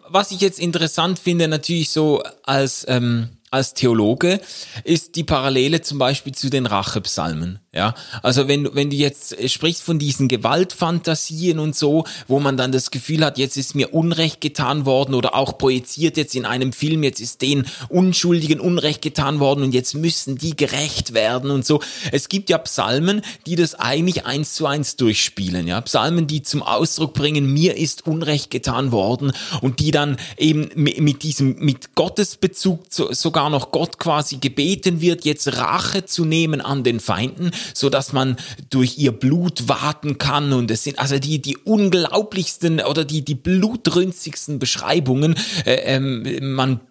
was 0.07 0.31
ich 0.31 0.41
jetzt 0.41 0.59
interessant 0.59 1.19
finde, 1.19 1.47
natürlich 1.47 1.89
so 1.89 2.21
als, 2.43 2.85
ähm, 2.87 3.29
als 3.49 3.73
Theologe, 3.73 4.41
ist 4.83 5.15
die 5.15 5.23
Parallele 5.23 5.81
zum 5.81 5.97
Beispiel 5.97 6.33
zu 6.33 6.49
den 6.49 6.65
Rachepsalmen. 6.65 7.59
Ja, 7.73 7.95
also 8.21 8.49
wenn, 8.49 8.75
wenn 8.75 8.89
du 8.89 8.97
jetzt 8.97 9.49
sprichst 9.49 9.81
von 9.81 9.97
diesen 9.97 10.27
Gewaltfantasien 10.27 11.57
und 11.57 11.73
so, 11.73 12.03
wo 12.27 12.41
man 12.41 12.57
dann 12.57 12.73
das 12.73 12.91
Gefühl 12.91 13.23
hat, 13.23 13.37
jetzt 13.37 13.55
ist 13.55 13.75
mir 13.75 13.93
Unrecht 13.93 14.41
getan 14.41 14.85
worden 14.85 15.15
oder 15.15 15.35
auch 15.35 15.57
projiziert 15.57 16.17
jetzt 16.17 16.35
in 16.35 16.45
einem 16.45 16.73
Film, 16.73 17.01
jetzt 17.01 17.21
ist 17.21 17.41
den 17.41 17.65
Unschuldigen 17.87 18.59
Unrecht 18.59 19.01
getan 19.01 19.39
worden 19.39 19.63
und 19.63 19.73
jetzt 19.73 19.93
müssen 19.93 20.37
die 20.37 20.53
gerecht 20.53 21.13
werden 21.13 21.49
und 21.49 21.65
so. 21.65 21.79
Es 22.11 22.27
gibt 22.27 22.49
ja 22.49 22.57
Psalmen, 22.57 23.21
die 23.45 23.55
das 23.55 23.75
eigentlich 23.75 24.25
eins 24.25 24.53
zu 24.53 24.65
eins 24.65 24.97
durchspielen, 24.97 25.65
ja. 25.65 25.79
Psalmen, 25.79 26.27
die 26.27 26.43
zum 26.43 26.63
Ausdruck 26.63 27.13
bringen, 27.13 27.53
mir 27.53 27.77
ist 27.77 28.05
Unrecht 28.05 28.51
getan 28.51 28.91
worden 28.91 29.31
und 29.61 29.79
die 29.79 29.91
dann 29.91 30.17
eben 30.37 30.71
mit 30.75 31.23
diesem, 31.23 31.55
mit 31.59 31.95
Gottesbezug 31.95 32.81
sogar 32.89 33.49
noch 33.49 33.71
Gott 33.71 33.97
quasi 33.97 34.39
gebeten 34.39 34.99
wird, 34.99 35.23
jetzt 35.23 35.55
Rache 35.55 36.03
zu 36.03 36.25
nehmen 36.25 36.59
an 36.59 36.83
den 36.83 36.99
Feinden 36.99 37.51
so 37.73 37.89
dass 37.89 38.13
man 38.13 38.37
durch 38.69 38.97
ihr 38.97 39.11
Blut 39.11 39.67
warten 39.67 40.17
kann 40.17 40.53
und 40.53 40.71
es 40.71 40.83
sind 40.83 40.99
also 40.99 41.19
die 41.19 41.41
die 41.41 41.57
unglaublichsten 41.57 42.81
oder 42.81 43.05
die 43.05 43.23
die 43.23 43.35
blutrünstigsten 43.35 44.59
Beschreibungen. 44.59 45.35
Äh, 45.65 45.95
ähm, 45.95 46.53
man 46.55 46.81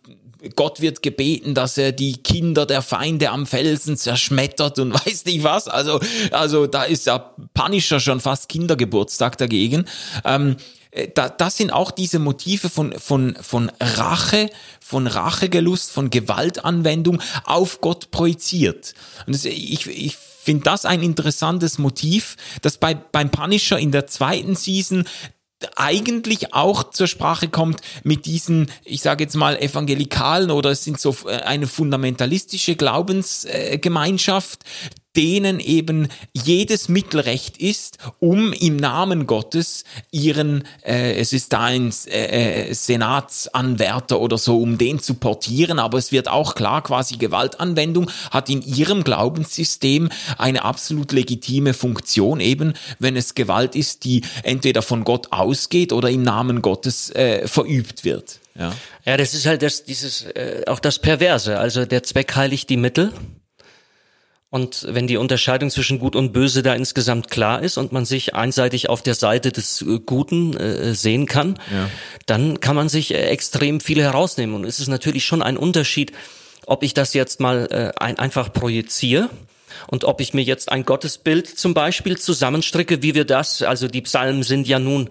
Gott 0.57 0.81
wird 0.81 1.03
gebeten, 1.03 1.55
dass 1.55 1.77
er 1.77 1.93
die 1.93 2.17
Kinder 2.17 2.65
der 2.67 2.83
Feinde 2.83 3.31
am 3.31 3.47
Felsen 3.47 3.97
zerschmettert 3.97 4.79
und 4.79 4.93
weiß 5.07 5.25
nicht 5.27 5.45
was. 5.45 5.69
Also, 5.69 6.01
also 6.31 6.67
da 6.67 6.85
ist 6.85 7.07
ja 7.07 7.35
Punisher 7.55 8.01
schon 8.01 8.21
fast 8.21 8.49
Kindergeburtstag 8.49 9.37
dagegen. 9.37 9.85
Ähm, 10.25 10.57
äh, 10.91 11.09
da, 11.15 11.29
das 11.29 11.57
sind 11.57 11.73
auch 11.73 11.91
diese 11.91 12.19
Motive 12.19 12.71
von, 12.71 12.93
von, 12.99 13.37
von 13.41 13.71
Rache, 13.81 14.51
von 14.81 15.07
Rachegelust, 15.07 15.91
von 15.91 16.11
Gewaltanwendung 16.11 17.21
auf 17.45 17.81
Gott 17.81 18.11
projiziert. 18.11 18.95
Und 19.27 19.35
das, 19.35 19.45
ich, 19.45 19.87
ich 19.87 20.17
finde 20.51 20.65
das 20.65 20.85
ein 20.85 21.05
interessantes 21.05 21.79
Motiv, 21.79 22.37
das 22.61 22.77
bei, 22.77 22.95
beim 22.95 23.31
Punisher 23.31 23.79
in 23.79 23.93
der 23.93 24.09
zweiten 24.09 24.57
Season 24.57 25.05
eigentlich 25.77 26.55
auch 26.55 26.91
zur 26.91 27.07
Sprache 27.07 27.47
kommt 27.47 27.83
mit 28.03 28.27
diesen, 28.27 28.69
ich 28.85 29.01
sage 29.01 29.23
jetzt 29.23 29.37
mal, 29.37 29.57
evangelikalen 29.59 30.51
oder 30.51 30.71
es 30.71 30.83
sind 30.83 30.99
so 30.99 31.15
äh, 31.27 31.37
eine 31.43 31.69
fundamentalistische 31.69 32.75
Glaubensgemeinschaft, 32.75 34.65
denen 35.17 35.59
eben 35.59 36.09
jedes 36.33 36.89
Mittelrecht 36.89 37.57
ist, 37.57 37.99
um 38.21 38.53
im 38.53 38.77
Namen 38.77 39.27
Gottes 39.27 39.85
ihren, 40.11 40.65
äh, 40.85 41.15
es 41.15 41.33
ist 41.33 41.53
da 41.53 41.65
ein 41.65 41.93
äh, 42.07 42.69
äh, 42.69 42.73
Senatsanwärter 42.73 44.21
oder 44.21 44.39
so, 44.39 44.61
um 44.61 44.79
den 44.79 45.01
zu 45.01 45.15
portieren, 45.15 45.79
aber 45.79 45.99
es 45.99 46.13
wird 46.13 46.29
auch 46.29 46.55
klar, 46.55 46.83
quasi 46.83 47.17
Gewaltanwendung 47.17 48.11
hat 48.31 48.49
in 48.49 48.63
ihrem 48.63 49.03
Glaubenssystem 49.03 50.11
eine 50.39 50.65
absolut 50.65 51.13
legitime 51.13 51.75
Funktion, 51.75 52.41
eben 52.41 52.75
wenn 52.99 53.17
es 53.17 53.35
Gewalt 53.35 53.75
ist, 53.75 54.05
die 54.05 54.23
entweder 54.43 54.83
von 54.83 55.05
Gott 55.05 55.33
ausgeht 55.33 55.93
oder 55.93 56.11
im 56.11 56.23
Namen 56.23 56.63
Gottes 56.63 57.11
äh, 57.11 57.49
verübt 57.49 58.05
wird. 58.05 58.41
Ja. 58.59 58.75
ja, 59.05 59.17
das 59.17 59.35
ist 59.35 59.47
halt 59.47 59.63
das, 59.63 59.85
dieses, 59.85 60.23
äh, 60.23 60.65
auch 60.67 60.81
das 60.81 60.99
Perverse. 60.99 61.59
Also 61.59 61.87
der 61.87 62.03
Zweck 62.03 62.35
heiligt 62.37 62.69
die 62.69 62.77
Mittel. 62.77 63.13
Und 64.51 64.85
wenn 64.89 65.07
die 65.07 65.17
Unterscheidung 65.17 65.71
zwischen 65.71 66.01
Gut 66.01 66.17
und 66.17 66.33
Böse 66.33 66.65
da 66.65 66.75
insgesamt 66.75 67.31
klar 67.31 67.63
ist 67.63 67.79
und 67.79 67.93
man 67.93 68.05
sich 68.05 68.35
einseitig 68.35 68.89
auf 68.89 69.01
der 69.01 69.15
Seite 69.15 69.53
des 69.53 69.81
äh, 69.83 70.01
Guten 70.05 70.57
äh, 70.57 70.93
sehen 70.93 71.27
kann, 71.27 71.59
ja. 71.73 71.89
dann 72.27 72.59
kann 72.59 72.75
man 72.75 72.89
sich 72.89 73.15
äh, 73.15 73.19
extrem 73.29 73.81
viele 73.81 74.03
herausnehmen. 74.03 74.57
Und 74.57 74.65
es 74.65 74.81
ist 74.81 74.89
natürlich 74.89 75.25
schon 75.25 75.41
ein 75.41 75.57
Unterschied, 75.57 76.13
ob 76.67 76.83
ich 76.83 76.95
das 76.95 77.15
jetzt 77.15 77.39
mal 77.39 77.69
äh, 77.71 78.03
ein, 78.03 78.19
einfach 78.19 78.53
projiziere 78.53 79.31
und 79.87 80.05
ob 80.05 80.21
ich 80.21 80.35
mir 80.35 80.43
jetzt 80.43 80.73
ein 80.73 80.85
Gottesbild 80.85 81.47
zum 81.47 81.73
Beispiel 81.73 82.19
zusammenstricke, 82.19 83.03
wie 83.03 83.15
wir 83.15 83.25
das, 83.25 83.63
also 83.63 83.87
die 83.87 84.03
Psalmen 84.03 84.43
sind 84.43 84.67
ja 84.67 84.81
nun 84.81 85.11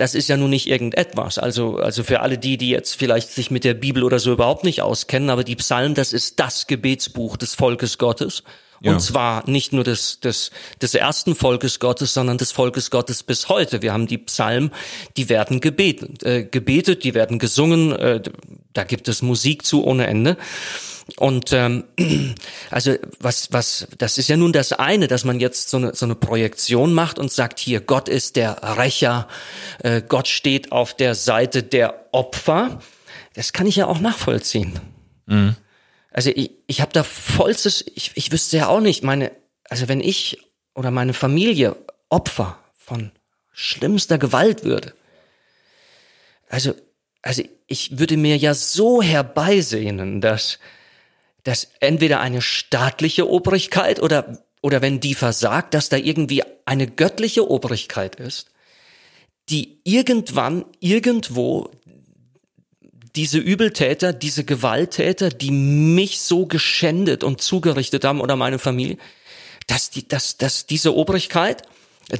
das 0.00 0.14
ist 0.14 0.28
ja 0.28 0.38
nun 0.38 0.48
nicht 0.48 0.66
irgendetwas. 0.66 1.38
Also, 1.38 1.76
also 1.76 2.02
für 2.02 2.20
alle 2.20 2.38
die, 2.38 2.56
die 2.56 2.70
jetzt 2.70 2.94
vielleicht 2.94 3.28
sich 3.28 3.50
mit 3.50 3.64
der 3.64 3.74
Bibel 3.74 4.02
oder 4.02 4.18
so 4.18 4.32
überhaupt 4.32 4.64
nicht 4.64 4.80
auskennen, 4.80 5.28
aber 5.28 5.44
die 5.44 5.56
Psalmen, 5.56 5.94
das 5.94 6.14
ist 6.14 6.40
das 6.40 6.66
Gebetsbuch 6.66 7.36
des 7.36 7.54
Volkes 7.54 7.98
Gottes. 7.98 8.42
Ja. 8.80 8.92
Und 8.92 9.00
zwar 9.00 9.48
nicht 9.48 9.74
nur 9.74 9.84
des, 9.84 10.20
des, 10.20 10.52
des 10.80 10.94
ersten 10.94 11.34
Volkes 11.34 11.80
Gottes, 11.80 12.14
sondern 12.14 12.38
des 12.38 12.50
Volkes 12.50 12.90
Gottes 12.90 13.22
bis 13.22 13.50
heute. 13.50 13.82
Wir 13.82 13.92
haben 13.92 14.06
die 14.06 14.16
Psalmen, 14.16 14.70
die 15.18 15.28
werden 15.28 15.60
gebetet, 15.60 16.22
äh, 16.22 16.44
gebetet, 16.44 17.04
die 17.04 17.12
werden 17.12 17.38
gesungen, 17.38 17.92
äh, 17.92 18.22
da 18.72 18.84
gibt 18.84 19.08
es 19.08 19.22
Musik 19.22 19.64
zu 19.64 19.84
ohne 19.84 20.06
Ende. 20.06 20.36
Und 21.16 21.52
ähm, 21.52 21.84
also 22.70 22.94
was, 23.18 23.52
was, 23.52 23.88
das 23.98 24.18
ist 24.18 24.28
ja 24.28 24.36
nun 24.36 24.52
das 24.52 24.72
eine, 24.72 25.08
dass 25.08 25.24
man 25.24 25.40
jetzt 25.40 25.70
so 25.70 25.76
eine, 25.76 25.94
so 25.94 26.06
eine 26.06 26.14
Projektion 26.14 26.92
macht 26.92 27.18
und 27.18 27.32
sagt, 27.32 27.58
hier, 27.58 27.80
Gott 27.80 28.08
ist 28.08 28.36
der 28.36 28.76
Rächer, 28.78 29.28
äh, 29.82 30.02
Gott 30.06 30.28
steht 30.28 30.72
auf 30.72 30.94
der 30.94 31.14
Seite 31.14 31.62
der 31.62 32.08
Opfer. 32.12 32.80
Das 33.34 33.52
kann 33.52 33.66
ich 33.66 33.76
ja 33.76 33.86
auch 33.86 34.00
nachvollziehen. 34.00 34.78
Mhm. 35.26 35.56
Also 36.12 36.30
ich, 36.30 36.52
ich 36.66 36.80
habe 36.80 36.92
da 36.92 37.02
vollstes, 37.02 37.84
ich, 37.94 38.12
ich 38.14 38.32
wüsste 38.32 38.56
ja 38.56 38.68
auch 38.68 38.80
nicht, 38.80 39.04
meine, 39.04 39.32
also 39.68 39.88
wenn 39.88 40.00
ich 40.00 40.38
oder 40.74 40.90
meine 40.90 41.14
Familie 41.14 41.76
Opfer 42.08 42.58
von 42.76 43.12
schlimmster 43.52 44.18
Gewalt 44.18 44.64
würde, 44.64 44.94
also, 46.48 46.74
also 47.22 47.42
ich 47.70 47.98
würde 47.98 48.18
mir 48.18 48.36
ja 48.36 48.52
so 48.52 49.00
herbeisehnen, 49.00 50.20
dass 50.20 50.58
dass 51.44 51.68
entweder 51.80 52.20
eine 52.20 52.42
staatliche 52.42 53.28
Obrigkeit 53.28 54.02
oder, 54.02 54.38
oder 54.62 54.82
wenn 54.82 55.00
die 55.00 55.14
versagt, 55.14 55.74
dass 55.74 55.88
da 55.88 55.96
irgendwie 55.96 56.42
eine 56.66 56.86
göttliche 56.86 57.50
Obrigkeit 57.50 58.16
ist, 58.16 58.50
die 59.48 59.78
irgendwann, 59.84 60.64
irgendwo 60.80 61.70
diese 63.16 63.38
Übeltäter, 63.38 64.12
diese 64.12 64.44
Gewalttäter, 64.44 65.30
die 65.30 65.50
mich 65.50 66.20
so 66.20 66.46
geschändet 66.46 67.24
und 67.24 67.40
zugerichtet 67.40 68.04
haben 68.04 68.20
oder 68.20 68.36
meine 68.36 68.58
Familie, 68.58 68.98
dass 69.66 69.90
die, 69.90 70.06
dass, 70.06 70.36
dass 70.36 70.66
diese 70.66 70.94
Obrigkeit 70.94 71.62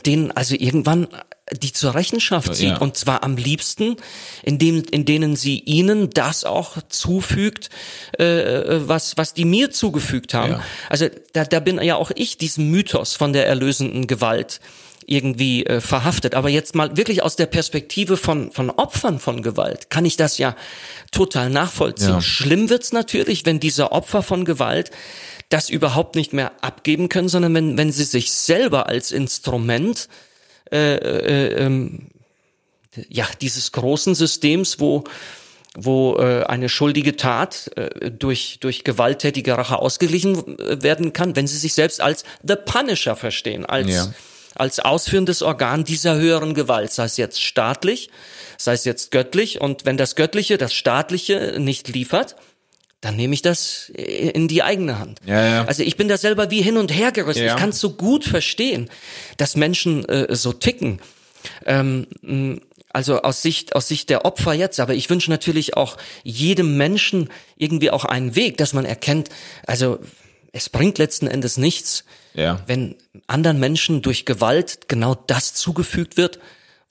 denen 0.06 0.30
also 0.30 0.54
irgendwann 0.54 1.08
die 1.52 1.72
zur 1.72 1.94
Rechenschaft 1.94 2.54
zieht. 2.54 2.68
Ja. 2.68 2.78
Und 2.78 2.96
zwar 2.96 3.22
am 3.22 3.36
liebsten, 3.36 3.96
indem, 4.42 4.82
in 4.90 5.04
denen 5.04 5.36
sie 5.36 5.58
ihnen 5.58 6.10
das 6.10 6.44
auch 6.44 6.78
zufügt, 6.88 7.70
äh, 8.18 8.24
äh, 8.24 8.88
was, 8.88 9.16
was 9.16 9.34
die 9.34 9.44
mir 9.44 9.70
zugefügt 9.70 10.34
haben. 10.34 10.52
Ja. 10.52 10.62
Also 10.88 11.08
da, 11.32 11.44
da 11.44 11.60
bin 11.60 11.80
ja 11.82 11.96
auch 11.96 12.10
ich 12.14 12.38
diesem 12.38 12.70
Mythos 12.70 13.14
von 13.14 13.32
der 13.32 13.46
erlösenden 13.46 14.06
Gewalt 14.06 14.60
irgendwie 15.06 15.66
äh, 15.66 15.80
verhaftet. 15.80 16.34
Aber 16.34 16.48
jetzt 16.48 16.74
mal 16.74 16.96
wirklich 16.96 17.22
aus 17.22 17.36
der 17.36 17.46
Perspektive 17.46 18.16
von, 18.16 18.52
von 18.52 18.70
Opfern 18.70 19.18
von 19.18 19.42
Gewalt 19.42 19.90
kann 19.90 20.04
ich 20.04 20.16
das 20.16 20.38
ja 20.38 20.54
total 21.10 21.50
nachvollziehen. 21.50 22.10
Ja. 22.10 22.20
Schlimm 22.20 22.70
wird's 22.70 22.92
natürlich, 22.92 23.44
wenn 23.44 23.58
diese 23.58 23.92
Opfer 23.92 24.22
von 24.22 24.44
Gewalt 24.44 24.90
das 25.48 25.68
überhaupt 25.68 26.14
nicht 26.14 26.32
mehr 26.32 26.52
abgeben 26.60 27.08
können, 27.08 27.28
sondern 27.28 27.54
wenn, 27.54 27.76
wenn 27.76 27.90
sie 27.90 28.04
sich 28.04 28.30
selber 28.30 28.86
als 28.86 29.10
Instrument 29.10 30.08
äh, 30.72 30.96
äh, 30.96 31.64
ähm, 31.64 32.08
ja, 33.08 33.26
dieses 33.40 33.72
großen 33.72 34.14
Systems, 34.14 34.80
wo 34.80 35.04
wo 35.76 36.16
äh, 36.18 36.44
eine 36.44 36.68
schuldige 36.68 37.16
Tat 37.16 37.70
äh, 37.76 38.10
durch 38.10 38.58
durch 38.60 38.82
gewalttätige 38.82 39.56
Rache 39.56 39.78
ausgeglichen 39.78 40.58
äh, 40.58 40.82
werden 40.82 41.12
kann, 41.12 41.36
wenn 41.36 41.46
sie 41.46 41.58
sich 41.58 41.74
selbst 41.74 42.00
als 42.00 42.24
the 42.42 42.56
Punisher 42.56 43.14
verstehen, 43.14 43.64
als 43.64 43.88
ja. 43.88 44.12
als 44.56 44.80
ausführendes 44.80 45.42
Organ 45.42 45.84
dieser 45.84 46.16
höheren 46.16 46.54
Gewalt, 46.54 46.90
sei 46.90 47.04
es 47.04 47.16
jetzt 47.16 47.40
staatlich, 47.40 48.10
sei 48.58 48.72
es 48.72 48.84
jetzt 48.84 49.12
göttlich 49.12 49.60
und 49.60 49.84
wenn 49.84 49.96
das 49.96 50.16
göttliche, 50.16 50.58
das 50.58 50.74
staatliche 50.74 51.56
nicht 51.58 51.86
liefert, 51.88 52.34
dann 53.00 53.16
nehme 53.16 53.32
ich 53.32 53.42
das 53.42 53.90
in 53.94 54.46
die 54.46 54.62
eigene 54.62 54.98
Hand. 54.98 55.20
Ja, 55.24 55.44
ja. 55.44 55.64
Also 55.64 55.82
ich 55.82 55.96
bin 55.96 56.08
da 56.08 56.18
selber 56.18 56.50
wie 56.50 56.60
hin 56.60 56.76
und 56.76 56.94
her 56.94 57.12
gerissen. 57.12 57.44
Ja. 57.44 57.54
Ich 57.54 57.60
kann 57.60 57.70
es 57.70 57.80
so 57.80 57.90
gut 57.90 58.24
verstehen, 58.24 58.90
dass 59.38 59.56
Menschen 59.56 60.06
äh, 60.06 60.34
so 60.34 60.52
ticken. 60.52 61.00
Ähm, 61.64 62.06
also 62.92 63.22
aus 63.22 63.40
Sicht, 63.40 63.74
aus 63.74 63.88
Sicht 63.88 64.10
der 64.10 64.24
Opfer 64.24 64.52
jetzt, 64.52 64.80
aber 64.80 64.94
ich 64.94 65.08
wünsche 65.08 65.30
natürlich 65.30 65.76
auch 65.76 65.96
jedem 66.24 66.76
Menschen 66.76 67.30
irgendwie 67.56 67.90
auch 67.90 68.04
einen 68.04 68.34
Weg, 68.34 68.56
dass 68.56 68.72
man 68.72 68.84
erkennt, 68.84 69.30
also 69.66 70.00
es 70.52 70.68
bringt 70.68 70.98
letzten 70.98 71.28
Endes 71.28 71.56
nichts, 71.56 72.04
ja. 72.34 72.60
wenn 72.66 72.96
anderen 73.28 73.60
Menschen 73.60 74.02
durch 74.02 74.26
Gewalt 74.26 74.88
genau 74.88 75.14
das 75.14 75.54
zugefügt 75.54 76.16
wird, 76.16 76.40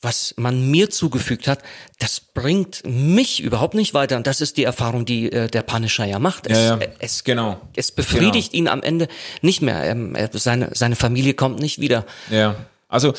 was 0.02 0.34
man 0.38 0.72
mir 0.72 0.90
zugefügt 0.90 1.48
hat, 1.48 1.62
das 2.00 2.22
bringt 2.22 2.84
mich 2.86 3.42
überhaupt 3.42 3.74
nicht 3.74 3.94
weiter. 3.94 4.16
Und 4.16 4.28
das 4.28 4.40
ist 4.40 4.58
die 4.58 4.64
Erfahrung, 4.64 5.06
die 5.06 5.32
äh, 5.32 5.48
der 5.48 5.62
Punisher 5.62 6.06
ja 6.06 6.20
macht. 6.20 6.48
Es, 6.48 6.58
ja, 6.58 6.78
ja. 6.78 6.88
es, 7.00 7.24
genau. 7.24 7.60
es 7.76 7.92
befriedigt 7.92 8.54
genau. 8.54 8.60
ihn 8.60 8.68
am 8.70 8.82
Ende 8.82 9.08
nicht 9.42 9.62
mehr. 9.62 9.84
Ähm, 9.84 10.16
seine, 10.34 10.70
seine 10.74 10.96
Familie 10.96 11.34
kommt 11.34 11.60
nicht 11.60 11.82
wieder. 11.82 12.06
Ja, 12.30 12.56
also 12.88 13.14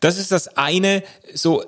das 0.00 0.18
ist 0.18 0.30
das 0.30 0.48
eine, 0.56 1.02
so 1.32 1.64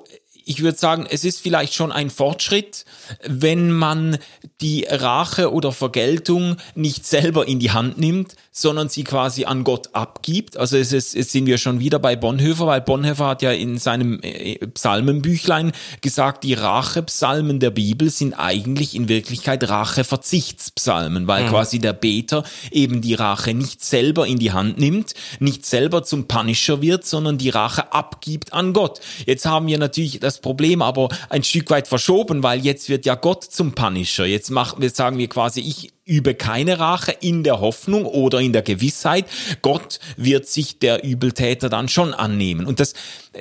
ich 0.47 0.63
würde 0.63 0.77
sagen, 0.77 1.05
es 1.09 1.25
ist 1.25 1.41
vielleicht 1.41 1.73
schon 1.73 1.91
ein 1.91 2.09
Fortschritt, 2.09 2.85
wenn 3.23 3.71
man 3.71 4.17
die 4.61 4.85
Rache 4.89 5.51
oder 5.51 5.71
Vergeltung 5.71 6.57
nicht 6.73 7.05
selber 7.05 7.47
in 7.47 7.59
die 7.59 7.71
Hand 7.71 7.97
nimmt, 7.97 8.35
sondern 8.57 8.89
sie 8.89 9.03
quasi 9.03 9.45
an 9.45 9.63
Gott 9.63 9.89
abgibt. 9.93 10.57
Also 10.57 10.77
es, 10.77 10.91
ist, 10.91 11.15
es 11.15 11.31
sind 11.31 11.45
wir 11.45 11.59
schon 11.59 11.79
wieder 11.79 11.99
bei 11.99 12.15
Bonhoeffer, 12.15 12.65
weil 12.65 12.81
Bonhoeffer 12.81 13.27
hat 13.27 13.41
ja 13.43 13.51
in 13.51 13.77
seinem 13.77 14.19
äh, 14.23 14.55
Psalmenbüchlein 14.67 15.73
gesagt, 16.01 16.43
die 16.43 16.55
Rachepsalmen 16.55 17.59
der 17.59 17.69
Bibel 17.69 18.09
sind 18.09 18.33
eigentlich 18.33 18.95
in 18.95 19.09
Wirklichkeit 19.09 19.69
Racheverzichtspsalmen, 19.69 21.27
weil 21.27 21.43
mhm. 21.43 21.49
quasi 21.49 21.77
der 21.77 21.93
Beter 21.93 22.43
eben 22.71 23.01
die 23.01 23.13
Rache 23.13 23.53
nicht 23.53 23.85
selber 23.85 24.25
in 24.25 24.39
die 24.39 24.53
Hand 24.53 24.79
nimmt, 24.79 25.13
nicht 25.39 25.65
selber 25.65 26.03
zum 26.03 26.27
Punisher 26.27 26.81
wird, 26.81 27.05
sondern 27.05 27.37
die 27.37 27.49
Rache 27.49 27.93
abgibt 27.93 28.53
an 28.53 28.73
Gott. 28.73 29.01
Jetzt 29.27 29.45
haben 29.45 29.67
wir 29.67 29.77
natürlich 29.77 30.19
das 30.19 30.36
Problem 30.41 30.81
aber 30.81 31.09
ein 31.29 31.43
Stück 31.43 31.69
weit 31.69 31.87
verschoben, 31.87 32.43
weil 32.43 32.63
jetzt 32.65 32.89
wird 32.89 33.05
ja 33.05 33.15
Gott 33.15 33.43
zum 33.43 33.73
Punisher. 33.73 34.25
Jetzt 34.25 34.49
machen 34.49 34.81
wir, 34.81 34.89
sagen 34.89 35.17
wir 35.17 35.27
quasi, 35.27 35.61
ich 35.61 35.93
übe 36.05 36.35
keine 36.35 36.79
Rache 36.79 37.11
in 37.11 37.43
der 37.43 37.59
Hoffnung 37.59 38.05
oder 38.05 38.39
in 38.39 38.53
der 38.53 38.61
Gewissheit, 38.61 39.25
Gott 39.61 39.99
wird 40.15 40.47
sich 40.47 40.79
der 40.79 41.03
Übeltäter 41.03 41.69
dann 41.69 41.89
schon 41.89 42.13
annehmen. 42.13 42.65
Und 42.65 42.79
das, 42.79 42.93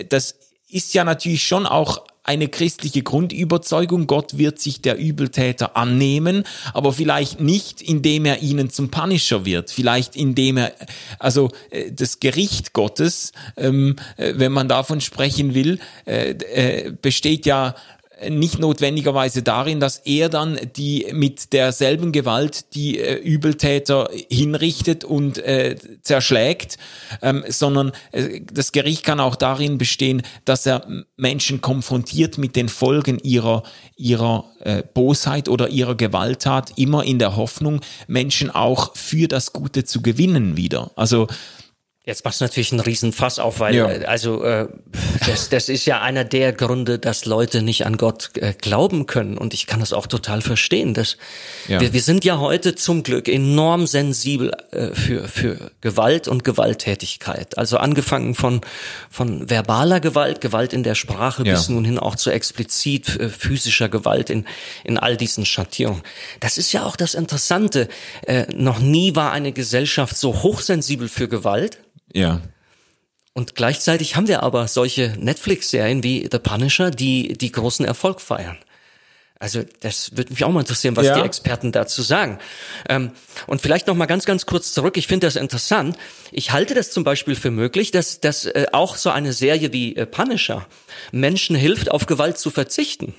das 0.09 0.37
ist 0.69 0.95
ja 0.95 1.05
natürlich 1.05 1.47
schon 1.47 1.67
auch 1.67 2.05
eine 2.27 2.49
christliche 2.49 3.03
Grundüberzeugung, 3.03 4.07
Gott 4.07 4.37
wird 4.37 4.59
sich 4.59 4.83
der 4.83 4.99
Übeltäter 4.99 5.77
annehmen, 5.77 6.45
aber 6.75 6.93
vielleicht 6.93 7.41
nicht, 7.41 7.81
indem 7.81 8.25
er 8.25 8.43
ihnen 8.43 8.69
zum 8.71 8.91
Punisher 8.91 9.45
wird, 9.45 9.71
vielleicht 9.71 10.17
indem 10.17 10.57
er, 10.57 10.73
also 11.19 11.51
äh, 11.71 11.93
das 11.93 12.21
Gericht 12.21 12.73
Gottes, 12.73 13.33
ähm, 13.57 13.97
äh, 14.17 14.35
wenn 14.37 14.53
man 14.53 14.69
davon 14.69 15.01
sprechen 15.01 15.55
will, 15.55 15.79
äh, 16.05 16.91
besteht 17.01 17.47
ja 17.47 17.75
nicht 18.31 18.59
notwendigerweise 18.59 19.43
darin, 19.43 19.79
dass 19.79 19.99
er 19.99 20.29
dann 20.29 20.59
die 20.77 21.07
mit 21.13 21.53
derselben 21.53 22.13
Gewalt 22.13 22.75
die 22.75 22.99
äh, 22.99 23.17
Übeltäter 23.17 24.09
hinrichtet 24.31 25.05
und 25.05 25.39
äh, 25.39 25.77
zerschlägt, 26.03 26.79
ähm, 27.21 27.45
sondern 27.49 27.93
äh, 28.13 28.41
das 28.51 28.73
Gericht 28.73 29.05
kann 29.05 29.21
auch 29.21 29.37
darin 29.37 29.77
bestehen, 29.77 30.23
dass 30.47 30.65
er 30.65 30.87
Menschen 31.17 31.61
konfrontiert 31.61 32.39
mit 32.39 32.57
den 32.57 32.69
Folgen 32.69 33.19
ihrer 33.19 33.63
ihrer 33.97 34.45
äh, 34.61 34.83
Bosheit 34.83 35.49
oder 35.49 35.69
ihrer 35.69 35.95
Gewalttat, 35.95 36.73
immer 36.77 37.05
in 37.05 37.19
der 37.19 37.37
Hoffnung, 37.37 37.81
Menschen 38.07 38.51
auch 38.51 38.95
für 38.95 39.27
das 39.27 39.53
Gute 39.53 39.85
zu 39.85 40.03
gewinnen 40.03 40.57
wieder. 40.57 40.91
Also 40.97 41.29
Jetzt 42.07 42.25
machst 42.25 42.41
du 42.41 42.45
natürlich 42.45 42.71
einen 42.71 42.81
riesen 42.81 43.13
Fass 43.13 43.41
auf, 43.41 43.59
weil 43.59 43.75
ja. 43.75 43.91
Äh, 43.91 44.05
also 44.05 44.45
äh, 44.45 44.69
das, 45.27 45.49
das 45.49 45.69
ist 45.69 45.87
ja 45.87 46.01
einer 46.03 46.23
der 46.23 46.53
Gründe, 46.53 47.01
dass 47.01 47.25
Leute 47.25 47.63
nicht 47.63 47.85
an 47.85 47.97
Gott 47.97 48.31
äh, 48.37 48.53
glauben 48.53 49.07
können 49.07 49.37
und 49.37 49.53
ich 49.53 49.67
kann 49.67 49.81
das 49.81 49.93
auch 49.93 50.07
total 50.07 50.41
verstehen. 50.41 50.95
Dass 50.95 51.17
ja. 51.67 51.81
wir, 51.81 51.93
wir 51.93 52.01
sind 52.01 52.25
ja 52.25 52.39
heute 52.39 52.77
zum 52.77 53.03
Glück 53.03 53.27
enorm 53.29 53.89
sensibel 53.89 54.53
äh, 54.71 54.95
für 54.95 55.27
für 55.27 55.73
Gewalt 55.81 56.29
und 56.29 56.45
Gewalttätigkeit. 56.45 57.59
Also 57.59 57.79
angefangen 57.79 58.37
von 58.37 58.61
von 59.11 59.51
verbaler 59.51 59.99
Gewalt, 59.99 60.41
Gewalt 60.41 60.73
in 60.73 60.85
der 60.85 60.95
Sprache 60.95 61.43
ja. 61.43 61.55
bis 61.55 61.69
nun 61.69 61.85
hin 61.85 61.99
auch 61.99 62.15
zu 62.15 62.31
explizit 62.31 63.19
äh, 63.19 63.29
physischer 63.29 63.89
Gewalt 63.89 64.31
in 64.31 64.47
in 64.85 64.97
all 64.97 65.17
diesen 65.17 65.45
Schattierungen. 65.45 66.05
Das 66.39 66.57
ist 66.57 66.73
ja 66.73 66.85
auch 66.85 66.95
das 66.95 67.15
Interessante. 67.15 67.89
Äh, 68.29 68.47
noch 68.55 68.79
nie 68.79 69.17
war 69.17 69.33
eine 69.33 69.51
Gesellschaft 69.51 70.17
so 70.17 70.45
hochsensibel 70.45 71.09
für 71.09 71.27
Gewalt 71.27 71.79
ja. 72.13 72.41
Und 73.33 73.55
gleichzeitig 73.55 74.17
haben 74.17 74.29
wir 74.29 74.43
aber 74.43 74.67
solche 74.67 75.15
Netflix-Serien 75.19 76.03
wie 76.03 76.27
The 76.31 76.39
Punisher, 76.39 76.91
die 76.91 77.35
die 77.35 77.53
großen 77.53 77.85
Erfolg 77.85 78.23
feiern. 78.23 78.57
Also 79.39 79.63
das 79.81 80.17
würde 80.17 80.33
mich 80.33 80.43
auch 80.45 80.51
mal 80.51 80.61
interessieren, 80.61 80.97
was 80.97 81.05
ja. 81.05 81.17
die 81.17 81.27
Experten 81.27 81.71
dazu 81.71 82.01
sagen. 82.01 82.39
Ähm, 82.89 83.11
und 83.47 83.61
vielleicht 83.61 83.87
noch 83.87 83.95
mal 83.95 84.07
ganz, 84.07 84.25
ganz 84.25 84.47
kurz 84.47 84.73
zurück. 84.73 84.97
Ich 84.97 85.07
finde 85.07 85.27
das 85.27 85.37
interessant. 85.37 85.99
Ich 86.33 86.53
halte 86.53 86.75
das 86.75 86.91
zum 86.91 87.05
Beispiel 87.05 87.35
für 87.35 87.51
möglich, 87.51 87.91
dass, 87.91 88.21
dass 88.21 88.47
äh, 88.47 88.67
auch 88.73 88.97
so 88.97 89.11
eine 89.11 89.35
Serie 89.35 89.73
wie 89.75 89.95
äh, 89.95 90.07
Punisher 90.07 90.67
Menschen 91.13 91.55
hilft, 91.55 91.91
auf 91.91 92.07
Gewalt 92.07 92.39
zu 92.39 92.51
verzichten. 92.51 93.15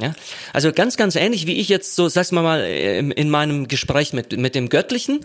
Ja? 0.00 0.14
Also 0.54 0.72
ganz, 0.72 0.96
ganz 0.96 1.16
ähnlich 1.16 1.46
wie 1.46 1.60
ich 1.60 1.68
jetzt 1.68 1.94
so, 1.94 2.08
sag's 2.08 2.32
mal 2.32 2.42
mal, 2.42 2.64
in, 2.64 3.10
in 3.10 3.28
meinem 3.28 3.68
Gespräch 3.68 4.14
mit, 4.14 4.38
mit 4.38 4.54
dem 4.54 4.70
Göttlichen 4.70 5.20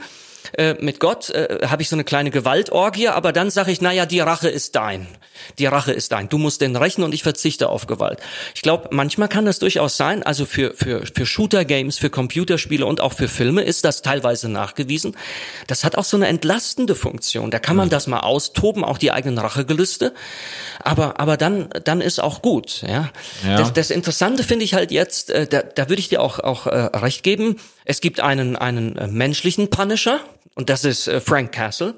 äh, 0.53 0.75
mit 0.79 0.99
Gott 0.99 1.29
äh, 1.29 1.67
habe 1.67 1.81
ich 1.81 1.89
so 1.89 1.95
eine 1.95 2.03
kleine 2.03 2.31
Gewaltorgie, 2.31 3.09
aber 3.09 3.31
dann 3.31 3.49
sage 3.49 3.71
ich, 3.71 3.81
naja, 3.81 4.05
die 4.05 4.19
Rache 4.19 4.49
ist 4.49 4.75
dein. 4.75 5.07
Die 5.59 5.65
Rache 5.65 5.91
ist 5.91 6.11
dein. 6.11 6.29
Du 6.29 6.37
musst 6.37 6.61
den 6.61 6.75
rächen 6.75 7.03
und 7.03 7.13
ich 7.13 7.23
verzichte 7.23 7.69
auf 7.69 7.87
Gewalt. 7.87 8.19
Ich 8.53 8.61
glaube, 8.61 8.89
manchmal 8.91 9.27
kann 9.27 9.45
das 9.45 9.59
durchaus 9.59 9.97
sein, 9.97 10.23
also 10.23 10.45
für, 10.45 10.73
für, 10.73 11.03
für 11.05 11.25
Shooter-Games, 11.25 11.97
für 11.97 12.09
Computerspiele 12.09 12.85
und 12.85 13.01
auch 13.01 13.13
für 13.13 13.27
Filme 13.27 13.63
ist 13.63 13.85
das 13.85 14.01
teilweise 14.01 14.49
nachgewiesen. 14.49 15.15
Das 15.67 15.83
hat 15.83 15.97
auch 15.97 16.03
so 16.03 16.17
eine 16.17 16.27
entlastende 16.27 16.95
Funktion. 16.95 17.51
Da 17.51 17.59
kann 17.59 17.75
man 17.75 17.89
das 17.89 18.07
mal 18.07 18.21
austoben, 18.21 18.83
auch 18.83 18.97
die 18.97 19.11
eigenen 19.11 19.37
Rachegelüste. 19.37 20.13
Aber, 20.83 21.19
aber 21.19 21.37
dann, 21.37 21.69
dann 21.83 22.01
ist 22.01 22.19
auch 22.19 22.41
gut. 22.41 22.83
Ja. 22.87 23.09
ja. 23.45 23.57
Das, 23.57 23.73
das 23.73 23.89
Interessante 23.89 24.43
finde 24.43 24.65
ich 24.65 24.73
halt 24.73 24.91
jetzt, 24.91 25.29
äh, 25.29 25.47
da, 25.47 25.61
da 25.61 25.89
würde 25.89 25.99
ich 25.99 26.09
dir 26.09 26.21
auch, 26.21 26.39
auch 26.39 26.67
äh, 26.67 26.75
recht 26.97 27.23
geben. 27.23 27.57
Es 27.85 28.01
gibt 28.01 28.19
einen, 28.19 28.55
einen 28.55 28.97
äh, 28.97 29.07
menschlichen 29.07 29.69
Punisher, 29.69 30.19
und 30.55 30.69
das 30.69 30.85
ist 30.85 31.07
äh, 31.07 31.19
Frank 31.19 31.51
Castle. 31.51 31.95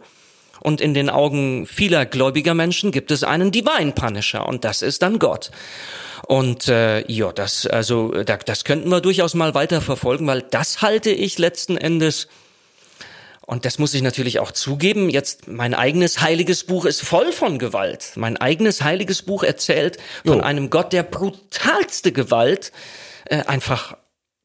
Und 0.60 0.82
in 0.82 0.96
den 0.96 1.12
Augen 1.12 1.68
vieler 1.68 2.08
gläubiger 2.08 2.56
Menschen 2.56 2.92
gibt 2.92 3.12
es 3.12 3.24
einen 3.24 3.52
Divine 3.52 3.92
Punisher 3.92 4.48
und 4.48 4.64
das 4.64 4.82
ist 4.82 5.04
dann 5.04 5.20
Gott. 5.20 5.52
Und 6.26 6.68
äh, 6.68 7.10
ja, 7.10 7.32
das 7.32 7.68
also 7.68 8.10
da, 8.24 8.38
das 8.38 8.64
könnten 8.64 8.90
wir 8.90 9.00
durchaus 9.00 9.36
mal 9.36 9.54
weiter 9.54 9.82
verfolgen, 9.82 10.26
weil 10.26 10.42
das 10.42 10.82
halte 10.82 11.12
ich 11.12 11.38
letzten 11.38 11.78
Endes 11.78 12.28
und 13.42 13.64
das 13.66 13.80
muss 13.80 13.94
ich 13.94 14.02
natürlich 14.02 14.40
auch 14.40 14.52
zugeben. 14.52 15.10
Jetzt 15.10 15.48
mein 15.48 15.74
eigenes 15.74 16.20
heiliges 16.20 16.66
Buch 16.66 16.86
ist 16.86 17.02
voll 17.02 17.32
von 17.32 17.60
Gewalt. 17.60 18.12
Mein 18.16 18.36
eigenes 18.36 18.82
heiliges 18.82 19.22
Buch 19.22 19.44
erzählt 19.44 19.98
von 20.26 20.40
jo. 20.40 20.44
einem 20.44 20.70
Gott, 20.70 20.92
der 20.92 21.04
brutalste 21.04 22.12
Gewalt 22.12 22.74
äh, 23.26 23.44
einfach 23.44 23.96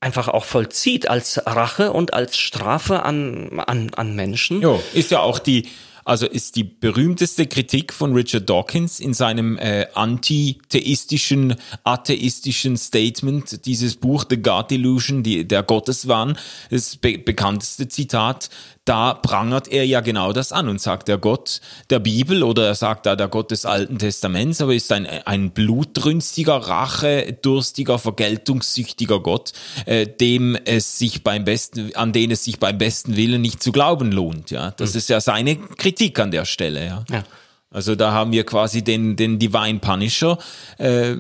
einfach 0.02 0.28
auch 0.28 0.44
vollzieht 0.44 1.08
als 1.08 1.40
Rache 1.46 1.92
und 1.92 2.12
als 2.12 2.36
Strafe 2.36 3.04
an, 3.04 3.60
an, 3.60 3.90
an 3.94 4.14
Menschen. 4.14 4.60
Jo, 4.60 4.82
ist 4.92 5.10
ja 5.10 5.20
auch 5.20 5.38
die, 5.38 5.68
also 6.04 6.26
ist 6.26 6.56
die 6.56 6.64
berühmteste 6.64 7.46
Kritik 7.46 7.92
von 7.92 8.12
Richard 8.12 8.50
Dawkins 8.50 8.98
in 8.98 9.14
seinem 9.14 9.56
äh, 9.58 9.86
antitheistischen, 9.94 11.54
atheistischen 11.84 12.76
Statement, 12.76 13.64
dieses 13.66 13.96
Buch 13.96 14.24
The 14.28 14.36
God 14.36 14.70
Delusion, 14.70 15.22
die, 15.22 15.46
der 15.46 15.62
Gotteswahn, 15.62 16.36
das 16.70 16.96
be 16.96 17.18
bekannteste 17.18 17.86
Zitat, 17.88 18.50
da 18.84 19.14
prangert 19.14 19.68
er 19.68 19.86
ja 19.86 20.00
genau 20.00 20.32
das 20.32 20.50
an 20.50 20.68
und 20.68 20.80
sagt, 20.80 21.06
der 21.06 21.18
Gott 21.18 21.60
der 21.90 22.00
Bibel 22.00 22.42
oder 22.42 22.66
er 22.66 22.74
sagt 22.74 23.06
da 23.06 23.14
der 23.14 23.28
Gott 23.28 23.52
des 23.52 23.64
Alten 23.64 23.98
Testaments, 23.98 24.60
aber 24.60 24.74
ist 24.74 24.90
ein, 24.90 25.06
ein 25.06 25.52
blutrünstiger, 25.52 26.56
rache, 26.56 27.38
durstiger, 27.42 27.98
vergeltungssüchtiger 27.98 29.20
Gott, 29.20 29.52
äh, 29.86 30.06
dem 30.06 30.56
es 30.64 30.98
sich 30.98 31.22
beim 31.22 31.44
besten, 31.44 31.94
an 31.94 32.12
den 32.12 32.32
es 32.32 32.44
sich 32.44 32.58
beim 32.58 32.76
besten 32.78 33.16
Willen 33.16 33.40
nicht 33.40 33.62
zu 33.62 33.70
glauben 33.70 34.10
lohnt. 34.10 34.50
Ja, 34.50 34.72
das 34.72 34.94
mhm. 34.94 34.98
ist 34.98 35.08
ja 35.08 35.20
seine 35.20 35.56
Kritik 35.56 36.18
an 36.18 36.32
der 36.32 36.44
Stelle. 36.44 36.84
Ja. 36.84 37.04
ja. 37.10 37.24
Also 37.70 37.94
da 37.94 38.12
haben 38.12 38.32
wir 38.32 38.44
quasi 38.44 38.82
den, 38.82 39.16
den 39.16 39.38
Divine 39.38 39.78
Punisher. 39.78 40.38
Äh, 40.78 41.14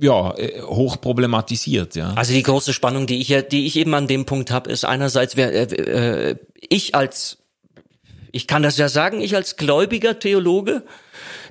ja, 0.00 0.34
äh, 0.36 0.62
hoch 0.62 1.00
problematisiert, 1.00 1.94
ja. 1.94 2.12
Also 2.14 2.32
die 2.32 2.42
große 2.42 2.72
Spannung, 2.72 3.06
die 3.06 3.20
ich 3.20 3.34
die 3.50 3.66
ich 3.66 3.76
eben 3.76 3.94
an 3.94 4.06
dem 4.06 4.24
Punkt 4.24 4.50
habe, 4.50 4.70
ist 4.70 4.84
einerseits, 4.84 5.36
wer, 5.36 5.52
äh, 5.52 6.30
äh, 6.30 6.36
ich 6.68 6.94
als, 6.94 7.38
ich 8.32 8.46
kann 8.46 8.62
das 8.62 8.76
ja 8.76 8.88
sagen, 8.88 9.20
ich 9.20 9.36
als 9.36 9.56
gläubiger 9.56 10.18
Theologe, 10.18 10.84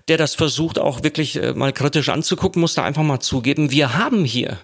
der 0.07 0.17
das 0.17 0.35
versucht 0.35 0.79
auch 0.79 1.03
wirklich 1.03 1.37
äh, 1.37 1.53
mal 1.53 1.71
kritisch 1.71 2.09
anzugucken, 2.09 2.59
muss 2.59 2.73
da 2.73 2.83
einfach 2.83 3.03
mal 3.03 3.19
zugeben, 3.19 3.71
wir 3.71 3.97
haben 3.97 4.25
hier 4.25 4.57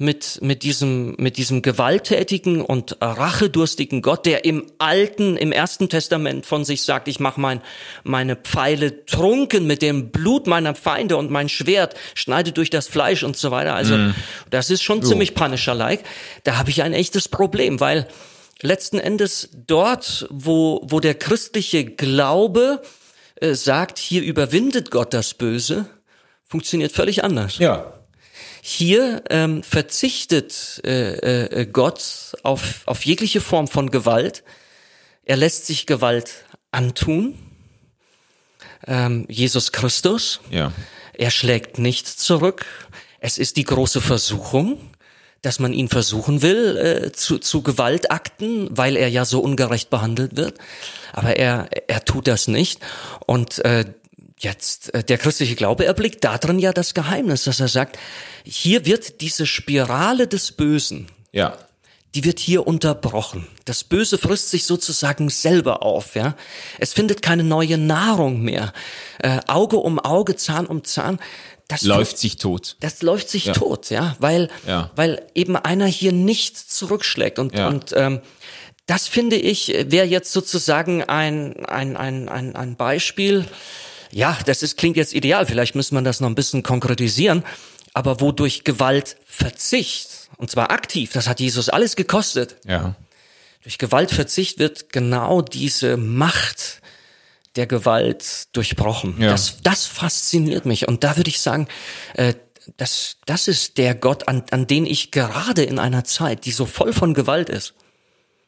mit, 0.00 0.38
mit 0.40 0.62
diesem, 0.62 1.14
mit 1.18 1.36
diesem 1.36 1.60
gewalttätigen 1.60 2.62
und 2.62 2.96
rachedurstigen 3.02 4.00
Gott, 4.00 4.24
der 4.24 4.46
im 4.46 4.64
Alten, 4.78 5.36
im 5.36 5.52
Ersten 5.52 5.90
Testament 5.90 6.46
von 6.46 6.64
sich 6.64 6.84
sagt, 6.84 7.06
ich 7.06 7.20
mache 7.20 7.38
mein, 7.38 7.60
meine 8.02 8.34
Pfeile 8.34 9.04
trunken 9.04 9.66
mit 9.66 9.82
dem 9.82 10.10
Blut 10.10 10.46
meiner 10.46 10.74
Feinde 10.74 11.18
und 11.18 11.30
mein 11.30 11.50
Schwert 11.50 11.96
schneide 12.14 12.52
durch 12.52 12.70
das 12.70 12.88
Fleisch 12.88 13.22
und 13.24 13.36
so 13.36 13.50
weiter. 13.50 13.74
Also, 13.74 13.94
mm. 13.94 14.14
das 14.48 14.70
ist 14.70 14.82
schon 14.82 15.02
jo. 15.02 15.08
ziemlich 15.08 15.34
Punisher-like. 15.34 16.02
Da 16.44 16.56
habe 16.56 16.70
ich 16.70 16.82
ein 16.82 16.94
echtes 16.94 17.28
Problem, 17.28 17.78
weil 17.78 18.08
letzten 18.62 18.98
Endes 18.98 19.50
dort, 19.52 20.26
wo, 20.30 20.80
wo 20.82 21.00
der 21.00 21.14
christliche 21.14 21.84
Glaube 21.84 22.80
äh, 23.34 23.52
sagt, 23.52 23.98
hier 23.98 24.22
überwindet 24.22 24.90
Gott 24.90 25.12
das 25.12 25.34
Böse, 25.34 25.84
funktioniert 26.42 26.92
völlig 26.92 27.22
anders. 27.22 27.58
Ja. 27.58 27.99
Hier 28.62 29.22
ähm, 29.30 29.62
verzichtet 29.62 30.80
äh, 30.84 31.62
äh, 31.62 31.66
Gott 31.66 32.32
auf, 32.42 32.82
auf 32.86 33.04
jegliche 33.04 33.40
Form 33.40 33.68
von 33.68 33.90
Gewalt. 33.90 34.44
Er 35.24 35.36
lässt 35.36 35.66
sich 35.66 35.86
Gewalt 35.86 36.44
antun. 36.70 37.38
Ähm, 38.86 39.26
Jesus 39.28 39.72
Christus. 39.72 40.40
Ja. 40.50 40.72
Er 41.12 41.30
schlägt 41.30 41.78
nicht 41.78 42.06
zurück. 42.06 42.66
Es 43.18 43.38
ist 43.38 43.56
die 43.56 43.64
große 43.64 44.00
Versuchung, 44.00 44.78
dass 45.42 45.58
man 45.58 45.72
ihn 45.72 45.88
versuchen 45.88 46.42
will 46.42 46.76
äh, 46.76 47.12
zu, 47.12 47.38
zu 47.38 47.62
Gewaltakten, 47.62 48.68
weil 48.70 48.96
er 48.96 49.08
ja 49.08 49.24
so 49.24 49.40
ungerecht 49.40 49.90
behandelt 49.90 50.36
wird. 50.36 50.58
Aber 51.12 51.36
er, 51.36 51.68
er 51.88 52.04
tut 52.04 52.26
das 52.26 52.48
nicht. 52.48 52.80
Und 53.26 53.64
äh, 53.64 53.84
Jetzt, 54.42 54.94
äh, 54.94 55.04
der 55.04 55.18
christliche 55.18 55.54
Glaube 55.54 55.84
erblickt 55.84 56.24
darin 56.24 56.58
ja 56.58 56.72
das 56.72 56.94
Geheimnis, 56.94 57.44
dass 57.44 57.60
er 57.60 57.68
sagt, 57.68 57.98
hier 58.42 58.86
wird 58.86 59.20
diese 59.20 59.44
Spirale 59.44 60.26
des 60.26 60.52
Bösen, 60.52 61.08
ja. 61.30 61.58
die 62.14 62.24
wird 62.24 62.38
hier 62.38 62.66
unterbrochen. 62.66 63.46
Das 63.66 63.84
Böse 63.84 64.16
frisst 64.16 64.48
sich 64.48 64.64
sozusagen 64.64 65.28
selber 65.28 65.82
auf, 65.82 66.14
ja. 66.14 66.36
Es 66.78 66.94
findet 66.94 67.20
keine 67.20 67.44
neue 67.44 67.76
Nahrung 67.76 68.40
mehr. 68.40 68.72
Äh, 69.18 69.40
Auge 69.46 69.76
um 69.76 69.98
Auge, 69.98 70.36
Zahn 70.36 70.64
um 70.64 70.84
Zahn. 70.84 71.18
Das 71.68 71.82
läuft 71.82 72.16
sich 72.16 72.38
tot. 72.38 72.76
Das 72.80 73.02
läuft 73.02 73.28
sich 73.28 73.44
ja. 73.44 73.52
tot, 73.52 73.90
ja, 73.90 74.16
weil, 74.20 74.48
ja. 74.66 74.90
weil 74.96 75.22
eben 75.34 75.54
einer 75.54 75.86
hier 75.86 76.12
nicht 76.12 76.56
zurückschlägt 76.56 77.38
und, 77.38 77.54
ja. 77.54 77.68
und 77.68 77.92
ähm, 77.94 78.22
das 78.86 79.06
finde 79.06 79.36
ich 79.36 79.68
wäre 79.68 80.06
jetzt 80.06 80.32
sozusagen 80.32 81.04
ein, 81.04 81.64
ein, 81.66 81.96
ein, 81.96 82.28
ein, 82.28 82.56
ein 82.56 82.74
Beispiel, 82.76 83.44
ja, 84.12 84.36
das 84.46 84.62
ist, 84.62 84.76
klingt 84.76 84.96
jetzt 84.96 85.14
ideal. 85.14 85.46
Vielleicht 85.46 85.74
müssen 85.74 85.94
wir 85.94 86.02
das 86.02 86.20
noch 86.20 86.28
ein 86.28 86.34
bisschen 86.34 86.62
konkretisieren. 86.62 87.44
aber 87.92 88.20
wo 88.20 88.30
durch 88.32 88.62
Gewaltverzicht, 88.64 90.28
und 90.36 90.50
zwar 90.50 90.70
aktiv, 90.70 91.10
das 91.12 91.26
hat 91.28 91.40
Jesus 91.40 91.68
alles 91.68 91.96
gekostet, 91.96 92.56
Ja. 92.64 92.94
durch 93.62 93.78
Gewaltverzicht 93.78 94.58
wird 94.58 94.92
genau 94.92 95.42
diese 95.42 95.96
Macht 95.96 96.80
der 97.56 97.66
Gewalt 97.66 98.48
durchbrochen. 98.56 99.20
Ja. 99.20 99.30
Das, 99.30 99.56
das 99.62 99.86
fasziniert 99.86 100.66
mich. 100.66 100.86
Und 100.86 101.02
da 101.02 101.16
würde 101.16 101.30
ich 101.30 101.40
sagen, 101.40 101.66
äh, 102.14 102.34
das, 102.76 103.16
das 103.26 103.48
ist 103.48 103.76
der 103.76 103.94
Gott, 103.96 104.28
an, 104.28 104.44
an 104.52 104.66
den 104.68 104.86
ich 104.86 105.10
gerade 105.10 105.64
in 105.64 105.78
einer 105.80 106.04
Zeit, 106.04 106.44
die 106.44 106.52
so 106.52 106.66
voll 106.66 106.92
von 106.92 107.12
Gewalt 107.12 107.48
ist, 107.48 107.74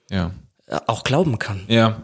Ja. 0.09 0.31
äh, 0.69 0.79
auch 0.87 1.03
glauben 1.03 1.39
kann. 1.41 1.65
Ja. 1.67 2.03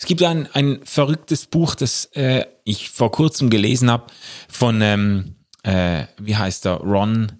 Es 0.00 0.06
gibt 0.06 0.22
ein, 0.22 0.48
ein 0.54 0.80
verrücktes 0.82 1.44
Buch, 1.44 1.74
das 1.74 2.06
äh, 2.14 2.46
ich 2.64 2.88
vor 2.88 3.10
kurzem 3.10 3.50
gelesen 3.50 3.90
habe, 3.90 4.06
von, 4.48 4.80
ähm, 4.80 5.36
äh, 5.62 6.04
wie 6.18 6.34
heißt 6.34 6.64
er, 6.64 6.78
Ron 6.78 7.32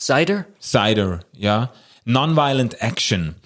Cider? 0.00 0.46
Sider, 0.58 1.20
ja. 1.36 1.70
Nonviolent 2.04 2.80
Action. 2.80 3.36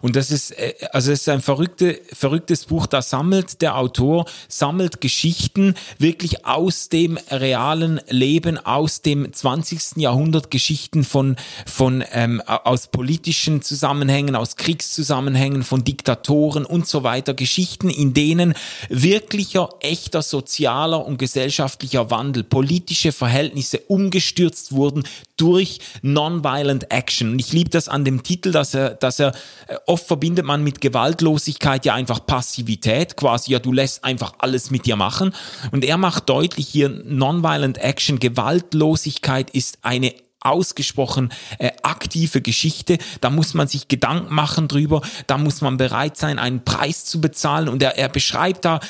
Und 0.00 0.16
das 0.16 0.30
ist, 0.30 0.52
äh, 0.52 0.74
also 0.92 1.12
es 1.12 1.20
ist 1.20 1.28
ein 1.28 1.42
verrückte, 1.42 2.00
verrücktes 2.12 2.64
Buch, 2.64 2.86
da 2.86 3.02
sammelt 3.02 3.60
der 3.60 3.76
Autor, 3.76 4.24
sammelt 4.48 5.00
Geschichten 5.00 5.74
wirklich 5.98 6.46
aus 6.46 6.88
dem 6.88 7.18
realen 7.30 8.00
Leben, 8.08 8.58
aus 8.58 9.02
dem 9.02 9.32
20. 9.32 9.96
Jahrhundert, 9.96 10.50
Geschichten 10.50 11.04
von, 11.04 11.36
von 11.66 12.02
ähm, 12.12 12.40
aus 12.46 12.86
politischen 12.86 13.60
Zusammenhängen, 13.60 14.34
aus 14.34 14.56
Kriegszusammenhängen, 14.56 15.62
von 15.62 15.84
Diktatoren 15.84 16.64
und 16.64 16.86
so 16.86 17.02
weiter. 17.02 17.34
Geschichten, 17.34 17.90
in 17.90 18.14
denen 18.14 18.54
wirklicher, 18.88 19.68
echter 19.80 20.22
sozialer 20.22 21.04
und 21.04 21.18
gesellschaftlicher 21.18 22.10
Wandel, 22.10 22.44
politische 22.44 23.12
Verhältnisse 23.12 23.80
umgestürzt 23.80 24.72
wurden 24.72 25.04
durch 25.36 25.80
Nonviolent 26.00 26.90
Action. 26.90 27.32
Und 27.32 27.40
ich 27.40 27.52
liebe 27.52 27.68
das 27.68 27.88
an 27.88 28.05
dem 28.06 28.22
Titel, 28.22 28.52
dass 28.52 28.74
er, 28.74 28.94
dass 28.94 29.20
er 29.20 29.32
äh, 29.66 29.76
oft 29.86 30.06
verbindet 30.06 30.46
man 30.46 30.62
mit 30.62 30.80
Gewaltlosigkeit 30.80 31.84
ja 31.84 31.94
einfach 31.94 32.24
Passivität, 32.24 33.16
quasi 33.16 33.52
ja 33.52 33.58
du 33.58 33.72
lässt 33.72 34.04
einfach 34.04 34.34
alles 34.38 34.70
mit 34.70 34.86
dir 34.86 34.96
machen. 34.96 35.34
Und 35.72 35.84
er 35.84 35.98
macht 35.98 36.28
deutlich 36.28 36.68
hier 36.68 36.88
Nonviolent 36.88 37.78
Action, 37.78 38.18
Gewaltlosigkeit 38.18 39.50
ist 39.50 39.78
eine 39.82 40.14
ausgesprochen 40.40 41.32
äh, 41.58 41.70
aktive 41.82 42.40
Geschichte. 42.40 42.98
Da 43.20 43.30
muss 43.30 43.54
man 43.54 43.68
sich 43.68 43.88
Gedanken 43.88 44.34
machen 44.34 44.68
drüber. 44.68 45.02
Da 45.26 45.38
muss 45.38 45.60
man 45.60 45.76
bereit 45.76 46.16
sein, 46.16 46.38
einen 46.38 46.64
Preis 46.64 47.04
zu 47.04 47.20
bezahlen. 47.20 47.68
Und 47.68 47.82
er, 47.82 47.98
er 47.98 48.08
beschreibt 48.08 48.64
da, 48.64 48.80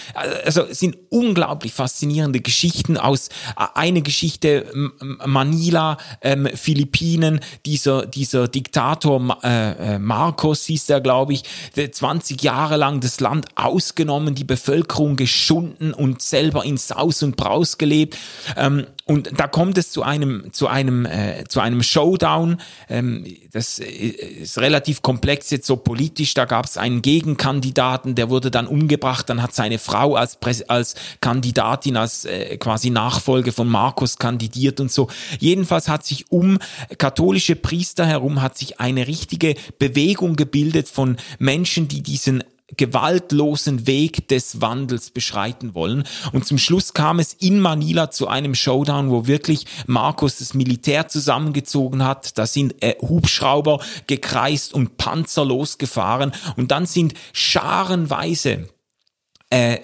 also 0.44 0.62
es 0.62 0.80
sind 0.80 0.96
unglaublich 1.08 1.72
faszinierende 1.72 2.40
Geschichten 2.40 2.96
aus 2.96 3.28
äh, 3.58 3.66
eine 3.74 4.02
Geschichte 4.02 4.66
Manila, 5.24 5.98
ähm, 6.20 6.48
Philippinen, 6.54 7.40
dieser 7.64 8.06
dieser 8.06 8.48
Diktator 8.48 9.38
äh, 9.42 9.94
äh, 9.94 9.98
Marcos 9.98 10.64
hieß 10.64 10.86
der, 10.86 11.00
glaube 11.00 11.32
ich, 11.32 11.42
der 11.76 11.92
20 11.92 12.42
Jahre 12.42 12.76
lang 12.76 13.00
das 13.00 13.20
Land 13.20 13.46
ausgenommen, 13.56 14.34
die 14.34 14.44
Bevölkerung 14.44 15.16
geschunden 15.16 15.92
und 15.92 16.22
selber 16.22 16.64
in 16.64 16.76
Saus 16.76 17.22
und 17.22 17.36
Braus 17.36 17.78
gelebt. 17.78 18.16
Ähm, 18.56 18.86
und 19.08 19.38
da 19.38 19.46
kommt 19.46 19.78
es 19.78 19.92
zu 19.92 20.02
einem 20.02 20.52
zu 20.52 20.66
einem 20.66 21.06
äh, 21.06 21.44
zu 21.46 21.60
einem 21.60 21.84
Showdown. 21.84 22.60
Ähm, 22.88 23.24
das 23.52 23.78
äh, 23.78 23.84
ist 23.84 24.58
relativ 24.58 25.00
komplex 25.00 25.50
jetzt 25.50 25.68
so 25.68 25.76
politisch. 25.76 26.34
Da 26.34 26.44
gab 26.44 26.66
es 26.66 26.76
einen 26.76 27.02
Gegenkandidaten, 27.02 28.16
der 28.16 28.30
wurde 28.30 28.50
dann 28.50 28.66
umgebracht. 28.66 29.30
Dann 29.30 29.42
hat 29.42 29.54
seine 29.54 29.78
Frau 29.78 30.16
als 30.16 30.34
Präs 30.40 30.62
als 30.62 30.96
Kandidatin 31.20 31.96
als 31.96 32.24
äh, 32.24 32.56
quasi 32.56 32.90
Nachfolge 32.90 33.52
von 33.52 33.68
Markus 33.68 34.18
kandidiert 34.18 34.80
und 34.80 34.90
so. 34.90 35.06
Jedenfalls 35.38 35.88
hat 35.88 36.04
sich 36.04 36.32
um 36.32 36.58
katholische 36.98 37.54
Priester 37.54 38.06
herum 38.06 38.42
hat 38.42 38.58
sich 38.58 38.80
eine 38.80 39.06
richtige 39.06 39.54
Bewegung 39.78 40.34
gebildet 40.34 40.88
von 40.88 41.16
Menschen, 41.38 41.86
die 41.86 42.02
diesen 42.02 42.42
gewaltlosen 42.76 43.86
Weg 43.86 44.28
des 44.28 44.60
Wandels 44.60 45.10
beschreiten 45.10 45.74
wollen. 45.74 46.04
Und 46.32 46.46
zum 46.46 46.58
Schluss 46.58 46.94
kam 46.94 47.20
es 47.20 47.32
in 47.32 47.60
Manila 47.60 48.10
zu 48.10 48.26
einem 48.26 48.54
Showdown, 48.54 49.10
wo 49.10 49.26
wirklich 49.26 49.66
Markus 49.86 50.38
das 50.38 50.52
Militär 50.54 51.08
zusammengezogen 51.08 52.04
hat. 52.04 52.36
Da 52.38 52.46
sind 52.46 52.82
äh, 52.82 52.96
Hubschrauber 53.00 53.80
gekreist 54.06 54.74
und 54.74 54.96
Panzer 54.96 55.44
losgefahren. 55.44 56.32
Und 56.56 56.72
dann 56.72 56.86
sind 56.86 57.14
scharenweise 57.32 58.68
äh, 59.50 59.78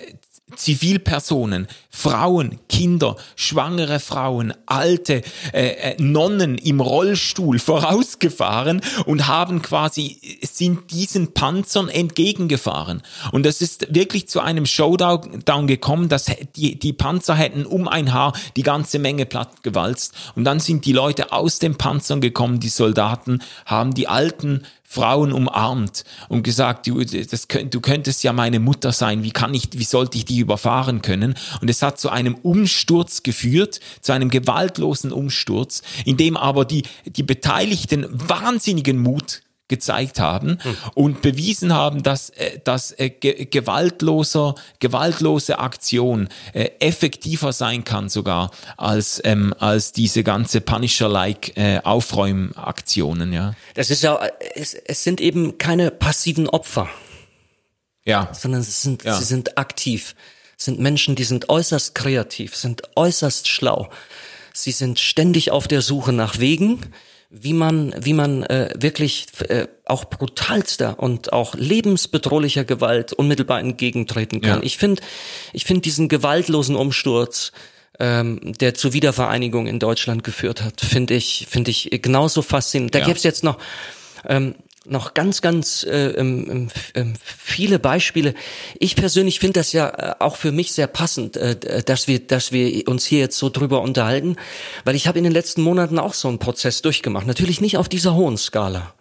Zivilpersonen, 0.56 1.68
Frauen, 1.90 2.58
Kinder, 2.68 3.16
schwangere 3.36 4.00
Frauen, 4.00 4.54
alte 4.66 5.22
äh, 5.52 5.92
äh, 5.92 6.02
Nonnen 6.02 6.58
im 6.58 6.80
Rollstuhl 6.80 7.58
vorausgefahren 7.58 8.80
und 9.06 9.28
haben 9.28 9.62
quasi 9.62 10.18
sind 10.42 10.90
diesen 10.90 11.34
Panzern 11.34 11.88
entgegengefahren. 11.88 13.02
Und 13.30 13.44
das 13.44 13.60
ist 13.60 13.94
wirklich 13.94 14.28
zu 14.28 14.40
einem 14.40 14.66
Showdown 14.66 15.66
gekommen, 15.66 16.08
dass 16.08 16.26
die 16.56 16.78
die 16.78 16.92
Panzer 16.92 17.34
hätten 17.34 17.66
um 17.66 17.88
ein 17.88 18.12
Haar 18.12 18.32
die 18.56 18.62
ganze 18.62 18.98
Menge 18.98 19.26
platt 19.26 19.62
gewalzt 19.62 20.14
und 20.34 20.44
dann 20.44 20.60
sind 20.60 20.84
die 20.84 20.92
Leute 20.92 21.32
aus 21.32 21.58
den 21.58 21.76
Panzern 21.76 22.20
gekommen, 22.20 22.60
die 22.60 22.68
Soldaten 22.68 23.42
haben 23.66 23.94
die 23.94 24.08
alten 24.08 24.64
Frauen 24.92 25.32
umarmt 25.32 26.04
und 26.28 26.42
gesagt, 26.42 26.86
du, 26.86 27.02
das 27.02 27.48
du 27.48 27.80
könntest 27.80 28.22
ja 28.24 28.34
meine 28.34 28.60
Mutter 28.60 28.92
sein, 28.92 29.22
wie 29.22 29.30
kann 29.30 29.54
ich, 29.54 29.70
wie 29.72 29.84
sollte 29.84 30.18
ich 30.18 30.26
die 30.26 30.38
überfahren 30.38 31.00
können? 31.00 31.34
Und 31.62 31.70
es 31.70 31.80
hat 31.80 31.98
zu 31.98 32.10
einem 32.10 32.34
Umsturz 32.34 33.22
geführt, 33.22 33.80
zu 34.02 34.12
einem 34.12 34.28
gewaltlosen 34.28 35.10
Umsturz, 35.10 35.80
in 36.04 36.18
dem 36.18 36.36
aber 36.36 36.66
die, 36.66 36.82
die 37.06 37.22
Beteiligten 37.22 38.06
wahnsinnigen 38.10 38.98
Mut 38.98 39.41
gezeigt 39.68 40.18
haben 40.20 40.58
und 40.94 41.22
bewiesen 41.22 41.72
haben, 41.72 42.02
dass, 42.02 42.28
äh, 42.30 42.58
dass 42.62 42.92
äh, 42.98 43.08
ge 43.08 43.46
gewaltloser, 43.46 44.54
gewaltlose 44.80 45.58
Aktion 45.58 46.28
äh, 46.52 46.70
effektiver 46.80 47.52
sein 47.54 47.82
kann 47.84 48.08
sogar 48.10 48.50
als, 48.76 49.20
ähm, 49.24 49.54
als 49.58 49.92
diese 49.92 50.24
ganze 50.24 50.60
Punisher-like 50.60 51.56
äh, 51.56 51.80
Aufräumaktionen, 51.84 53.32
ja. 53.32 53.54
Das 53.74 53.90
ist 53.90 54.02
ja, 54.02 54.20
es, 54.54 54.74
es 54.74 55.04
sind 55.04 55.20
eben 55.20 55.58
keine 55.58 55.90
passiven 55.90 56.48
Opfer, 56.48 56.88
Ja. 58.04 58.28
sondern 58.32 58.60
es 58.60 58.82
sind, 58.82 59.04
Ja. 59.04 59.14
sie 59.16 59.24
sind 59.24 59.56
aktiv. 59.58 60.14
Sind 60.56 60.78
Menschen, 60.78 61.16
die 61.16 61.24
sind 61.24 61.48
äußerst 61.48 61.94
kreativ, 61.94 62.54
sind 62.54 62.82
äußerst 62.94 63.48
schlau. 63.48 63.88
Sie 64.52 64.70
sind 64.70 65.00
ständig 65.00 65.50
auf 65.50 65.66
der 65.66 65.82
Suche 65.82 66.12
nach 66.12 66.38
Wegen, 66.38 66.78
wie 67.34 67.54
man, 67.54 67.94
wie 67.98 68.12
man 68.12 68.42
äh, 68.44 68.68
wirklich 68.76 69.26
äh, 69.48 69.66
auch 69.86 70.04
brutalster 70.04 70.98
und 70.98 71.32
auch 71.32 71.54
lebensbedrohlicher 71.54 72.64
Gewalt 72.64 73.14
unmittelbar 73.14 73.58
entgegentreten 73.58 74.42
kann. 74.42 74.58
Ja. 74.58 74.62
Ich 74.62 74.76
finde, 74.76 75.02
ich 75.54 75.64
finde 75.64 75.80
diesen 75.80 76.08
gewaltlosen 76.08 76.76
Umsturz, 76.76 77.52
ähm, 77.98 78.52
der 78.60 78.74
zur 78.74 78.92
Wiedervereinigung 78.92 79.66
in 79.66 79.78
Deutschland 79.78 80.24
geführt 80.24 80.62
hat, 80.62 80.82
finde 80.82 81.14
ich, 81.14 81.46
finde 81.48 81.70
ich 81.70 81.88
genauso 82.02 82.42
faszinierend. 82.42 82.94
Da 82.94 82.98
Ja. 83.00 83.06
gäbe 83.06 83.16
es 83.16 83.24
jetzt 83.24 83.44
noch 83.44 83.58
ähm, 84.28 84.54
noch 84.84 85.14
ganz, 85.14 85.42
ganz 85.42 85.84
äh, 85.84 86.08
ähm, 86.08 86.68
ähm, 86.94 87.14
viele 87.24 87.78
Beispiele. 87.78 88.34
Ich 88.78 88.96
persönlich 88.96 89.38
finde 89.38 89.60
das 89.60 89.72
ja 89.72 89.88
äh, 89.88 90.14
auch 90.18 90.36
für 90.36 90.52
mich 90.52 90.72
sehr 90.72 90.86
passend, 90.86 91.36
äh, 91.36 91.82
dass 91.82 92.08
wir, 92.08 92.18
dass 92.18 92.52
wir 92.52 92.88
uns 92.88 93.04
hier 93.04 93.20
jetzt 93.20 93.38
so 93.38 93.48
drüber 93.48 93.80
unterhalten, 93.82 94.36
weil 94.84 94.96
ich 94.96 95.06
habe 95.06 95.18
in 95.18 95.24
den 95.24 95.32
letzten 95.32 95.62
Monaten 95.62 95.98
auch 95.98 96.14
so 96.14 96.28
einen 96.28 96.38
Prozess 96.38 96.82
durchgemacht. 96.82 97.26
Natürlich 97.26 97.60
nicht 97.60 97.76
auf 97.76 97.88
dieser 97.88 98.14
hohen 98.14 98.36
Skala. 98.36 98.94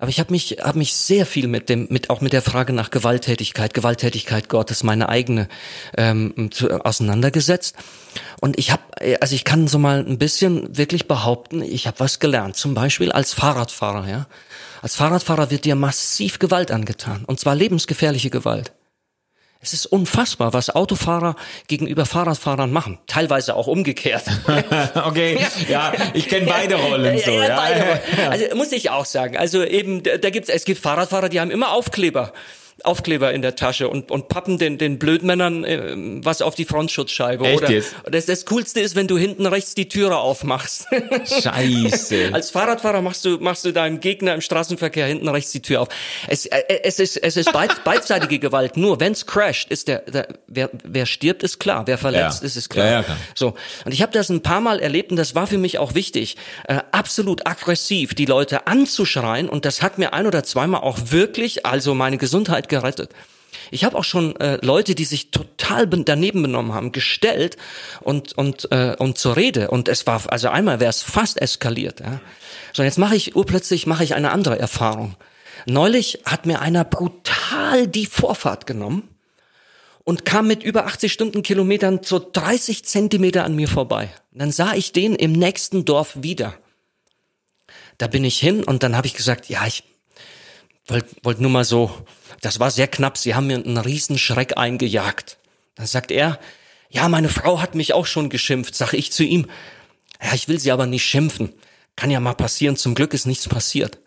Aber 0.00 0.10
ich 0.10 0.20
habe 0.20 0.30
mich, 0.30 0.58
habe 0.62 0.78
mich 0.78 0.94
sehr 0.94 1.26
viel 1.26 1.48
mit 1.48 1.68
dem, 1.68 1.88
mit 1.90 2.08
auch 2.08 2.20
mit 2.20 2.32
der 2.32 2.42
Frage 2.42 2.72
nach 2.72 2.90
Gewalttätigkeit, 2.90 3.74
Gewalttätigkeit 3.74 4.48
Gottes, 4.48 4.84
meine 4.84 5.08
eigene, 5.08 5.48
ähm, 5.96 6.50
zu, 6.52 6.70
auseinandergesetzt. 6.84 7.74
Und 8.40 8.58
ich 8.58 8.70
habe, 8.70 8.82
also 9.20 9.34
ich 9.34 9.44
kann 9.44 9.66
so 9.66 9.80
mal 9.80 10.04
ein 10.06 10.18
bisschen 10.18 10.76
wirklich 10.76 11.08
behaupten, 11.08 11.62
ich 11.62 11.88
habe 11.88 11.98
was 11.98 12.20
gelernt. 12.20 12.54
Zum 12.54 12.74
Beispiel 12.74 13.10
als 13.10 13.32
Fahrradfahrer, 13.34 14.08
ja. 14.08 14.26
Als 14.82 14.94
Fahrradfahrer 14.94 15.50
wird 15.50 15.64
dir 15.64 15.74
massiv 15.74 16.38
Gewalt 16.38 16.70
angetan. 16.70 17.24
Und 17.24 17.40
zwar 17.40 17.56
lebensgefährliche 17.56 18.30
Gewalt. 18.30 18.72
Es 19.60 19.72
ist 19.72 19.86
unfassbar, 19.86 20.52
was 20.52 20.70
Autofahrer 20.70 21.34
gegenüber 21.66 22.06
Fahrradfahrern 22.06 22.70
machen. 22.70 22.98
Teilweise 23.08 23.56
auch 23.56 23.66
umgekehrt. 23.66 24.22
okay, 25.04 25.36
ja, 25.68 25.92
ich 26.14 26.28
kenne 26.28 26.46
beide 26.46 26.76
Rollen 26.76 27.18
so, 27.18 27.32
ja. 27.32 27.56
beide 27.56 27.80
Rollen. 27.82 28.00
Also 28.30 28.54
muss 28.54 28.70
ich 28.70 28.90
auch 28.90 29.04
sagen. 29.04 29.36
Also 29.36 29.64
eben, 29.64 30.04
da 30.04 30.30
gibt's, 30.30 30.48
es 30.48 30.64
gibt 30.64 30.80
Fahrradfahrer, 30.80 31.28
die 31.28 31.40
haben 31.40 31.50
immer 31.50 31.72
Aufkleber. 31.72 32.32
Aufkleber 32.84 33.32
in 33.32 33.42
der 33.42 33.56
Tasche 33.56 33.88
und, 33.88 34.10
und 34.10 34.28
pappen 34.28 34.58
den, 34.58 34.78
den 34.78 34.98
Blödmännern 34.98 35.64
äh, 35.64 35.94
was 36.24 36.42
auf 36.42 36.54
die 36.54 36.64
Frontschutzscheibe. 36.64 37.44
Echt 37.46 37.58
Oder 37.58 37.70
jetzt? 37.70 37.94
das, 38.10 38.26
das 38.26 38.44
Coolste 38.46 38.80
ist, 38.80 38.94
wenn 38.96 39.08
du 39.08 39.18
hinten 39.18 39.46
rechts 39.46 39.74
die 39.74 39.88
Türe 39.88 40.16
aufmachst. 40.18 40.86
Scheiße. 41.42 42.30
Als 42.32 42.50
Fahrradfahrer 42.50 43.02
machst 43.02 43.24
du, 43.24 43.38
machst 43.38 43.64
du 43.64 43.72
deinem 43.72 44.00
Gegner 44.00 44.34
im 44.34 44.40
Straßenverkehr 44.40 45.06
hinten 45.06 45.28
rechts 45.28 45.52
die 45.52 45.62
Tür 45.62 45.82
auf. 45.82 45.88
Es, 46.28 46.46
äh, 46.46 46.62
es 46.84 46.98
ist, 46.98 47.16
es 47.16 47.36
ist 47.36 47.52
beid, 47.52 47.84
beidseitige 47.84 48.38
Gewalt. 48.38 48.76
Nur 48.76 49.00
wenn's 49.00 49.26
crasht, 49.26 49.70
ist 49.70 49.88
der, 49.88 50.00
der 50.00 50.28
wer, 50.46 50.70
wer 50.84 51.06
stirbt, 51.06 51.42
ist 51.42 51.58
klar. 51.58 51.86
Wer 51.86 51.98
verletzt 51.98 52.42
Ja. 52.42 52.46
ist, 52.46 52.56
ist 52.56 52.68
klar. 52.68 52.86
Ja, 52.86 52.92
ja, 52.92 53.02
klar. 53.02 53.16
So. 53.34 53.54
Und 53.84 53.92
ich 53.92 54.02
habe 54.02 54.12
das 54.12 54.28
ein 54.30 54.42
paar 54.42 54.60
Mal 54.60 54.80
erlebt 54.80 55.10
und 55.10 55.16
das 55.16 55.34
war 55.34 55.46
für 55.46 55.58
mich 55.58 55.78
auch 55.78 55.94
wichtig, 55.94 56.36
äh, 56.66 56.78
absolut 56.92 57.46
aggressiv 57.46 58.14
die 58.14 58.26
Leute 58.26 58.66
anzuschreien 58.66 59.48
und 59.48 59.64
das 59.64 59.82
hat 59.82 59.98
mir 59.98 60.12
ein 60.12 60.26
oder 60.26 60.44
zweimal 60.44 60.82
auch 60.82 60.98
wirklich, 61.10 61.66
also 61.66 61.94
meine 61.94 62.18
Gesundheit 62.18 62.67
gerettet. 62.68 63.10
Ich 63.70 63.84
habe 63.84 63.96
auch 63.96 64.04
schon 64.04 64.36
äh, 64.40 64.58
Leute, 64.64 64.94
die 64.94 65.04
sich 65.04 65.30
total 65.30 65.86
ben- 65.86 66.04
daneben 66.04 66.42
benommen 66.42 66.72
haben, 66.74 66.92
gestellt 66.92 67.56
und 68.00 68.32
und 68.36 68.70
äh, 68.72 68.94
und 68.98 69.18
zur 69.18 69.36
Rede 69.36 69.70
und 69.70 69.88
es 69.88 70.06
war 70.06 70.22
also 70.30 70.48
einmal 70.48 70.80
wäre 70.80 70.90
es 70.90 71.02
fast 71.02 71.40
eskaliert. 71.40 72.00
Ja. 72.00 72.20
So 72.72 72.82
jetzt 72.82 72.98
mache 72.98 73.16
ich 73.16 73.36
urplötzlich 73.36 73.86
mache 73.86 74.04
ich 74.04 74.14
eine 74.14 74.30
andere 74.30 74.58
Erfahrung. 74.58 75.16
Neulich 75.66 76.20
hat 76.24 76.46
mir 76.46 76.60
einer 76.60 76.84
brutal 76.84 77.86
die 77.86 78.06
Vorfahrt 78.06 78.66
genommen 78.66 79.08
und 80.04 80.24
kam 80.24 80.46
mit 80.46 80.62
über 80.62 80.86
80 80.86 81.12
Stundenkilometern 81.12 82.00
so 82.02 82.18
30 82.18 82.84
Zentimeter 82.84 83.44
an 83.44 83.54
mir 83.54 83.68
vorbei. 83.68 84.08
Und 84.32 84.40
dann 84.40 84.52
sah 84.52 84.72
ich 84.74 84.92
den 84.92 85.14
im 85.14 85.32
nächsten 85.32 85.84
Dorf 85.84 86.16
wieder. 86.22 86.54
Da 87.98 88.06
bin 88.06 88.24
ich 88.24 88.38
hin 88.38 88.64
und 88.64 88.82
dann 88.82 88.96
habe 88.96 89.06
ich 89.06 89.14
gesagt, 89.14 89.48
ja, 89.48 89.66
ich 89.66 89.84
wollte 90.88 91.08
wollt 91.22 91.40
nur 91.40 91.50
mal 91.50 91.64
so, 91.64 91.90
das 92.40 92.60
war 92.60 92.70
sehr 92.70 92.88
knapp, 92.88 93.18
sie 93.18 93.34
haben 93.34 93.46
mir 93.46 93.56
einen 93.56 93.76
riesen 93.78 94.18
Schreck 94.18 94.56
eingejagt. 94.56 95.38
Dann 95.74 95.86
sagt 95.86 96.10
er, 96.10 96.38
ja, 96.90 97.08
meine 97.08 97.28
Frau 97.28 97.60
hat 97.60 97.74
mich 97.74 97.92
auch 97.92 98.06
schon 98.06 98.30
geschimpft, 98.30 98.74
sag 98.74 98.92
ich 98.94 99.12
zu 99.12 99.22
ihm. 99.22 99.46
Ja, 100.22 100.34
ich 100.34 100.48
will 100.48 100.58
sie 100.58 100.72
aber 100.72 100.86
nicht 100.86 101.04
schimpfen. 101.04 101.52
Kann 101.96 102.10
ja 102.10 102.20
mal 102.20 102.34
passieren, 102.34 102.76
zum 102.76 102.94
Glück 102.94 103.14
ist 103.14 103.26
nichts 103.26 103.48
passiert. 103.48 103.98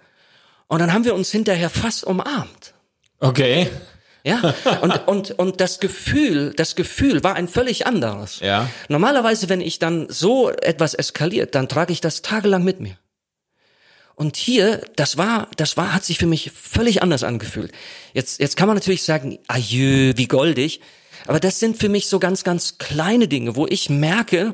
Und 0.68 0.80
dann 0.80 0.94
haben 0.94 1.06
wir 1.06 1.14
uns 1.14 1.32
hinterher 1.32 1.70
fast 1.70 2.04
umarmt. 2.04 2.74
Okay. 3.20 3.70
Ja, 4.24 4.54
und, 4.82 5.08
und, 5.08 5.32
und 5.32 5.62
das 5.62 5.80
Gefühl, 5.80 6.54
das 6.56 6.76
Gefühl 6.76 7.24
war 7.24 7.36
ein 7.36 7.48
völlig 7.48 7.88
anderes. 7.88 8.40
Ja. 8.40 8.70
Normalerweise, 8.88 9.50
wenn 9.50 9.62
ich 9.62 9.80
dann 9.80 10.08
so 10.10 10.50
etwas 10.50 10.94
eskaliert, 10.94 11.56
dann 11.56 11.68
trage 11.68 11.92
ich 11.92 12.02
das 12.02 12.22
tagelang 12.22 12.64
mit 12.64 12.80
mir. 12.80 12.98
Und 14.16 14.38
hier, 14.38 14.82
das 14.96 15.18
war, 15.18 15.48
das 15.58 15.78
war, 15.78 15.94
hat 15.94 16.04
sich 16.04 16.18
für 16.18 16.28
mich 16.28 16.52
völlig 16.52 17.02
anders 17.02 17.24
angefühlt. 17.24 17.72
Jetzt, 18.14 18.40
jetzt 18.40 18.58
kann 18.58 18.68
man 18.68 18.76
natürlich 18.76 19.04
sagen, 19.04 19.40
ajö, 19.48 20.14
wie 20.16 20.28
goldig. 20.28 20.82
Aber 21.28 21.40
das 21.40 21.60
sind 21.60 21.78
für 21.78 21.90
mich 21.90 22.08
so 22.08 22.20
ganz, 22.20 22.44
ganz 22.44 22.78
kleine 22.78 23.28
Dinge, 23.28 23.56
wo 23.56 23.68
ich 23.68 23.90
merke, 23.90 24.54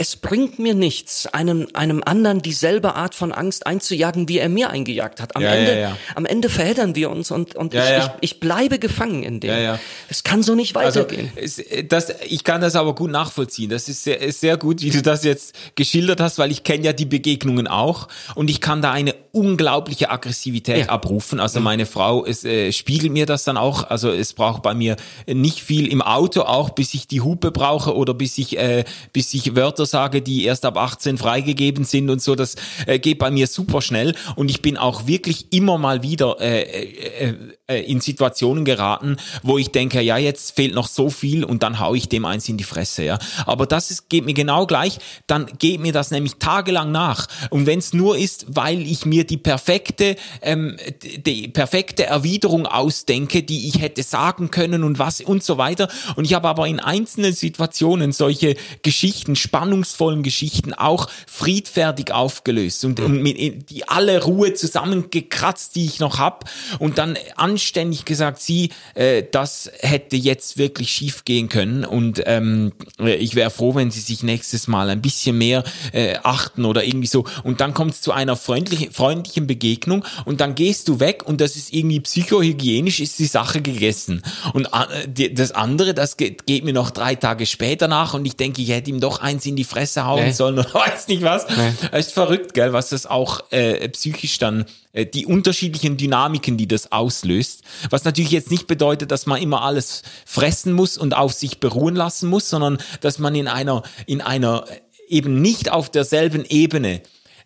es 0.00 0.16
bringt 0.16 0.58
mir 0.58 0.72
nichts, 0.72 1.26
einem, 1.26 1.68
einem 1.74 2.02
anderen 2.02 2.40
dieselbe 2.40 2.94
Art 2.94 3.14
von 3.14 3.32
Angst 3.32 3.66
einzujagen, 3.66 4.30
wie 4.30 4.38
er 4.38 4.48
mir 4.48 4.70
eingejagt 4.70 5.20
hat. 5.20 5.36
Am 5.36 5.42
Ja, 5.42 5.50
Ende, 5.50 5.72
ja, 5.74 5.78
ja. 5.78 5.96
am 6.14 6.24
Ende 6.24 6.48
verheddern 6.48 6.94
wir 6.94 7.10
uns 7.10 7.30
und, 7.30 7.54
und 7.54 7.74
ich. 7.74 7.80
Ich, 7.80 8.10
ich 8.22 8.40
bleibe 8.40 8.78
gefangen 8.78 9.22
in 9.22 9.40
dem. 9.40 9.78
Es 10.08 10.24
kann 10.24 10.42
so 10.42 10.54
nicht 10.54 10.74
Also 10.74 11.00
weitergehen. 11.00 11.30
es, 11.36 11.62
das, 11.86 12.14
ich 12.26 12.44
kann 12.44 12.62
das 12.62 12.76
aber 12.76 12.94
gut 12.94 13.10
nachvollziehen. 13.10 13.68
Das 13.68 13.90
ist 13.90 14.04
sehr, 14.04 14.18
ist 14.22 14.40
sehr 14.40 14.56
gut, 14.56 14.80
wie 14.80 14.88
du 14.88 15.02
das 15.02 15.22
jetzt 15.22 15.54
geschildert 15.74 16.18
hast, 16.18 16.38
weil 16.38 16.50
ich 16.50 16.64
kenne 16.64 16.82
ja 16.86 16.94
die 16.94 17.04
Begegnungen 17.04 17.66
auch 17.66 18.08
und 18.34 18.48
ich 18.48 18.62
kann 18.62 18.80
da 18.80 18.92
eine 18.92 19.14
unglaubliche 19.32 20.10
Aggressivität. 20.10 20.84
Mhm. 20.84 20.90
abrufen. 20.90 21.40
Also 21.40 21.60
meine 21.60 21.84
Frau 21.84 22.24
es, 22.24 22.42
äh, 22.44 22.72
spiegelt 22.72 23.12
mir 23.12 23.26
das 23.26 23.44
dann 23.44 23.58
auch. 23.58 23.90
Also 23.90 24.10
es 24.10 24.32
braucht 24.32 24.62
bei 24.62 24.72
mir 24.72 24.96
nicht 25.26 25.60
viel 25.62 25.86
im 25.88 26.00
Auto 26.00 26.40
auch, 26.40 26.70
bis 26.70 26.94
ich 26.94 27.06
die 27.06 27.20
Hupe 27.20 27.50
brauche 27.50 27.94
oder 27.94 28.14
bis 28.14 28.38
ich 28.38 28.56
äh, 28.56 28.84
bis 29.12 29.34
ich 29.34 29.54
Wörter 29.56 29.89
sage, 29.90 30.22
die 30.22 30.44
erst 30.44 30.64
ab 30.64 30.76
18 30.76 31.18
freigegeben 31.18 31.84
sind 31.84 32.08
und 32.10 32.22
so. 32.22 32.34
Das 32.34 32.56
äh, 32.86 32.98
geht 32.98 33.18
bei 33.18 33.30
mir 33.30 33.46
super 33.46 33.82
schnell 33.82 34.14
und 34.36 34.50
ich 34.50 34.62
bin 34.62 34.76
auch 34.76 35.06
wirklich 35.06 35.52
immer 35.52 35.78
mal 35.78 36.02
wieder 36.02 36.36
äh, 36.40 36.62
äh, 36.62 37.34
äh, 37.70 37.82
in 37.82 38.00
Situationen 38.00 38.64
geraten, 38.64 39.16
wo 39.44 39.56
ich 39.56 39.70
denke, 39.70 40.00
ja, 40.00 40.18
jetzt 40.18 40.56
fehlt 40.56 40.74
noch 40.74 40.88
so 40.88 41.08
viel 41.08 41.44
und 41.44 41.62
dann 41.62 41.78
hau 41.78 41.94
ich 41.94 42.08
dem 42.08 42.24
eins 42.24 42.48
in 42.48 42.56
die 42.56 42.64
Fresse, 42.64 43.04
ja. 43.04 43.18
Aber 43.46 43.64
das 43.66 43.90
ist, 43.92 44.08
geht 44.08 44.24
mir 44.24 44.34
genau 44.34 44.66
gleich, 44.66 44.98
dann 45.28 45.46
geht 45.58 45.80
mir 45.80 45.92
das 45.92 46.10
nämlich 46.10 46.36
tagelang 46.36 46.90
nach. 46.90 47.28
Und 47.50 47.66
wenn 47.66 47.78
es 47.78 47.92
nur 47.92 48.18
ist, 48.18 48.46
weil 48.48 48.80
ich 48.82 49.06
mir 49.06 49.24
die 49.24 49.36
perfekte, 49.36 50.16
ähm, 50.42 50.76
die, 51.24 51.46
perfekte 51.48 52.06
Erwiderung 52.06 52.66
ausdenke, 52.66 53.44
die 53.44 53.68
ich 53.68 53.80
hätte 53.80 54.02
sagen 54.02 54.50
können 54.50 54.82
und 54.82 54.98
was 54.98 55.20
und 55.20 55.44
so 55.44 55.56
weiter. 55.56 55.88
Und 56.16 56.24
ich 56.24 56.34
habe 56.34 56.48
aber 56.48 56.66
in 56.66 56.80
einzelnen 56.80 57.32
Situationen 57.32 58.12
solche 58.12 58.56
Geschichten, 58.82 59.36
spannungsvollen 59.36 60.24
Geschichten 60.24 60.74
auch 60.74 61.08
friedfertig 61.28 62.12
aufgelöst 62.12 62.84
und, 62.84 62.98
und 62.98 63.22
mit, 63.22 63.70
die 63.70 63.88
alle 63.88 64.24
Ruhe 64.24 64.54
zusammengekratzt, 64.54 65.76
die 65.76 65.86
ich 65.86 66.00
noch 66.00 66.18
hab 66.18 66.50
und 66.80 66.98
dann 66.98 67.16
anständig 67.60 68.06
gesagt, 68.06 68.40
sie, 68.40 68.70
äh, 68.94 69.22
das 69.30 69.70
hätte 69.80 70.16
jetzt 70.16 70.56
wirklich 70.56 70.90
schief 70.90 71.24
gehen 71.26 71.50
können 71.50 71.84
und 71.84 72.22
ähm, 72.24 72.72
ich 72.98 73.34
wäre 73.34 73.50
froh, 73.50 73.74
wenn 73.74 73.90
sie 73.90 74.00
sich 74.00 74.22
nächstes 74.22 74.66
Mal 74.66 74.88
ein 74.88 75.02
bisschen 75.02 75.36
mehr 75.36 75.62
äh, 75.92 76.16
achten 76.22 76.64
oder 76.64 76.84
irgendwie 76.84 77.06
so 77.06 77.26
und 77.44 77.60
dann 77.60 77.74
kommt 77.74 77.92
es 77.92 78.00
zu 78.00 78.12
einer 78.12 78.36
freundlichen, 78.36 78.92
freundlichen 78.92 79.46
Begegnung 79.46 80.04
und 80.24 80.40
dann 80.40 80.54
gehst 80.54 80.88
du 80.88 81.00
weg 81.00 81.22
und 81.26 81.42
das 81.42 81.54
ist 81.56 81.72
irgendwie 81.74 82.00
psychohygienisch, 82.00 83.00
ist 83.00 83.18
die 83.18 83.26
Sache 83.26 83.60
gegessen 83.60 84.22
und 84.54 84.68
äh, 85.16 85.30
das 85.34 85.52
andere, 85.52 85.92
das 85.92 86.16
geht, 86.16 86.46
geht 86.46 86.64
mir 86.64 86.72
noch 86.72 86.90
drei 86.90 87.14
Tage 87.14 87.44
später 87.44 87.88
nach 87.88 88.14
und 88.14 88.24
ich 88.24 88.36
denke, 88.36 88.62
ich 88.62 88.70
hätte 88.70 88.88
ihm 88.88 89.00
doch 89.00 89.20
eins 89.20 89.44
in 89.44 89.56
die 89.56 89.64
Fresse 89.64 90.06
hauen 90.06 90.24
Nee. 90.24 90.32
sollen 90.32 90.58
oder 90.58 90.72
weiß 90.74 91.08
nicht 91.08 91.22
was. 91.22 91.46
Es 91.92 92.06
ist 92.06 92.12
verrückt, 92.14 92.54
gell, 92.54 92.72
was 92.72 92.88
das 92.88 93.04
auch 93.06 93.40
äh, 93.50 93.86
psychisch 93.90 94.38
dann, 94.38 94.64
äh, 94.89 94.89
die 94.92 95.26
unterschiedlichen 95.26 95.96
Dynamiken, 95.96 96.56
die 96.56 96.66
das 96.66 96.90
auslöst. 96.90 97.62
Was 97.90 98.04
natürlich 98.04 98.32
jetzt 98.32 98.50
nicht 98.50 98.66
bedeutet, 98.66 99.10
dass 99.10 99.26
man 99.26 99.40
immer 99.40 99.62
alles 99.62 100.02
fressen 100.26 100.72
muss 100.72 100.98
und 100.98 101.14
auf 101.14 101.32
sich 101.32 101.60
beruhen 101.60 101.94
lassen 101.94 102.28
muss, 102.28 102.48
sondern 102.48 102.78
dass 103.00 103.18
man 103.18 103.34
in 103.34 103.46
einer, 103.46 103.82
in 104.06 104.20
einer 104.20 104.64
äh, 104.68 104.80
eben 105.08 105.40
nicht 105.40 105.70
auf 105.70 105.90
derselben 105.90 106.44
Ebene 106.44 107.02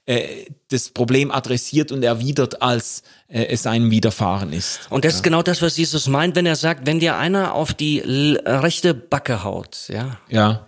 äh, 0.07 0.47
das 0.68 0.90
Problem 0.90 1.30
adressiert 1.30 1.92
und 1.92 2.03
erwidert, 2.03 2.62
als 2.62 3.03
äh, 3.28 3.45
es 3.47 3.66
einem 3.66 3.90
widerfahren 3.90 4.53
ist. 4.53 4.80
Und 4.90 5.05
das 5.05 5.16
ist 5.16 5.22
genau 5.22 5.42
das, 5.42 5.61
was 5.61 5.76
Jesus 5.76 6.09
meint, 6.09 6.36
wenn 6.36 6.47
er 6.47 6.57
sagt, 6.57 6.86
wenn 6.86 7.01
dir 7.01 7.16
einer 7.16 7.55
auf 7.55 7.74
die 7.74 8.01
rechte 8.01 8.95
Backe 8.95 9.45
haut, 9.45 9.88
ja, 9.88 10.18
Ja. 10.28 10.66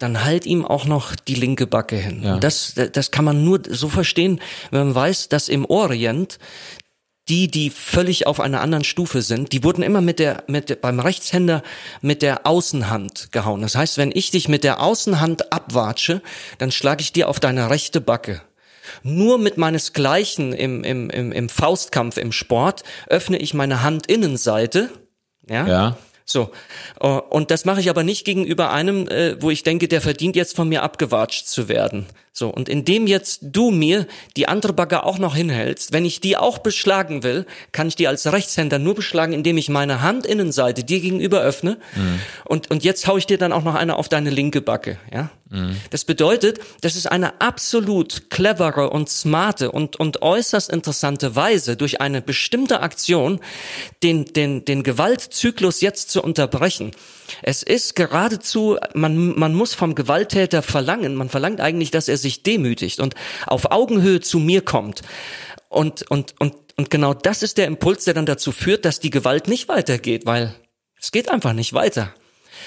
Dann 0.00 0.24
halt 0.24 0.46
ihm 0.46 0.64
auch 0.64 0.86
noch 0.86 1.14
die 1.14 1.34
linke 1.34 1.66
Backe 1.66 1.96
hin. 1.96 2.22
Ja. 2.24 2.38
Das, 2.38 2.74
das 2.74 3.10
kann 3.10 3.24
man 3.24 3.44
nur 3.44 3.60
so 3.68 3.88
verstehen, 3.88 4.40
wenn 4.70 4.86
man 4.86 4.94
weiß, 4.94 5.28
dass 5.28 5.48
im 5.48 5.64
Orient 5.66 6.38
die, 7.28 7.48
die 7.48 7.70
völlig 7.70 8.26
auf 8.26 8.40
einer 8.40 8.60
anderen 8.60 8.82
Stufe 8.82 9.22
sind, 9.22 9.52
die 9.52 9.62
wurden 9.62 9.82
immer 9.82 10.00
mit 10.00 10.18
der, 10.18 10.42
mit 10.48 10.80
beim 10.80 10.98
Rechtshänder 10.98 11.62
mit 12.00 12.22
der 12.22 12.46
Außenhand 12.46 13.30
gehauen. 13.30 13.60
Das 13.60 13.76
heißt, 13.76 13.98
wenn 13.98 14.10
ich 14.12 14.30
dich 14.30 14.48
mit 14.48 14.64
der 14.64 14.80
Außenhand 14.80 15.52
abwatsche, 15.52 16.22
dann 16.58 16.72
schlage 16.72 17.02
ich 17.02 17.12
dir 17.12 17.28
auf 17.28 17.38
deine 17.38 17.70
rechte 17.70 18.00
Backe. 18.00 18.40
Nur 19.02 19.38
mit 19.38 19.58
meinesgleichen 19.58 20.52
im, 20.54 20.82
im, 20.82 21.10
im, 21.10 21.30
im 21.30 21.48
Faustkampf 21.48 22.16
im 22.16 22.32
Sport 22.32 22.82
öffne 23.06 23.36
ich 23.36 23.54
meine 23.54 23.82
Handinnenseite, 23.82 24.90
ja, 25.48 25.66
Ja. 25.66 25.96
So, 26.30 26.50
äh, 27.00 27.06
und 27.06 27.50
das 27.50 27.64
mache 27.64 27.80
ich 27.80 27.90
aber 27.90 28.02
nicht 28.02 28.24
gegenüber 28.24 28.70
einem, 28.70 29.08
äh, 29.08 29.40
wo 29.42 29.50
ich 29.50 29.62
denke, 29.62 29.88
der 29.88 30.00
verdient 30.00 30.36
jetzt 30.36 30.56
von 30.56 30.68
mir 30.68 30.82
abgewatscht 30.82 31.46
zu 31.46 31.68
werden. 31.68 32.06
So, 32.32 32.48
und 32.48 32.68
indem 32.68 33.06
jetzt 33.06 33.40
du 33.42 33.70
mir 33.70 34.06
die 34.36 34.46
andere 34.48 34.72
Bagger 34.72 35.04
auch 35.04 35.18
noch 35.18 35.34
hinhältst, 35.34 35.92
wenn 35.92 36.04
ich 36.04 36.20
die 36.20 36.36
auch 36.36 36.58
beschlagen 36.58 37.22
will, 37.22 37.44
kann 37.72 37.88
ich 37.88 37.96
die 37.96 38.06
als 38.06 38.30
Rechtshänder 38.32 38.78
nur 38.78 38.94
beschlagen, 38.94 39.32
indem 39.32 39.58
ich 39.58 39.68
meine 39.68 40.02
Handinnenseite 40.02 40.84
dir 40.84 41.00
gegenüber 41.00 41.40
öffne. 41.40 41.78
Und, 42.44 42.70
und 42.70 42.84
jetzt 42.84 43.06
hau 43.08 43.16
ich 43.16 43.26
dir 43.26 43.36
dann 43.36 43.52
auch 43.52 43.64
noch 43.64 43.74
eine 43.74 43.96
auf 43.96 44.08
deine 44.08 44.30
linke 44.30 44.60
Backe, 44.60 44.98
ja? 45.12 45.30
Das 45.90 46.04
bedeutet, 46.04 46.60
das 46.80 46.94
ist 46.94 47.10
eine 47.10 47.40
absolut 47.40 48.30
clevere 48.30 48.90
und 48.90 49.08
smarte 49.08 49.72
und, 49.72 49.96
und 49.96 50.22
äußerst 50.22 50.70
interessante 50.70 51.34
Weise, 51.34 51.76
durch 51.76 52.00
eine 52.00 52.22
bestimmte 52.22 52.80
Aktion 52.80 53.40
den, 54.04 54.26
den, 54.26 54.64
den 54.64 54.84
Gewaltzyklus 54.84 55.80
jetzt 55.80 56.10
zu 56.10 56.22
unterbrechen. 56.22 56.92
Es 57.42 57.64
ist 57.64 57.96
geradezu, 57.96 58.78
man, 58.94 59.36
man 59.36 59.52
muss 59.54 59.74
vom 59.74 59.96
Gewalttäter 59.96 60.62
verlangen, 60.62 61.16
man 61.16 61.28
verlangt 61.28 61.60
eigentlich, 61.60 61.90
dass 61.90 62.06
er 62.06 62.16
sich 62.16 62.44
demütigt 62.44 63.00
und 63.00 63.16
auf 63.46 63.72
Augenhöhe 63.72 64.20
zu 64.20 64.38
mir 64.38 64.62
kommt. 64.62 65.02
Und, 65.68 66.08
und, 66.10 66.34
und, 66.38 66.54
und 66.76 66.90
genau 66.90 67.12
das 67.12 67.42
ist 67.42 67.58
der 67.58 67.66
Impuls, 67.66 68.04
der 68.04 68.14
dann 68.14 68.26
dazu 68.26 68.52
führt, 68.52 68.84
dass 68.84 69.00
die 69.00 69.10
Gewalt 69.10 69.48
nicht 69.48 69.68
weitergeht, 69.68 70.26
weil 70.26 70.54
es 71.00 71.10
geht 71.10 71.28
einfach 71.28 71.54
nicht 71.54 71.72
weiter. 71.72 72.14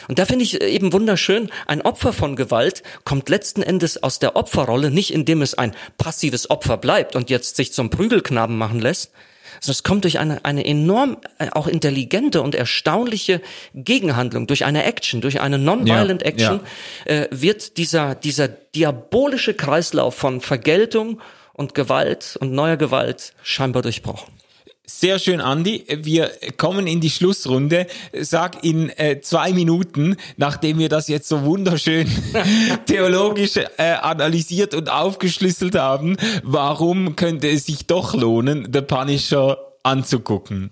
Und 0.07 0.19
da 0.19 0.25
finde 0.25 0.43
ich 0.43 0.61
eben 0.61 0.93
wunderschön, 0.93 1.49
ein 1.67 1.81
Opfer 1.81 2.13
von 2.13 2.35
Gewalt 2.35 2.83
kommt 3.03 3.29
letzten 3.29 3.63
Endes 3.63 4.01
aus 4.01 4.19
der 4.19 4.35
Opferrolle, 4.35 4.91
nicht 4.91 5.13
indem 5.13 5.41
es 5.41 5.53
ein 5.55 5.75
passives 5.97 6.49
Opfer 6.49 6.77
bleibt 6.77 7.15
und 7.15 7.29
jetzt 7.29 7.55
sich 7.55 7.73
zum 7.73 7.89
Prügelknaben 7.89 8.57
machen 8.57 8.79
lässt, 8.79 9.11
Also 9.57 9.71
es 9.71 9.83
kommt 9.83 10.03
durch 10.03 10.19
eine, 10.19 10.43
eine 10.45 10.65
enorm 10.65 11.17
äh, 11.37 11.49
auch 11.51 11.67
intelligente 11.67 12.41
und 12.41 12.55
erstaunliche 12.55 13.41
Gegenhandlung, 13.73 14.47
durch 14.47 14.65
eine 14.65 14.83
Action, 14.83 15.21
durch 15.21 15.41
eine 15.41 15.57
non-violent 15.57 16.21
ja, 16.21 16.27
Action, 16.27 16.59
ja. 17.05 17.13
Äh, 17.13 17.27
wird 17.31 17.77
dieser, 17.77 18.15
dieser 18.15 18.47
diabolische 18.47 19.53
Kreislauf 19.53 20.15
von 20.15 20.41
Vergeltung 20.41 21.21
und 21.53 21.75
Gewalt 21.75 22.37
und 22.39 22.51
neuer 22.51 22.77
Gewalt 22.77 23.33
scheinbar 23.43 23.83
durchbrochen. 23.83 24.33
Sehr 24.85 25.17
schön, 25.17 25.39
Andi. 25.39 25.85
Wir 25.87 26.29
kommen 26.57 26.87
in 26.87 26.99
die 26.99 27.09
Schlussrunde. 27.09 27.87
Sag 28.19 28.65
in 28.65 28.89
äh, 28.89 29.21
zwei 29.21 29.53
Minuten, 29.53 30.17
nachdem 30.35 30.77
wir 30.77 30.89
das 30.89 31.07
jetzt 31.07 31.29
so 31.29 31.43
wunderschön 31.43 32.11
theologisch 32.85 33.55
äh, 33.55 33.93
analysiert 33.93 34.73
und 34.73 34.89
aufgeschlüsselt 34.89 35.75
haben, 35.75 36.17
warum 36.43 37.15
könnte 37.15 37.49
es 37.49 37.65
sich 37.65 37.87
doch 37.87 38.13
lohnen, 38.13 38.67
The 38.73 38.81
Punisher 38.81 39.57
anzugucken? 39.83 40.71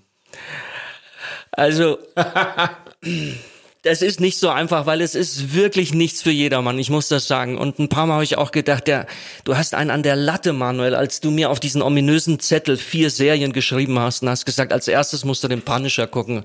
Also 1.51 1.97
das 3.83 4.03
ist 4.03 4.19
nicht 4.19 4.37
so 4.37 4.49
einfach, 4.49 4.85
weil 4.85 5.01
es 5.01 5.15
ist 5.15 5.55
wirklich 5.55 5.91
nichts 5.91 6.21
für 6.21 6.29
jedermann. 6.29 6.77
Ich 6.77 6.91
muss 6.91 7.07
das 7.07 7.27
sagen. 7.27 7.57
Und 7.57 7.79
ein 7.79 7.89
paar 7.89 8.05
Mal 8.05 8.13
habe 8.15 8.23
ich 8.23 8.37
auch 8.37 8.51
gedacht, 8.51 8.85
der, 8.85 9.07
du 9.43 9.57
hast 9.57 9.73
einen 9.73 9.89
an 9.89 10.03
der 10.03 10.15
Latte, 10.15 10.53
Manuel, 10.53 10.93
als 10.93 11.19
du 11.19 11.31
mir 11.31 11.49
auf 11.49 11.59
diesen 11.59 11.81
ominösen 11.81 12.39
Zettel 12.39 12.77
vier 12.77 13.09
Serien 13.09 13.53
geschrieben 13.53 13.97
hast 13.97 14.21
und 14.21 14.29
hast 14.29 14.45
gesagt, 14.45 14.71
als 14.71 14.87
erstes 14.87 15.25
musst 15.25 15.43
du 15.43 15.47
den 15.47 15.63
Punisher 15.63 16.05
gucken. 16.05 16.43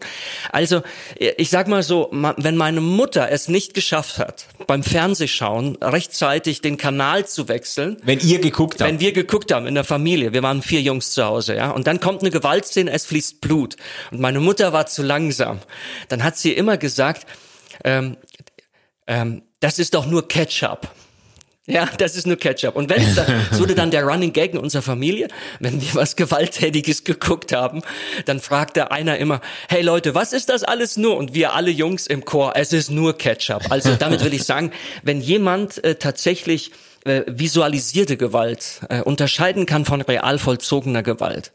Also, 0.50 0.80
ich 1.18 1.50
sag 1.50 1.68
mal 1.68 1.82
so, 1.82 2.08
wenn 2.10 2.56
meine 2.56 2.80
Mutter 2.80 3.30
es 3.30 3.48
nicht 3.48 3.74
geschafft 3.74 4.18
hat, 4.18 4.46
beim 4.66 4.82
Fernsehschauen 4.82 5.76
rechtzeitig 5.82 6.62
den 6.62 6.78
Kanal 6.78 7.26
zu 7.26 7.48
wechseln. 7.48 7.98
Wenn 8.02 8.20
ihr 8.20 8.38
geguckt 8.38 8.80
habt. 8.80 8.90
Wenn 8.90 9.00
wir 9.00 9.12
geguckt 9.12 9.52
haben 9.52 9.66
in 9.66 9.74
der 9.74 9.84
Familie. 9.84 10.32
Wir 10.32 10.42
waren 10.42 10.62
vier 10.62 10.80
Jungs 10.80 11.12
zu 11.12 11.22
Hause, 11.22 11.54
ja. 11.54 11.70
Und 11.70 11.86
dann 11.86 12.00
kommt 12.00 12.22
eine 12.22 12.30
Gewaltszene, 12.30 12.90
es 12.90 13.04
fließt 13.04 13.42
Blut. 13.42 13.76
Und 14.10 14.20
meine 14.20 14.40
Mutter 14.40 14.72
war 14.72 14.86
zu 14.86 15.02
langsam. 15.02 15.58
Dann 16.08 16.24
hat 16.24 16.38
sie 16.38 16.52
immer 16.52 16.78
gesagt, 16.78 17.25
ähm, 17.84 18.16
ähm, 19.06 19.42
das 19.60 19.78
ist 19.78 19.94
doch 19.94 20.06
nur 20.06 20.28
Ketchup. 20.28 20.88
Ja, 21.68 21.88
das 21.98 22.14
ist 22.14 22.28
nur 22.28 22.36
Ketchup. 22.36 22.76
Und 22.76 22.88
wenn 22.90 23.02
es 23.02 23.16
dann, 23.16 23.26
so 23.50 23.60
wurde 23.60 23.74
dann 23.74 23.90
der 23.90 24.04
Running 24.04 24.32
Gag 24.32 24.52
in 24.52 24.58
unserer 24.58 24.82
Familie, 24.82 25.26
wenn 25.58 25.80
wir 25.80 25.94
was 25.94 26.14
Gewalttätiges 26.14 27.02
geguckt 27.04 27.52
haben, 27.52 27.82
dann 28.24 28.38
fragte 28.38 28.92
einer 28.92 29.18
immer, 29.18 29.40
hey 29.68 29.82
Leute, 29.82 30.14
was 30.14 30.32
ist 30.32 30.48
das 30.48 30.62
alles 30.62 30.96
nur? 30.96 31.16
Und 31.16 31.34
wir 31.34 31.54
alle 31.54 31.70
Jungs 31.70 32.06
im 32.06 32.24
Chor, 32.24 32.52
es 32.54 32.72
ist 32.72 32.90
nur 32.90 33.18
Ketchup. 33.18 33.70
Also 33.70 33.96
damit 33.96 34.22
will 34.22 34.32
ich 34.32 34.44
sagen, 34.44 34.70
wenn 35.02 35.20
jemand 35.20 35.82
äh, 35.82 35.96
tatsächlich 35.96 36.70
äh, 37.06 37.24
visualisierte 37.26 38.16
Gewalt 38.16 38.80
äh, 38.88 39.00
unterscheiden 39.00 39.64
kann 39.64 39.84
von 39.84 40.00
real 40.00 40.38
vollzogener 40.38 41.02
Gewalt, 41.02 41.52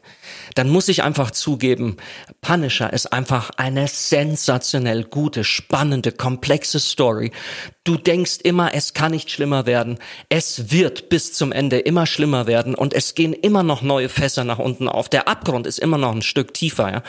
dann 0.54 0.68
muss 0.70 0.88
ich 0.88 1.02
einfach 1.02 1.30
zugeben, 1.30 1.98
Punisher 2.40 2.92
ist 2.92 3.12
einfach 3.12 3.50
eine 3.56 3.86
sensationell 3.86 5.04
gute, 5.04 5.44
spannende, 5.44 6.12
komplexe 6.12 6.80
Story. 6.80 7.32
Du 7.84 7.96
denkst 7.96 8.38
immer, 8.44 8.74
es 8.74 8.94
kann 8.94 9.10
nicht 9.10 9.28
schlimmer 9.28 9.66
werden. 9.66 9.98
Es 10.28 10.70
wird 10.70 11.08
bis 11.08 11.32
zum 11.32 11.50
Ende 11.50 11.80
immer 11.80 12.06
schlimmer 12.06 12.46
werden 12.46 12.76
und 12.76 12.94
es 12.94 13.16
gehen 13.16 13.32
immer 13.32 13.64
noch 13.64 13.82
neue 13.82 14.08
Fässer 14.08 14.44
nach 14.44 14.60
unten 14.60 14.86
auf. 14.86 15.08
Der 15.08 15.26
Abgrund 15.26 15.66
ist 15.66 15.80
immer 15.80 15.98
noch 15.98 16.14
ein 16.14 16.22
Stück 16.22 16.54
tiefer. 16.54 16.92
Ja? 16.92 17.02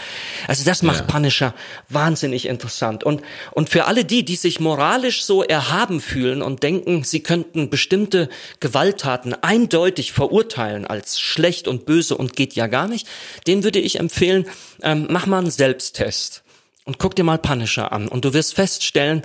Also 0.48 0.66
das 0.66 0.82
macht 0.82 1.02
ja. 1.02 1.06
Punisher 1.06 1.54
wahnsinnig 1.90 2.48
interessant. 2.48 3.04
Und, 3.04 3.22
und 3.52 3.70
für 3.70 3.86
alle 3.86 4.04
die, 4.04 4.26
die 4.26 4.36
sich 4.36 4.60
moralisch 4.60 5.24
so 5.24 5.44
erhaben 5.44 6.02
fühlen 6.02 6.42
und 6.42 6.64
denken, 6.64 7.04
sie 7.04 7.20
könnten 7.20 7.70
bestimmte 7.70 8.28
Gewalttaten 8.60 9.36
eindeutig 9.44 10.12
verurteilen 10.12 10.88
als 10.88 11.20
schlecht 11.20 11.68
und 11.68 11.86
böse 11.86 12.18
und 12.18 12.36
geht 12.36 12.56
ja 12.56 12.66
gar 12.66 12.88
nicht, 12.88 13.08
den 13.46 13.64
würde 13.64 13.78
ich 13.78 14.00
empfehlen, 14.00 14.48
ähm, 14.82 15.06
mach 15.12 15.28
mal 15.28 15.38
einen 15.38 15.52
Selbsttest 15.52 16.42
und 16.86 16.98
guck 16.98 17.16
dir 17.16 17.24
mal 17.24 17.38
Punisher 17.38 17.92
an 17.92 18.08
und 18.08 18.26
du 18.26 18.34
wirst 18.34 18.56
feststellen, 18.56 19.22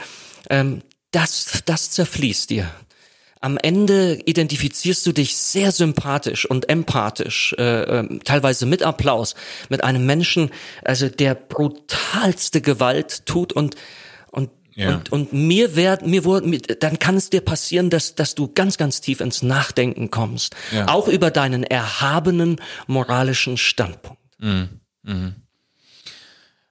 ähm, 0.50 0.82
das, 1.10 1.62
das 1.64 1.90
zerfließt 1.90 2.50
dir. 2.50 2.70
Am 3.40 3.56
Ende 3.56 4.18
identifizierst 4.24 5.06
du 5.06 5.12
dich 5.12 5.36
sehr 5.36 5.70
sympathisch 5.70 6.44
und 6.44 6.68
empathisch, 6.68 7.54
äh, 7.56 7.82
äh, 8.00 8.18
teilweise 8.24 8.66
mit 8.66 8.82
Applaus, 8.82 9.36
mit 9.68 9.84
einem 9.84 10.06
Menschen, 10.06 10.50
also 10.84 11.08
der 11.08 11.34
brutalste 11.34 12.60
Gewalt 12.60 13.26
tut 13.26 13.52
und 13.52 13.76
und 14.30 14.50
ja. 14.74 14.94
Und, 14.94 15.10
und 15.10 15.32
mir 15.32 15.74
wird, 15.74 16.06
mir 16.06 16.24
wurde, 16.24 16.56
dann 16.76 17.00
kann 17.00 17.16
es 17.16 17.30
dir 17.30 17.40
passieren, 17.40 17.90
dass, 17.90 18.14
dass 18.14 18.36
du 18.36 18.46
ganz, 18.46 18.78
ganz 18.78 19.00
tief 19.00 19.20
ins 19.20 19.42
Nachdenken 19.42 20.12
kommst. 20.12 20.54
Ja. 20.70 20.86
Auch 20.86 21.08
über 21.08 21.32
deinen 21.32 21.64
erhabenen 21.64 22.60
moralischen 22.86 23.56
Standpunkt. 23.56 24.22
Mhm. 24.38 24.68
Mhm. 25.02 25.34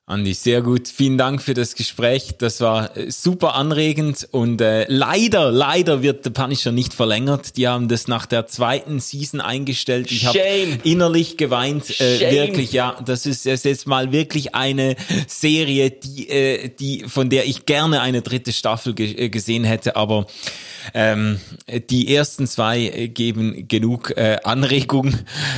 Andi, 0.10 0.34
sehr 0.34 0.62
gut. 0.62 0.88
Vielen 0.88 1.18
Dank 1.18 1.42
für 1.42 1.54
das 1.54 1.76
Gespräch. 1.76 2.36
Das 2.38 2.62
war 2.62 2.96
äh, 2.96 3.12
super 3.12 3.56
anregend 3.56 4.26
und 4.32 4.62
äh, 4.62 4.86
leider, 4.88 5.52
leider 5.52 6.02
wird 6.02 6.24
The 6.24 6.30
Punisher 6.30 6.72
nicht 6.72 6.94
verlängert. 6.94 7.58
Die 7.58 7.68
haben 7.68 7.90
das 7.90 8.08
nach 8.08 8.26
der 8.26 8.48
zweiten 8.48 9.02
Season 9.02 9.42
eingestellt. 9.42 10.10
Ich 10.10 10.26
habe 10.26 10.40
innerlich 10.86 11.36
geweint. 11.36 12.00
Äh, 12.00 12.32
wirklich, 12.32 12.72
ja, 12.72 12.96
das 13.06 13.26
ist, 13.26 13.44
jetzt 13.44 13.86
mal 13.86 14.14
wirklich 14.14 14.56
eine 14.56 14.96
Serie, 15.28 15.92
die, 15.92 16.30
äh, 16.30 16.70
die 16.70 17.04
von 17.10 17.30
der 17.30 17.46
ich 17.46 17.66
gerne 17.66 18.00
eine 18.00 18.22
dritte 18.22 18.54
Staffel 18.54 18.94
ge 18.94 19.12
äh, 19.12 19.28
gesehen 19.28 19.66
hätte, 19.66 19.98
aber 19.98 20.26
ähm, 20.94 21.40
die 21.90 22.16
ersten 22.16 22.48
zwei 22.48 23.10
geben 23.14 23.68
genug 23.68 24.16
äh, 24.16 24.38
Anregung. 24.44 25.14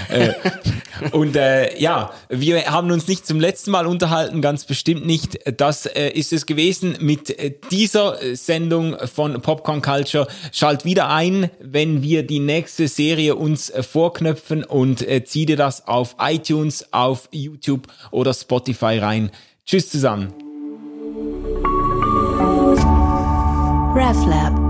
Äh, 0.10 0.34
und 1.12 1.36
äh, 1.36 1.80
ja, 1.80 2.12
wir 2.30 2.66
haben 2.66 2.92
uns 2.92 3.08
nicht 3.08 3.28
zum 3.28 3.40
letzten 3.40 3.72
Mal 3.72 3.86
unterhalten, 3.86 4.39
ganz 4.42 4.66
bestimmt 4.66 5.06
nicht. 5.06 5.40
Das 5.58 5.86
äh, 5.86 6.10
ist 6.10 6.34
es 6.34 6.46
gewesen 6.46 6.98
mit 7.00 7.30
äh, 7.30 7.54
dieser 7.72 8.18
Sendung 8.36 8.96
von 9.08 9.42
Popcorn 9.42 9.82
Culture. 9.82 10.28
Schalt 10.52 10.86
wieder 10.86 11.10
ein, 11.10 11.50
wenn 11.60 12.02
wir 12.02 12.24
die 12.24 12.40
nächste 12.40 12.88
Serie 12.88 13.36
uns 13.36 13.70
äh, 13.70 13.84
vorknöpfen 13.84 14.64
und 14.64 15.08
äh, 15.08 15.24
zieh 15.24 15.46
dir 15.46 15.58
das 15.58 15.88
auf 15.88 16.16
iTunes, 16.20 16.92
auf 16.92 17.30
YouTube 17.32 17.88
oder 18.12 18.34
Spotify 18.34 18.98
rein. 19.00 19.32
Tschüss 19.66 19.90
zusammen. 19.90 20.34
RefLab 23.96 24.69